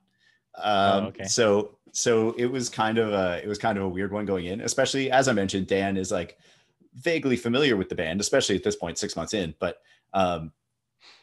[0.58, 1.26] Um, okay.
[1.26, 4.46] So, so it was kind of a it was kind of a weird one going
[4.46, 6.38] in, especially as I mentioned, Dan is like
[6.96, 9.54] vaguely familiar with the band, especially at this point, six months in.
[9.60, 9.82] But
[10.14, 10.52] um,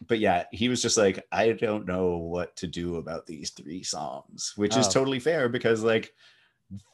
[0.06, 3.82] but yeah, he was just like, I don't know what to do about these three
[3.82, 4.90] songs, which is Oh.
[4.90, 6.12] totally fair because like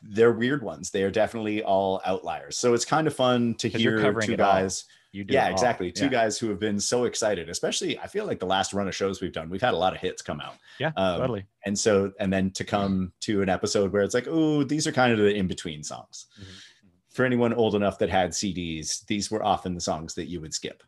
[0.02, 0.90] they're weird ones.
[0.90, 2.58] They are definitely all outliers.
[2.58, 4.84] So it's kind of fun to hear two guys.
[4.88, 4.94] all.
[5.12, 5.90] You do Yeah, exactly.
[5.90, 6.10] Two Yeah.
[6.10, 9.20] guys who have been so excited, especially I feel like the last run of shows
[9.20, 10.54] we've done, we've had a lot of hits come out.
[10.78, 11.46] Yeah, Um, totally.
[11.66, 14.92] And so, and then to come to an episode where it's like, oh, these are
[14.92, 16.26] kind of the in between songs.
[16.40, 16.44] Mhm.
[17.08, 20.54] For anyone old enough that had CDs, these were often the songs that you would
[20.54, 20.82] skip.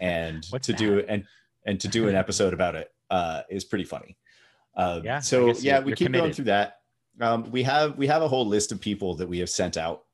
[0.00, 1.24] And to do and
[1.64, 4.16] and to do an episode about it uh, is pretty funny.
[4.74, 6.78] Uh, Yeah, So yeah, we keep going through that.
[7.20, 10.04] Um, we have we have a whole list of people that we have sent out.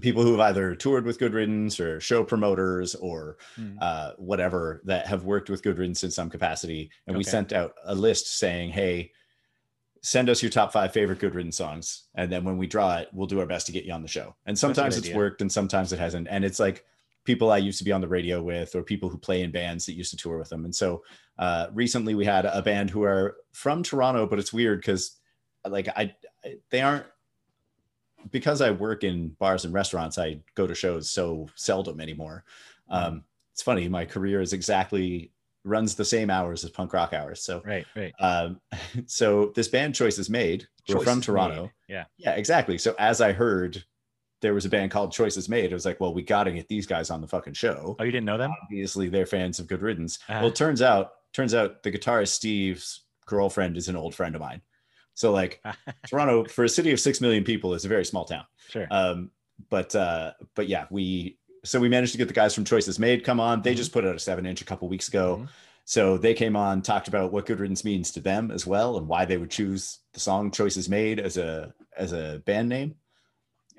[0.00, 3.76] People who have either toured with Good Riddance or show promoters or Mm.
[3.80, 6.90] uh, whatever that have worked with Good Riddance in some capacity.
[7.06, 9.12] And we sent out a list saying, hey,
[10.02, 12.04] send us your top five favorite Good Riddance songs.
[12.14, 14.08] And then when we draw it, we'll do our best to get you on the
[14.08, 14.34] show.
[14.46, 15.16] And sometimes it's idea.
[15.16, 16.26] worked and sometimes it hasn't.
[16.30, 16.84] And it's like
[17.24, 19.86] people I used to be on the radio with or people who play in bands
[19.86, 20.64] that used to tour with them.
[20.64, 21.04] And so
[21.38, 25.18] uh, recently we had a band who are from Toronto, but it's weird because
[25.68, 26.14] like I,
[26.44, 27.06] I- they aren't
[28.30, 32.44] because I work in bars and restaurants, I go to shows so seldom anymore.
[32.88, 35.30] Um, it's funny, my career is exactly
[35.64, 37.42] runs the same hours as punk rock hours.
[37.42, 38.12] So, Right, right.
[38.18, 38.60] um,
[39.06, 41.24] so this band Choices Made, who are Choices from made.
[41.24, 41.70] Toronto.
[41.88, 42.04] Yeah.
[42.18, 42.78] Yeah, exactly.
[42.78, 43.82] So as I heard
[44.40, 46.66] there was a band called Choices Made, I was like, well, we got to get
[46.68, 47.94] these guys on the fucking show.
[47.98, 48.52] Oh, you didn't know them?
[48.64, 50.18] Obviously, they're fans of Good Riddance.
[50.28, 50.40] Uh-huh.
[50.40, 54.40] Well, it turns out, turns out the guitarist Steve's girlfriend is an old friend of
[54.40, 54.60] mine.
[55.22, 55.62] So like
[56.08, 58.44] Toronto, for a city of six million people, is a very small town.
[58.68, 58.88] sure.
[58.90, 59.30] Um,
[59.70, 63.22] but uh, but yeah, we so we managed to get the guys from Choices Made
[63.22, 63.62] come on.
[63.62, 63.76] They Mhm.
[63.76, 65.38] just put out a seven inch a couple weeks ago.
[65.42, 65.48] Mhm.
[65.84, 69.06] So they came on, talked about what Good Riddance means to them as well, and
[69.06, 72.96] why they would choose the song Choices Made as a as a band name.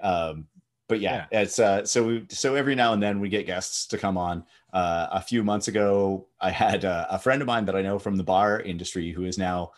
[0.01, 0.47] Um,
[0.87, 3.97] but yeah, it's uh, so we so every now and then we get guests to
[3.97, 4.45] come on.
[4.71, 7.99] Uh, a few months ago, I had uh, a friend of mine that I know
[7.99, 9.71] from the bar industry who is now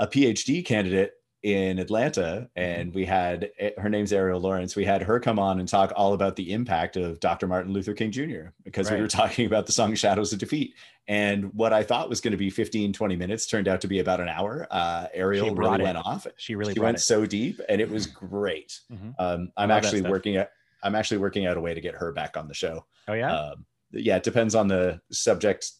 [0.00, 1.12] a PhD candidate
[1.42, 4.74] in Atlanta, and we had eh, her name's Ariel Lawrence.
[4.74, 7.46] We had her come on and talk all about the impact of Dr.
[7.46, 8.48] Martin Luther King Jr.
[8.64, 10.74] because we were talking about the song Shadows of Defeat.
[11.06, 14.00] And what I thought was going to be 15, 20 minutes turned out to be
[14.00, 14.66] about an hour.
[14.70, 15.82] Uh, Ariel really it.
[15.82, 16.26] went off.
[16.36, 17.00] She really she went it.
[17.00, 18.80] so deep, and it was great.
[18.92, 19.14] Mhm.
[19.18, 20.50] Um, I'm actually working at.
[20.82, 22.86] I'm actually working out a way to get her back on the show.
[23.06, 23.34] Oh yeah.
[23.34, 25.70] Um, yeah, it depends on the subject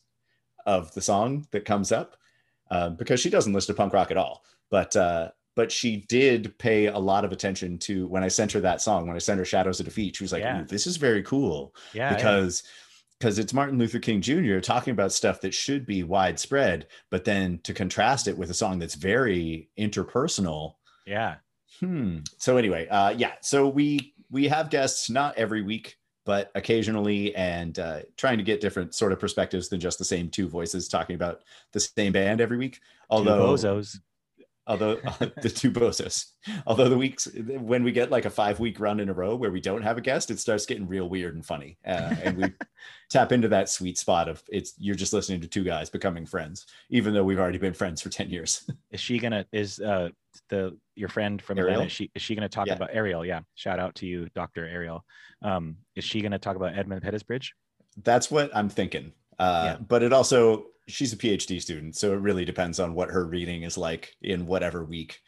[0.67, 2.17] of the song that comes up,
[2.71, 4.45] um, because she doesn't listen to punk rock at all.
[4.71, 8.61] But uh, but she did pay a lot of attention to when I sent her
[8.61, 9.07] that song.
[9.07, 10.61] When I sent her "Shadows of Defeat," she was like, Yeah.
[10.63, 12.11] "Ooh, "This is very cool." yeah.
[12.11, 12.17] yeah.
[12.17, 12.63] because
[13.19, 14.61] because it's Martin Luther King Jr.
[14.61, 18.79] talking about stuff that should be widespread, but then to contrast it with a song
[18.79, 20.75] that's very interpersonal.
[21.07, 21.37] yeah.
[21.81, 22.19] Hmm.
[22.39, 23.33] So anyway, uh, yeah.
[23.43, 25.97] So we we have guests not every week,
[26.31, 30.29] but occasionally, and uh, trying to get different sort of perspectives than just the same
[30.29, 31.41] two voices talking about
[31.73, 32.79] the same band every week.
[33.11, 33.99] Although Two bozos.
[34.67, 34.97] Although
[35.43, 36.27] the two bozos
[36.67, 39.51] although the weeks when we get like a five week run in a row where
[39.51, 42.45] we don't have a guest it starts getting real weird and funny uh, and we
[43.11, 46.67] tap into that sweet spot of it's you're just listening to two guys becoming friends
[46.91, 50.11] even though we've already been friends for 10 years Is she gonna is uh
[50.51, 51.73] the your friend from Ariel?
[51.73, 51.87] Atlanta?
[51.87, 52.75] Is she is she gonna talk Yeah.
[52.75, 53.25] about Ariel?
[53.25, 53.41] Yeah.
[53.55, 54.67] Shout out to you, Dr.
[54.67, 55.05] Ariel.
[55.43, 57.55] Um, is she gonna talk about Edmund Pettus Bridge?
[58.05, 59.77] that's what i'm thinking uh, Yeah.
[59.85, 63.63] but it also she's a phd student so it really depends on what her reading
[63.63, 65.21] is like in whatever week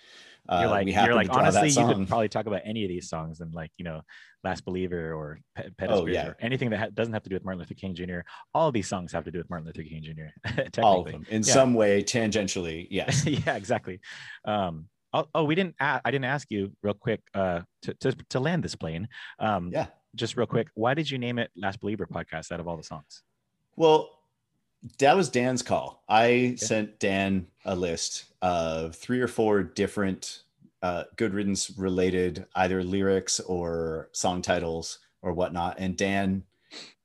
[0.48, 3.08] Uh, you're like we you're like honestly you could probably talk about any of these
[3.08, 4.00] songs and like you know
[4.42, 5.38] last believer or
[5.78, 6.26] Pe- Oh, yeah.
[6.28, 8.20] or anything that ha- doesn't have to do with martin luther king jr
[8.52, 10.30] all these songs have to do with martin luther king jr
[10.82, 11.52] all of them in Yeah.
[11.58, 12.88] some way tangentially.
[12.90, 13.24] Yes.
[13.46, 14.00] yeah exactly
[14.44, 14.74] um
[15.12, 18.40] oh, oh we didn't a- i didn't ask you real quick uh to, to, to
[18.40, 19.06] land this plane
[19.38, 19.86] um yeah.
[20.16, 22.82] just real quick why did you name it last believer podcast out of all the
[22.94, 23.22] songs
[23.76, 24.10] Well,
[24.98, 26.02] that was Dan's call.
[26.08, 30.42] I sent Dan a list of three or four different
[30.82, 35.76] uh, Good Riddance related either lyrics or song titles or whatnot.
[35.78, 36.42] And Dan,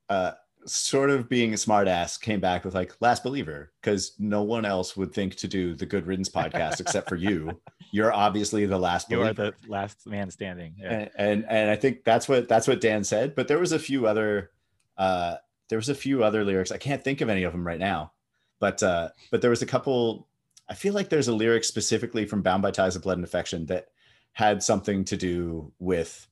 [0.10, 0.32] uh,
[0.66, 4.98] sort of being a smartass, came back with like Last Believer because no one else
[4.98, 7.62] would think to do the Good Riddance podcast except for you.
[7.91, 9.56] You're obviously the last you are believer.
[9.64, 13.04] the last man standing yeah and, and and I think that's what that's what Dan
[13.04, 13.34] said.
[13.34, 14.52] But there was a few other
[14.98, 15.36] uh,
[15.69, 16.72] there was a few other lyrics.
[16.72, 18.14] I can't think of any of them right now,
[18.60, 20.27] but uh, but there was a couple.
[20.69, 23.65] I feel like there's a lyric specifically from Bound by Ties of Blood and Affection
[23.68, 23.88] that
[24.34, 26.27] had something to do with.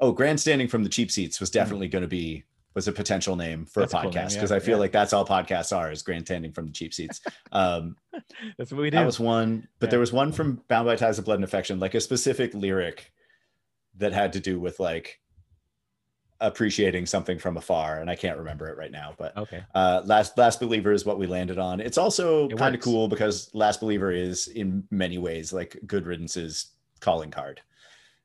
[0.00, 3.66] Oh, grandstanding from the cheap seats was definitely going to be was a potential name
[3.66, 4.80] for That's a a cool podcast yeah, because I feel yeah.
[4.80, 7.20] like that's all podcasts are is grandstanding from the cheap seats.
[7.52, 7.96] Um,
[8.56, 9.90] that's what we do that was one, but Yeah.
[9.90, 13.12] there was one from Bound by Ties of Blood and Affection, like a specific lyric
[13.98, 15.20] that had to do with like
[16.42, 19.14] appreciating something from afar, and I can't remember it right now.
[19.16, 21.80] But okay uh, last Last Believer is what we landed on.
[21.80, 26.04] It's also It kind of cool because Last Believer is in many ways like Good
[26.04, 27.60] Riddance's calling card.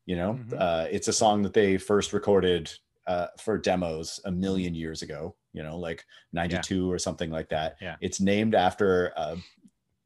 [0.06, 0.56] You know, Mhm.
[0.60, 2.72] uh, it's a song that they first recorded
[3.08, 5.36] uh, for demos a million years ago.
[5.54, 7.78] You know, like '92 or something like that.
[7.82, 7.96] Yeah.
[8.02, 9.38] It's named after a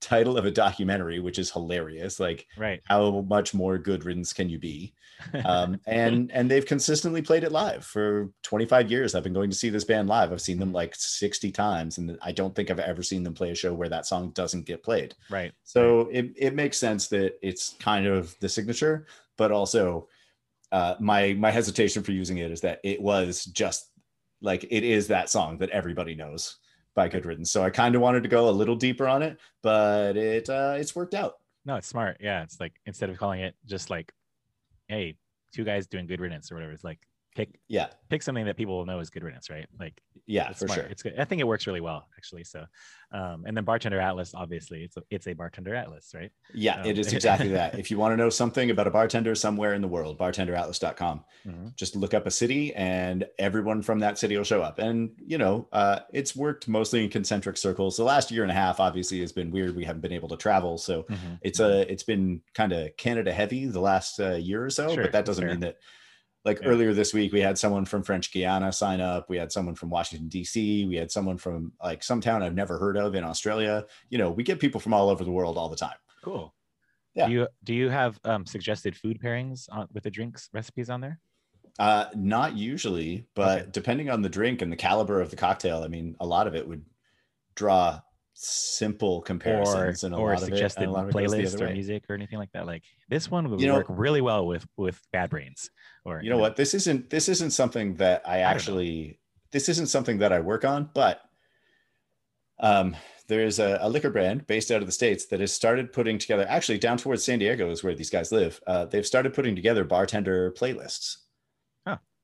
[0.02, 2.20] title of a documentary, which is hilarious.
[2.20, 4.94] Like, right how much more Good Riddance can you be?
[5.46, 9.14] um, and and they've consistently played it live for 25 years.
[9.14, 10.32] I've been going to see this band live.
[10.32, 13.52] I've seen them like 60 times, and I don't think I've ever seen them play
[13.52, 15.14] a show where that song doesn't get played.
[15.30, 19.06] right So it it makes sense that it's kind of the signature,
[19.38, 20.08] but also
[20.72, 23.92] uh, my my hesitation for using it is that it was just
[24.42, 26.58] like it is that song that everybody knows
[26.96, 27.52] by Good Riddance.
[27.52, 30.76] So I kind of wanted to go a little deeper on it, but it uh,
[30.78, 31.36] it's worked out.
[31.66, 32.18] No, it's smart.
[32.20, 34.12] Yeah, it's like instead of calling it just like,
[34.88, 35.16] hey,
[35.54, 37.00] two guys doing good riddance or whatever, it's like
[37.36, 39.68] pick Yeah, pick something that people will know is good riddance, right?
[39.80, 40.82] Like yeah, it's for smart.
[40.82, 40.90] sure.
[40.92, 41.20] It's good.
[41.20, 42.44] I think it works really well actually.
[42.44, 42.66] So,
[43.12, 46.32] um, and then bartender atlas, obviously, it's a, it's a bartender atlas, right?
[46.54, 47.78] Yeah, Um, it is exactly that.
[47.80, 51.26] If you want to know something about a bartender somewhere in the world, bartenderatlas.com.
[51.46, 51.76] Mhm.
[51.76, 54.78] Just look up a city and everyone from that city will show up.
[54.80, 57.98] And, you know, uh, it's worked mostly in concentric circles.
[57.98, 59.76] The last year and a half obviously has been weird.
[59.76, 60.78] We haven't been able to travel.
[60.78, 61.40] So Mhm.
[61.42, 65.04] it's a it's been kind of Canada heavy the last uh, year or so, Sure,
[65.04, 65.78] but that doesn't mean that
[66.46, 66.68] like Yeah.
[66.70, 69.90] earlier this week we had someone from French Guiana sign up, we had someone from
[69.90, 73.86] Washington DC, we had someone from like some town I've never heard of in Australia.
[74.10, 75.98] You know, we get people from all over the world all the time.
[76.24, 76.54] cool.
[77.14, 77.28] Yeah.
[77.28, 81.02] Do you do you have um, suggested food pairings on, with the drinks recipes on
[81.02, 81.20] there?
[81.80, 83.70] Uh, not usually, but Okay.
[83.72, 86.56] depending on the drink and the caliber of the cocktail, I mean, a lot of
[86.56, 86.86] it would
[87.56, 88.00] draw
[88.44, 91.56] simple Or comparisons and a or lot suggested and a lot of it goes playlist
[91.56, 91.74] other or way.
[91.74, 92.66] music or anything like that?
[92.66, 95.70] Like this one would You know- work really well with with Bad Brains.
[96.06, 96.56] Or You know what?
[96.56, 98.44] This isn't this isn't something that I know.
[98.46, 99.20] actually
[99.52, 101.22] this isn't something that I work on, but
[102.60, 102.96] um,
[103.28, 106.46] there's a, a liquor brand based out of the states that has started putting together.
[106.48, 108.62] Actually, down towards San Diego is where these guys live.
[108.68, 111.18] Uh, they've started putting together bartender playlists.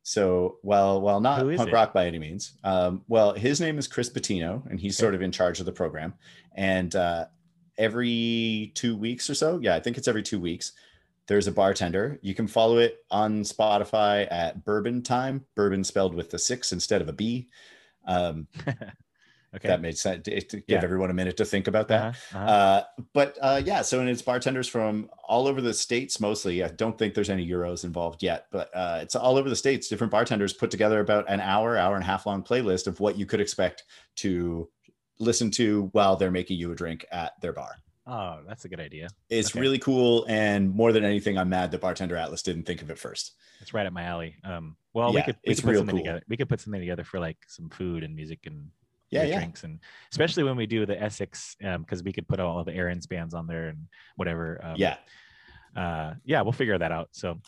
[0.08, 1.74] So while while not punk it?
[1.74, 5.04] rock by any means, um, well, his name is Chris Bettino, and he's Okay.
[5.04, 6.14] sort of in charge of the program.
[6.56, 7.26] And uh,
[7.78, 10.72] every two weeks or so, yeah, I think it's every two weeks.
[11.28, 12.20] There's a bartender.
[12.22, 15.44] You can follow it on Spotify at Bourbon Time.
[15.56, 17.50] Bourbon spelled with the six instead of a B.
[18.08, 18.48] Um,
[19.56, 19.68] okay.
[19.68, 20.84] That made sense to to give Yeah.
[20.84, 22.16] everyone a minute to think about that.
[22.34, 22.52] Uh-huh, uh-huh.
[22.52, 22.84] Uh,
[23.14, 26.64] but uh, yeah, so and it's bartenders from all over the states mostly.
[26.64, 29.88] I don't think there's any euros involved yet, but uh, it's all over the states.
[29.88, 33.18] Different bartenders put together about an hour, hour and a half long playlist of what
[33.18, 33.84] you could expect
[34.18, 34.70] to
[35.20, 37.72] listen to while they're making you a drink at their bar.
[38.10, 39.10] oh, that's a good idea.
[39.30, 39.60] It's Okay.
[39.60, 42.98] really cool, and more than anything, I'm mad that Bartender Atlas didn't think of it
[42.98, 43.34] first.
[43.60, 44.36] It's right up my alley.
[44.46, 46.04] Um, well, we could we it's could put something cool.
[46.06, 46.22] together.
[46.30, 48.70] We could put something together for like some food and music and
[49.10, 49.38] Yeah, yeah.
[49.38, 49.80] drinks and
[50.12, 53.48] especially when we do the Essex because we could put all the Aaron's bands on
[53.48, 54.60] there and whatever.
[54.62, 54.98] Um, yeah,
[55.76, 57.10] uh, yeah, we'll figure that out.
[57.12, 57.40] So,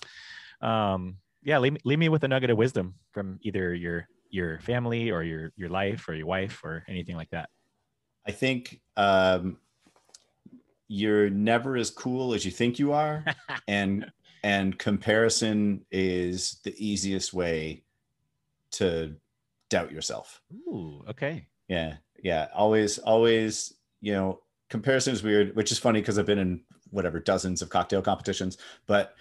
[0.61, 4.60] um, yeah, leave, me- leave me with a nugget of wisdom from either your your
[4.60, 7.49] family or your your life or your wife or anything like that.
[8.27, 9.57] I think um,
[10.88, 13.26] you're never as cool as you think you are,
[13.68, 14.06] and
[14.44, 17.84] and comparison is the easiest way
[18.72, 19.15] to
[19.70, 20.41] doubt yourself.
[20.54, 21.48] Ooh, okay.
[21.68, 22.48] Yeah, yeah.
[22.54, 23.74] Always, always.
[24.02, 27.70] You know, comparison is weird, which is funny because I've been in whatever dozens of
[27.70, 29.16] cocktail competitions, but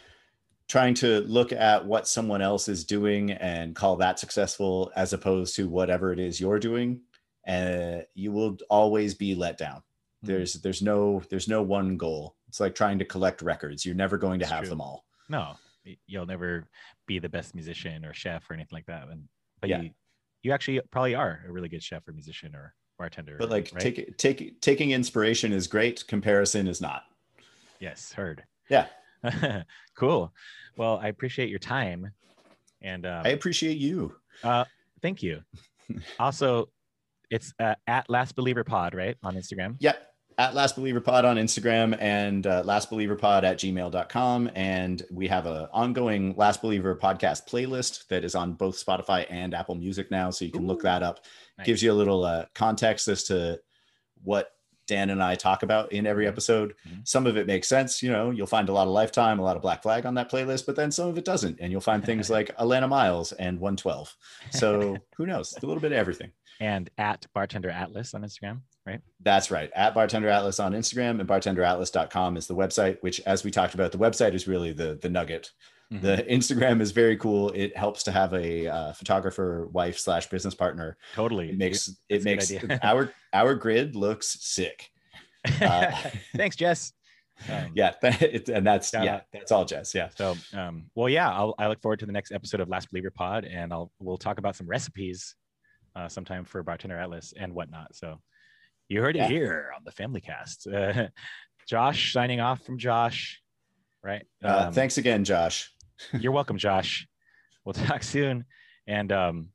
[0.69, 5.57] trying to look at what someone else is doing and call that successful as opposed
[5.57, 7.01] to whatever it is you're doing
[7.45, 10.29] and uh, you will always be let down mm-hmm.
[10.29, 14.19] there's there's no there's no one goal it's like trying to collect records you're never
[14.19, 14.71] going to That's have true.
[14.71, 15.55] them all no
[16.07, 16.69] you'll never
[17.07, 19.29] be the best musician or chef or anything like that and
[19.61, 19.81] but yeah.
[19.81, 19.91] you
[20.43, 23.81] you actually probably are a really good chef or musician or bartender but like right?
[23.81, 27.05] take take taking inspiration is great comparison is not
[27.81, 28.87] yes heard yeah
[29.97, 30.33] cool.
[30.77, 32.13] Well, I appreciate your time,
[32.83, 34.15] and um, I appreciate you.
[34.43, 34.65] Uh,
[35.03, 35.41] thank you.
[36.19, 36.69] also,
[37.31, 39.77] it's uh, at Last Believer Pod, right, on Instagram.
[39.81, 40.08] Yep.
[40.39, 44.51] At Last Believer Pod on Instagram and uh, Last Believer Pod at gmail.com.
[44.55, 49.53] And we have an ongoing Last Believer podcast playlist that is on both Spotify and
[49.53, 50.31] Apple Music now.
[50.31, 51.25] So you can Ooh, look that up.
[51.59, 51.67] Nice.
[51.67, 53.59] Gives you a little uh, context as to
[54.23, 54.53] what
[54.87, 56.33] Dan and I talk about in every mm-hmm.
[56.33, 56.75] episode.
[56.87, 57.01] Mm-hmm.
[57.03, 58.01] Some of it makes sense.
[58.01, 60.31] You know, you'll find a lot of Lifetime, a lot of Black Flag on that
[60.31, 61.59] playlist, but then some of it doesn't.
[61.61, 64.17] And you'll find things like Alannah Myles and 112.
[64.51, 65.53] So who knows?
[65.61, 66.31] a little bit of everything.
[66.61, 69.01] And at Bartender Atlas on Instagram, right?
[69.21, 69.71] That's right.
[69.75, 73.93] At Bartender Atlas on Instagram and bartenderatlas.com is the website, which, as we talked about,
[73.93, 75.51] the website is really the, the nugget
[75.93, 76.05] Mm-hmm.
[76.05, 77.51] The Instagram is very cool.
[77.55, 80.99] It helps to have a uh, photographer, wife slash business partner.
[81.15, 82.53] Totally, it makes That's it makes
[82.83, 84.91] our our grid looks sick.
[85.63, 85.93] Uh,
[86.37, 86.93] Thanks, Jess.
[87.49, 89.23] Um, yeah, it, and that's yeah, out.
[89.33, 89.95] that's all, Jess.
[89.95, 90.09] Yeah.
[90.15, 93.11] So, um, well, yeah, I'll, I look forward to the next episode of Last Believer
[93.11, 95.37] Pod, and I'll we'll talk about some recipes
[95.97, 97.95] uh, sometime for Bartender Atlas and whatnot.
[97.95, 98.21] So,
[98.89, 99.29] you heard it yeah.
[99.29, 100.67] here on the Family Cast.
[100.67, 101.09] Uh,
[101.69, 103.41] Josh signing off from Josh.
[104.03, 104.25] Right.
[104.43, 105.71] Uh, um, thanks again, Josh.
[106.19, 107.07] You're welcome, Josh.
[107.65, 108.47] We'll talk soon.
[108.87, 109.49] And um,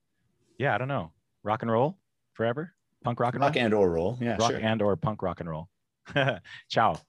[0.60, 1.12] yeah, I don't know.
[1.44, 1.98] Rock and roll
[2.34, 2.74] forever.
[3.04, 3.66] Punk rock and rock roll?
[3.66, 4.18] and or roll.
[4.22, 4.60] Yeah, rock sure.
[4.62, 5.68] and or punk rock and roll.
[6.70, 7.00] Ciao.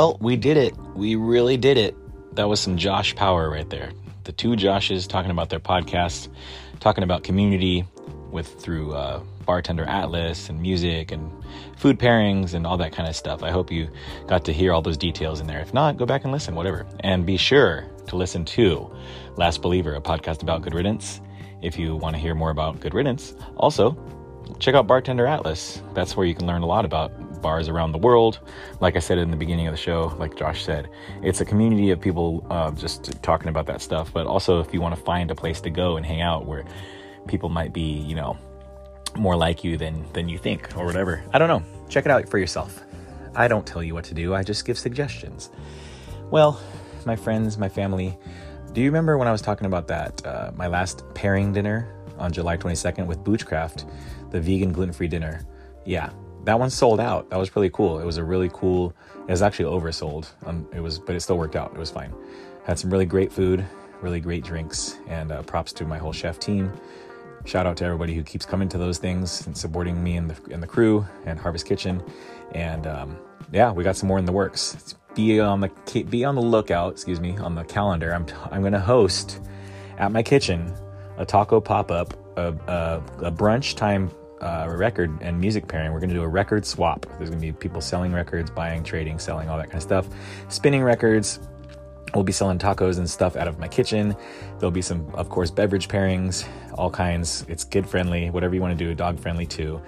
[0.00, 0.74] Well, we did it.
[0.94, 1.94] We really did it.
[2.34, 3.90] That was some Josh power right there
[4.24, 6.28] the two Joshes talking about their podcast,
[6.78, 7.84] talking about community
[8.30, 11.30] with through uh, bartender atlas and music and
[11.76, 13.42] food pairings and all that kind of stuff.
[13.42, 13.90] I hope you
[14.26, 15.60] got to hear all those details in there.
[15.60, 16.86] If not, go back and listen, whatever.
[17.00, 18.90] And be sure to listen to
[19.36, 21.20] Last Believer, a podcast about good riddance.
[21.60, 23.98] If you want to hear more about good riddance, also
[24.60, 25.82] check out Bartender Atlas.
[25.92, 28.40] That's where you can learn a lot about bars around the world.
[28.80, 30.88] Like I said in the beginning of the show, like Josh said,
[31.22, 34.12] it's a community of people uh, just talking about that stuff.
[34.12, 36.64] But also, if you want to find a place to go and hang out where
[37.28, 38.38] people might be, you know,
[39.16, 41.22] more like you than than you think or whatever.
[41.32, 41.62] I don't know.
[41.88, 42.82] Check it out for yourself.
[43.34, 44.34] I don't tell you what to do.
[44.34, 45.50] I just give suggestions.
[46.30, 46.60] Well,
[47.06, 48.18] my friends, my family,
[48.72, 52.32] do you remember when I was talking about that uh, my last pairing dinner on
[52.32, 53.84] July 22nd with Boochcraft,
[54.30, 55.44] the vegan gluten-free dinner?
[55.84, 56.10] Yeah,
[56.44, 57.30] that one sold out.
[57.30, 57.98] That was really cool.
[57.98, 58.94] It was a really cool.
[59.26, 60.28] It was actually oversold.
[60.44, 61.72] Um, it was, but it still worked out.
[61.72, 62.12] It was fine.
[62.64, 63.64] Had some really great food,
[64.00, 66.72] really great drinks, and uh, props to my whole chef team.
[67.44, 70.52] Shout out to everybody who keeps coming to those things and supporting me and the
[70.52, 72.02] and the crew and Harvest Kitchen.
[72.54, 73.16] And um,
[73.52, 74.94] yeah, we got some more in the works.
[75.14, 75.70] Be on the
[76.08, 76.92] be on the lookout.
[76.92, 78.12] Excuse me on the calendar.
[78.14, 79.40] I'm I'm going to host
[79.98, 80.74] at my kitchen
[81.20, 84.10] a taco pop up, a, a, a brunch time
[84.40, 85.92] uh, record and music pairing.
[85.92, 87.06] We're going to do a record swap.
[87.18, 90.08] There's going to be people selling records, buying, trading, selling, all that kind of stuff,
[90.48, 91.40] spinning records.
[92.14, 94.16] We'll be selling tacos and stuff out of my kitchen.
[94.58, 96.44] There'll be some, of course, beverage pairings,
[96.74, 97.44] all kinds.
[97.48, 99.80] It's kid friendly, whatever you want to do, dog friendly too.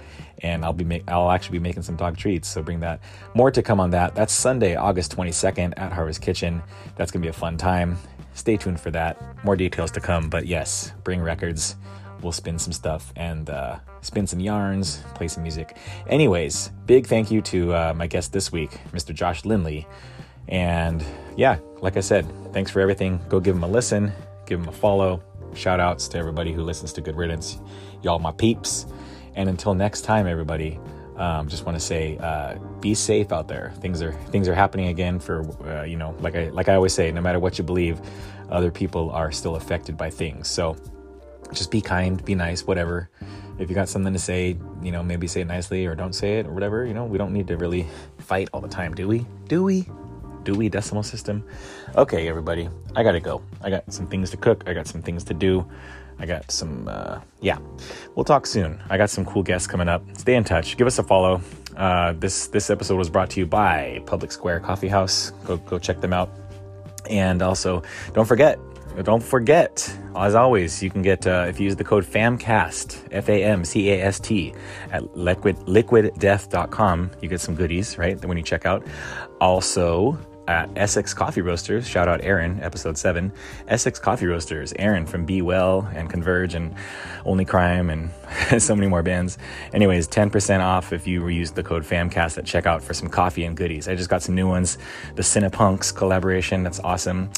[0.42, 3.00] And I'll be make, I'll actually be making some dog treats, so bring that.
[3.34, 4.14] More to come on that.
[4.14, 6.62] That's Sunday, August 22nd at Harvest Kitchen.
[6.96, 7.98] That's gonna be a fun time.
[8.34, 9.20] Stay tuned for that.
[9.44, 11.76] More details to come, but yes, bring records
[12.22, 15.76] we'll spin some stuff and uh, spin some yarns, play some music.
[16.06, 19.14] Anyways, big thank you to uh, my guest this week, Mr.
[19.14, 19.86] Josh Lindley.
[20.48, 21.04] And
[21.36, 23.20] yeah, like I said, thanks for everything.
[23.28, 24.12] Go give him a listen,
[24.46, 25.22] give him a follow.
[25.54, 27.60] Shout outs to everybody who listens to Good Riddance.
[28.02, 28.86] Y'all, my peeps.
[29.34, 30.78] And until next time, everybody,
[31.16, 33.72] um, just want to say, uh, be safe out there.
[33.80, 35.18] Things are things are happening again.
[35.18, 38.00] For uh, you know, like I like I always say, no matter what you believe,
[38.50, 40.48] other people are still affected by things.
[40.48, 40.76] So
[41.52, 43.08] just be kind, be nice, whatever.
[43.58, 46.38] If you got something to say, you know, maybe say it nicely or don't say
[46.38, 46.84] it or whatever.
[46.84, 47.86] You know, we don't need to really
[48.18, 49.26] fight all the time, do we?
[49.48, 49.86] Do we?
[50.42, 50.68] Do we?
[50.68, 51.44] Decimal system.
[51.96, 53.42] Okay, everybody, I gotta go.
[53.62, 54.64] I got some things to cook.
[54.66, 55.66] I got some things to do.
[56.18, 57.58] I got some, uh, yeah.
[58.14, 58.80] We'll talk soon.
[58.90, 60.04] I got some cool guests coming up.
[60.16, 60.76] Stay in touch.
[60.76, 61.40] Give us a follow.
[61.76, 65.32] Uh, this this episode was brought to you by Public Square Coffee House.
[65.44, 66.30] Go go check them out.
[67.08, 67.82] And also,
[68.14, 68.58] don't forget,
[69.00, 73.28] don't forget, as always, you can get, uh, if you use the code FAMCAST, F
[73.28, 74.52] A M C A S T,
[74.90, 78.22] at liquid, liquiddeath.com, you get some goodies, right?
[78.24, 78.86] When you check out.
[79.40, 81.86] Also, at Essex Coffee Roasters.
[81.86, 83.32] Shout out Aaron, episode seven.
[83.68, 86.74] Essex Coffee Roasters, Aaron from Be Well and Converge and
[87.24, 88.10] Only Crime and
[88.62, 89.38] so many more bands.
[89.72, 93.56] Anyways, 10% off if you use the code FAMCAST at checkout for some coffee and
[93.56, 93.88] goodies.
[93.88, 94.78] I just got some new ones.
[95.14, 97.30] The Cinepunks collaboration, that's awesome.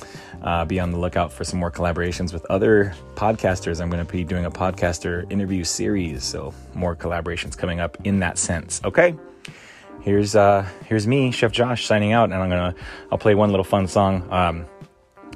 [0.43, 3.81] Uh, be on the lookout for some more collaborations with other podcasters.
[3.81, 8.21] I'm going to be doing a podcaster interview series, so more collaborations coming up in
[8.21, 8.81] that sense.
[8.85, 9.15] Okay
[10.05, 12.75] here's uh here's me chef josh signing out and i'm gonna
[13.11, 14.31] i'll play one little fun song.
[14.31, 14.67] Um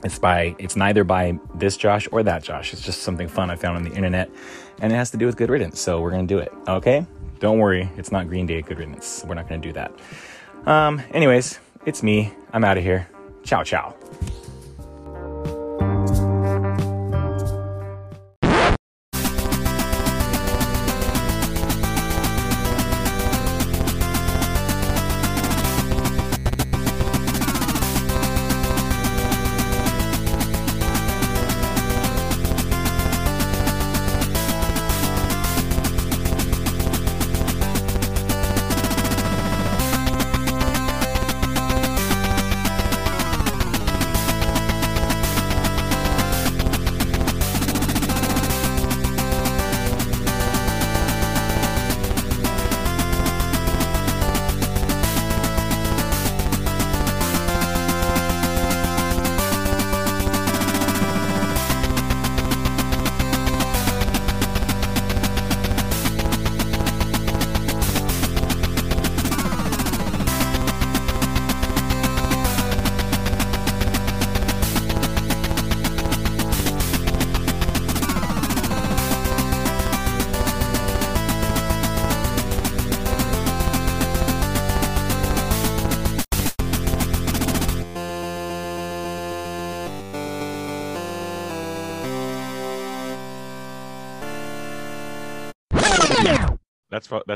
[0.05, 2.73] it's by it's neither by this josh or that josh.
[2.73, 4.31] It's just something fun i found on the internet
[4.81, 7.07] and it has to do with good riddance so we're gonna do it okay?
[7.40, 9.24] Don't worry it's not green day good riddance.
[9.27, 9.90] We're not gonna do that.
[10.66, 12.32] Um anyways it's me.
[12.53, 13.09] I'm out of here.
[13.45, 13.97] Ciao ciao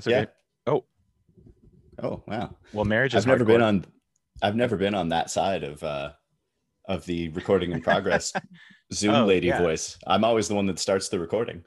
[0.05, 0.31] that's okay.
[0.66, 0.73] Yeah.
[0.73, 0.85] Oh,
[2.03, 2.57] oh wow.
[2.73, 3.15] Well, marriage.
[3.15, 3.49] I've never hardcore.
[3.49, 3.85] been on.
[4.43, 6.12] I've never been on that side of uh
[6.87, 8.33] of the recording in progress
[8.93, 9.61] Zoom oh, lady yeah.
[9.61, 9.99] voice.
[10.07, 11.65] I'm always the one that starts the recording.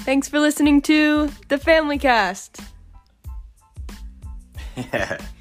[0.00, 2.60] Thanks for listening to the Family Cast.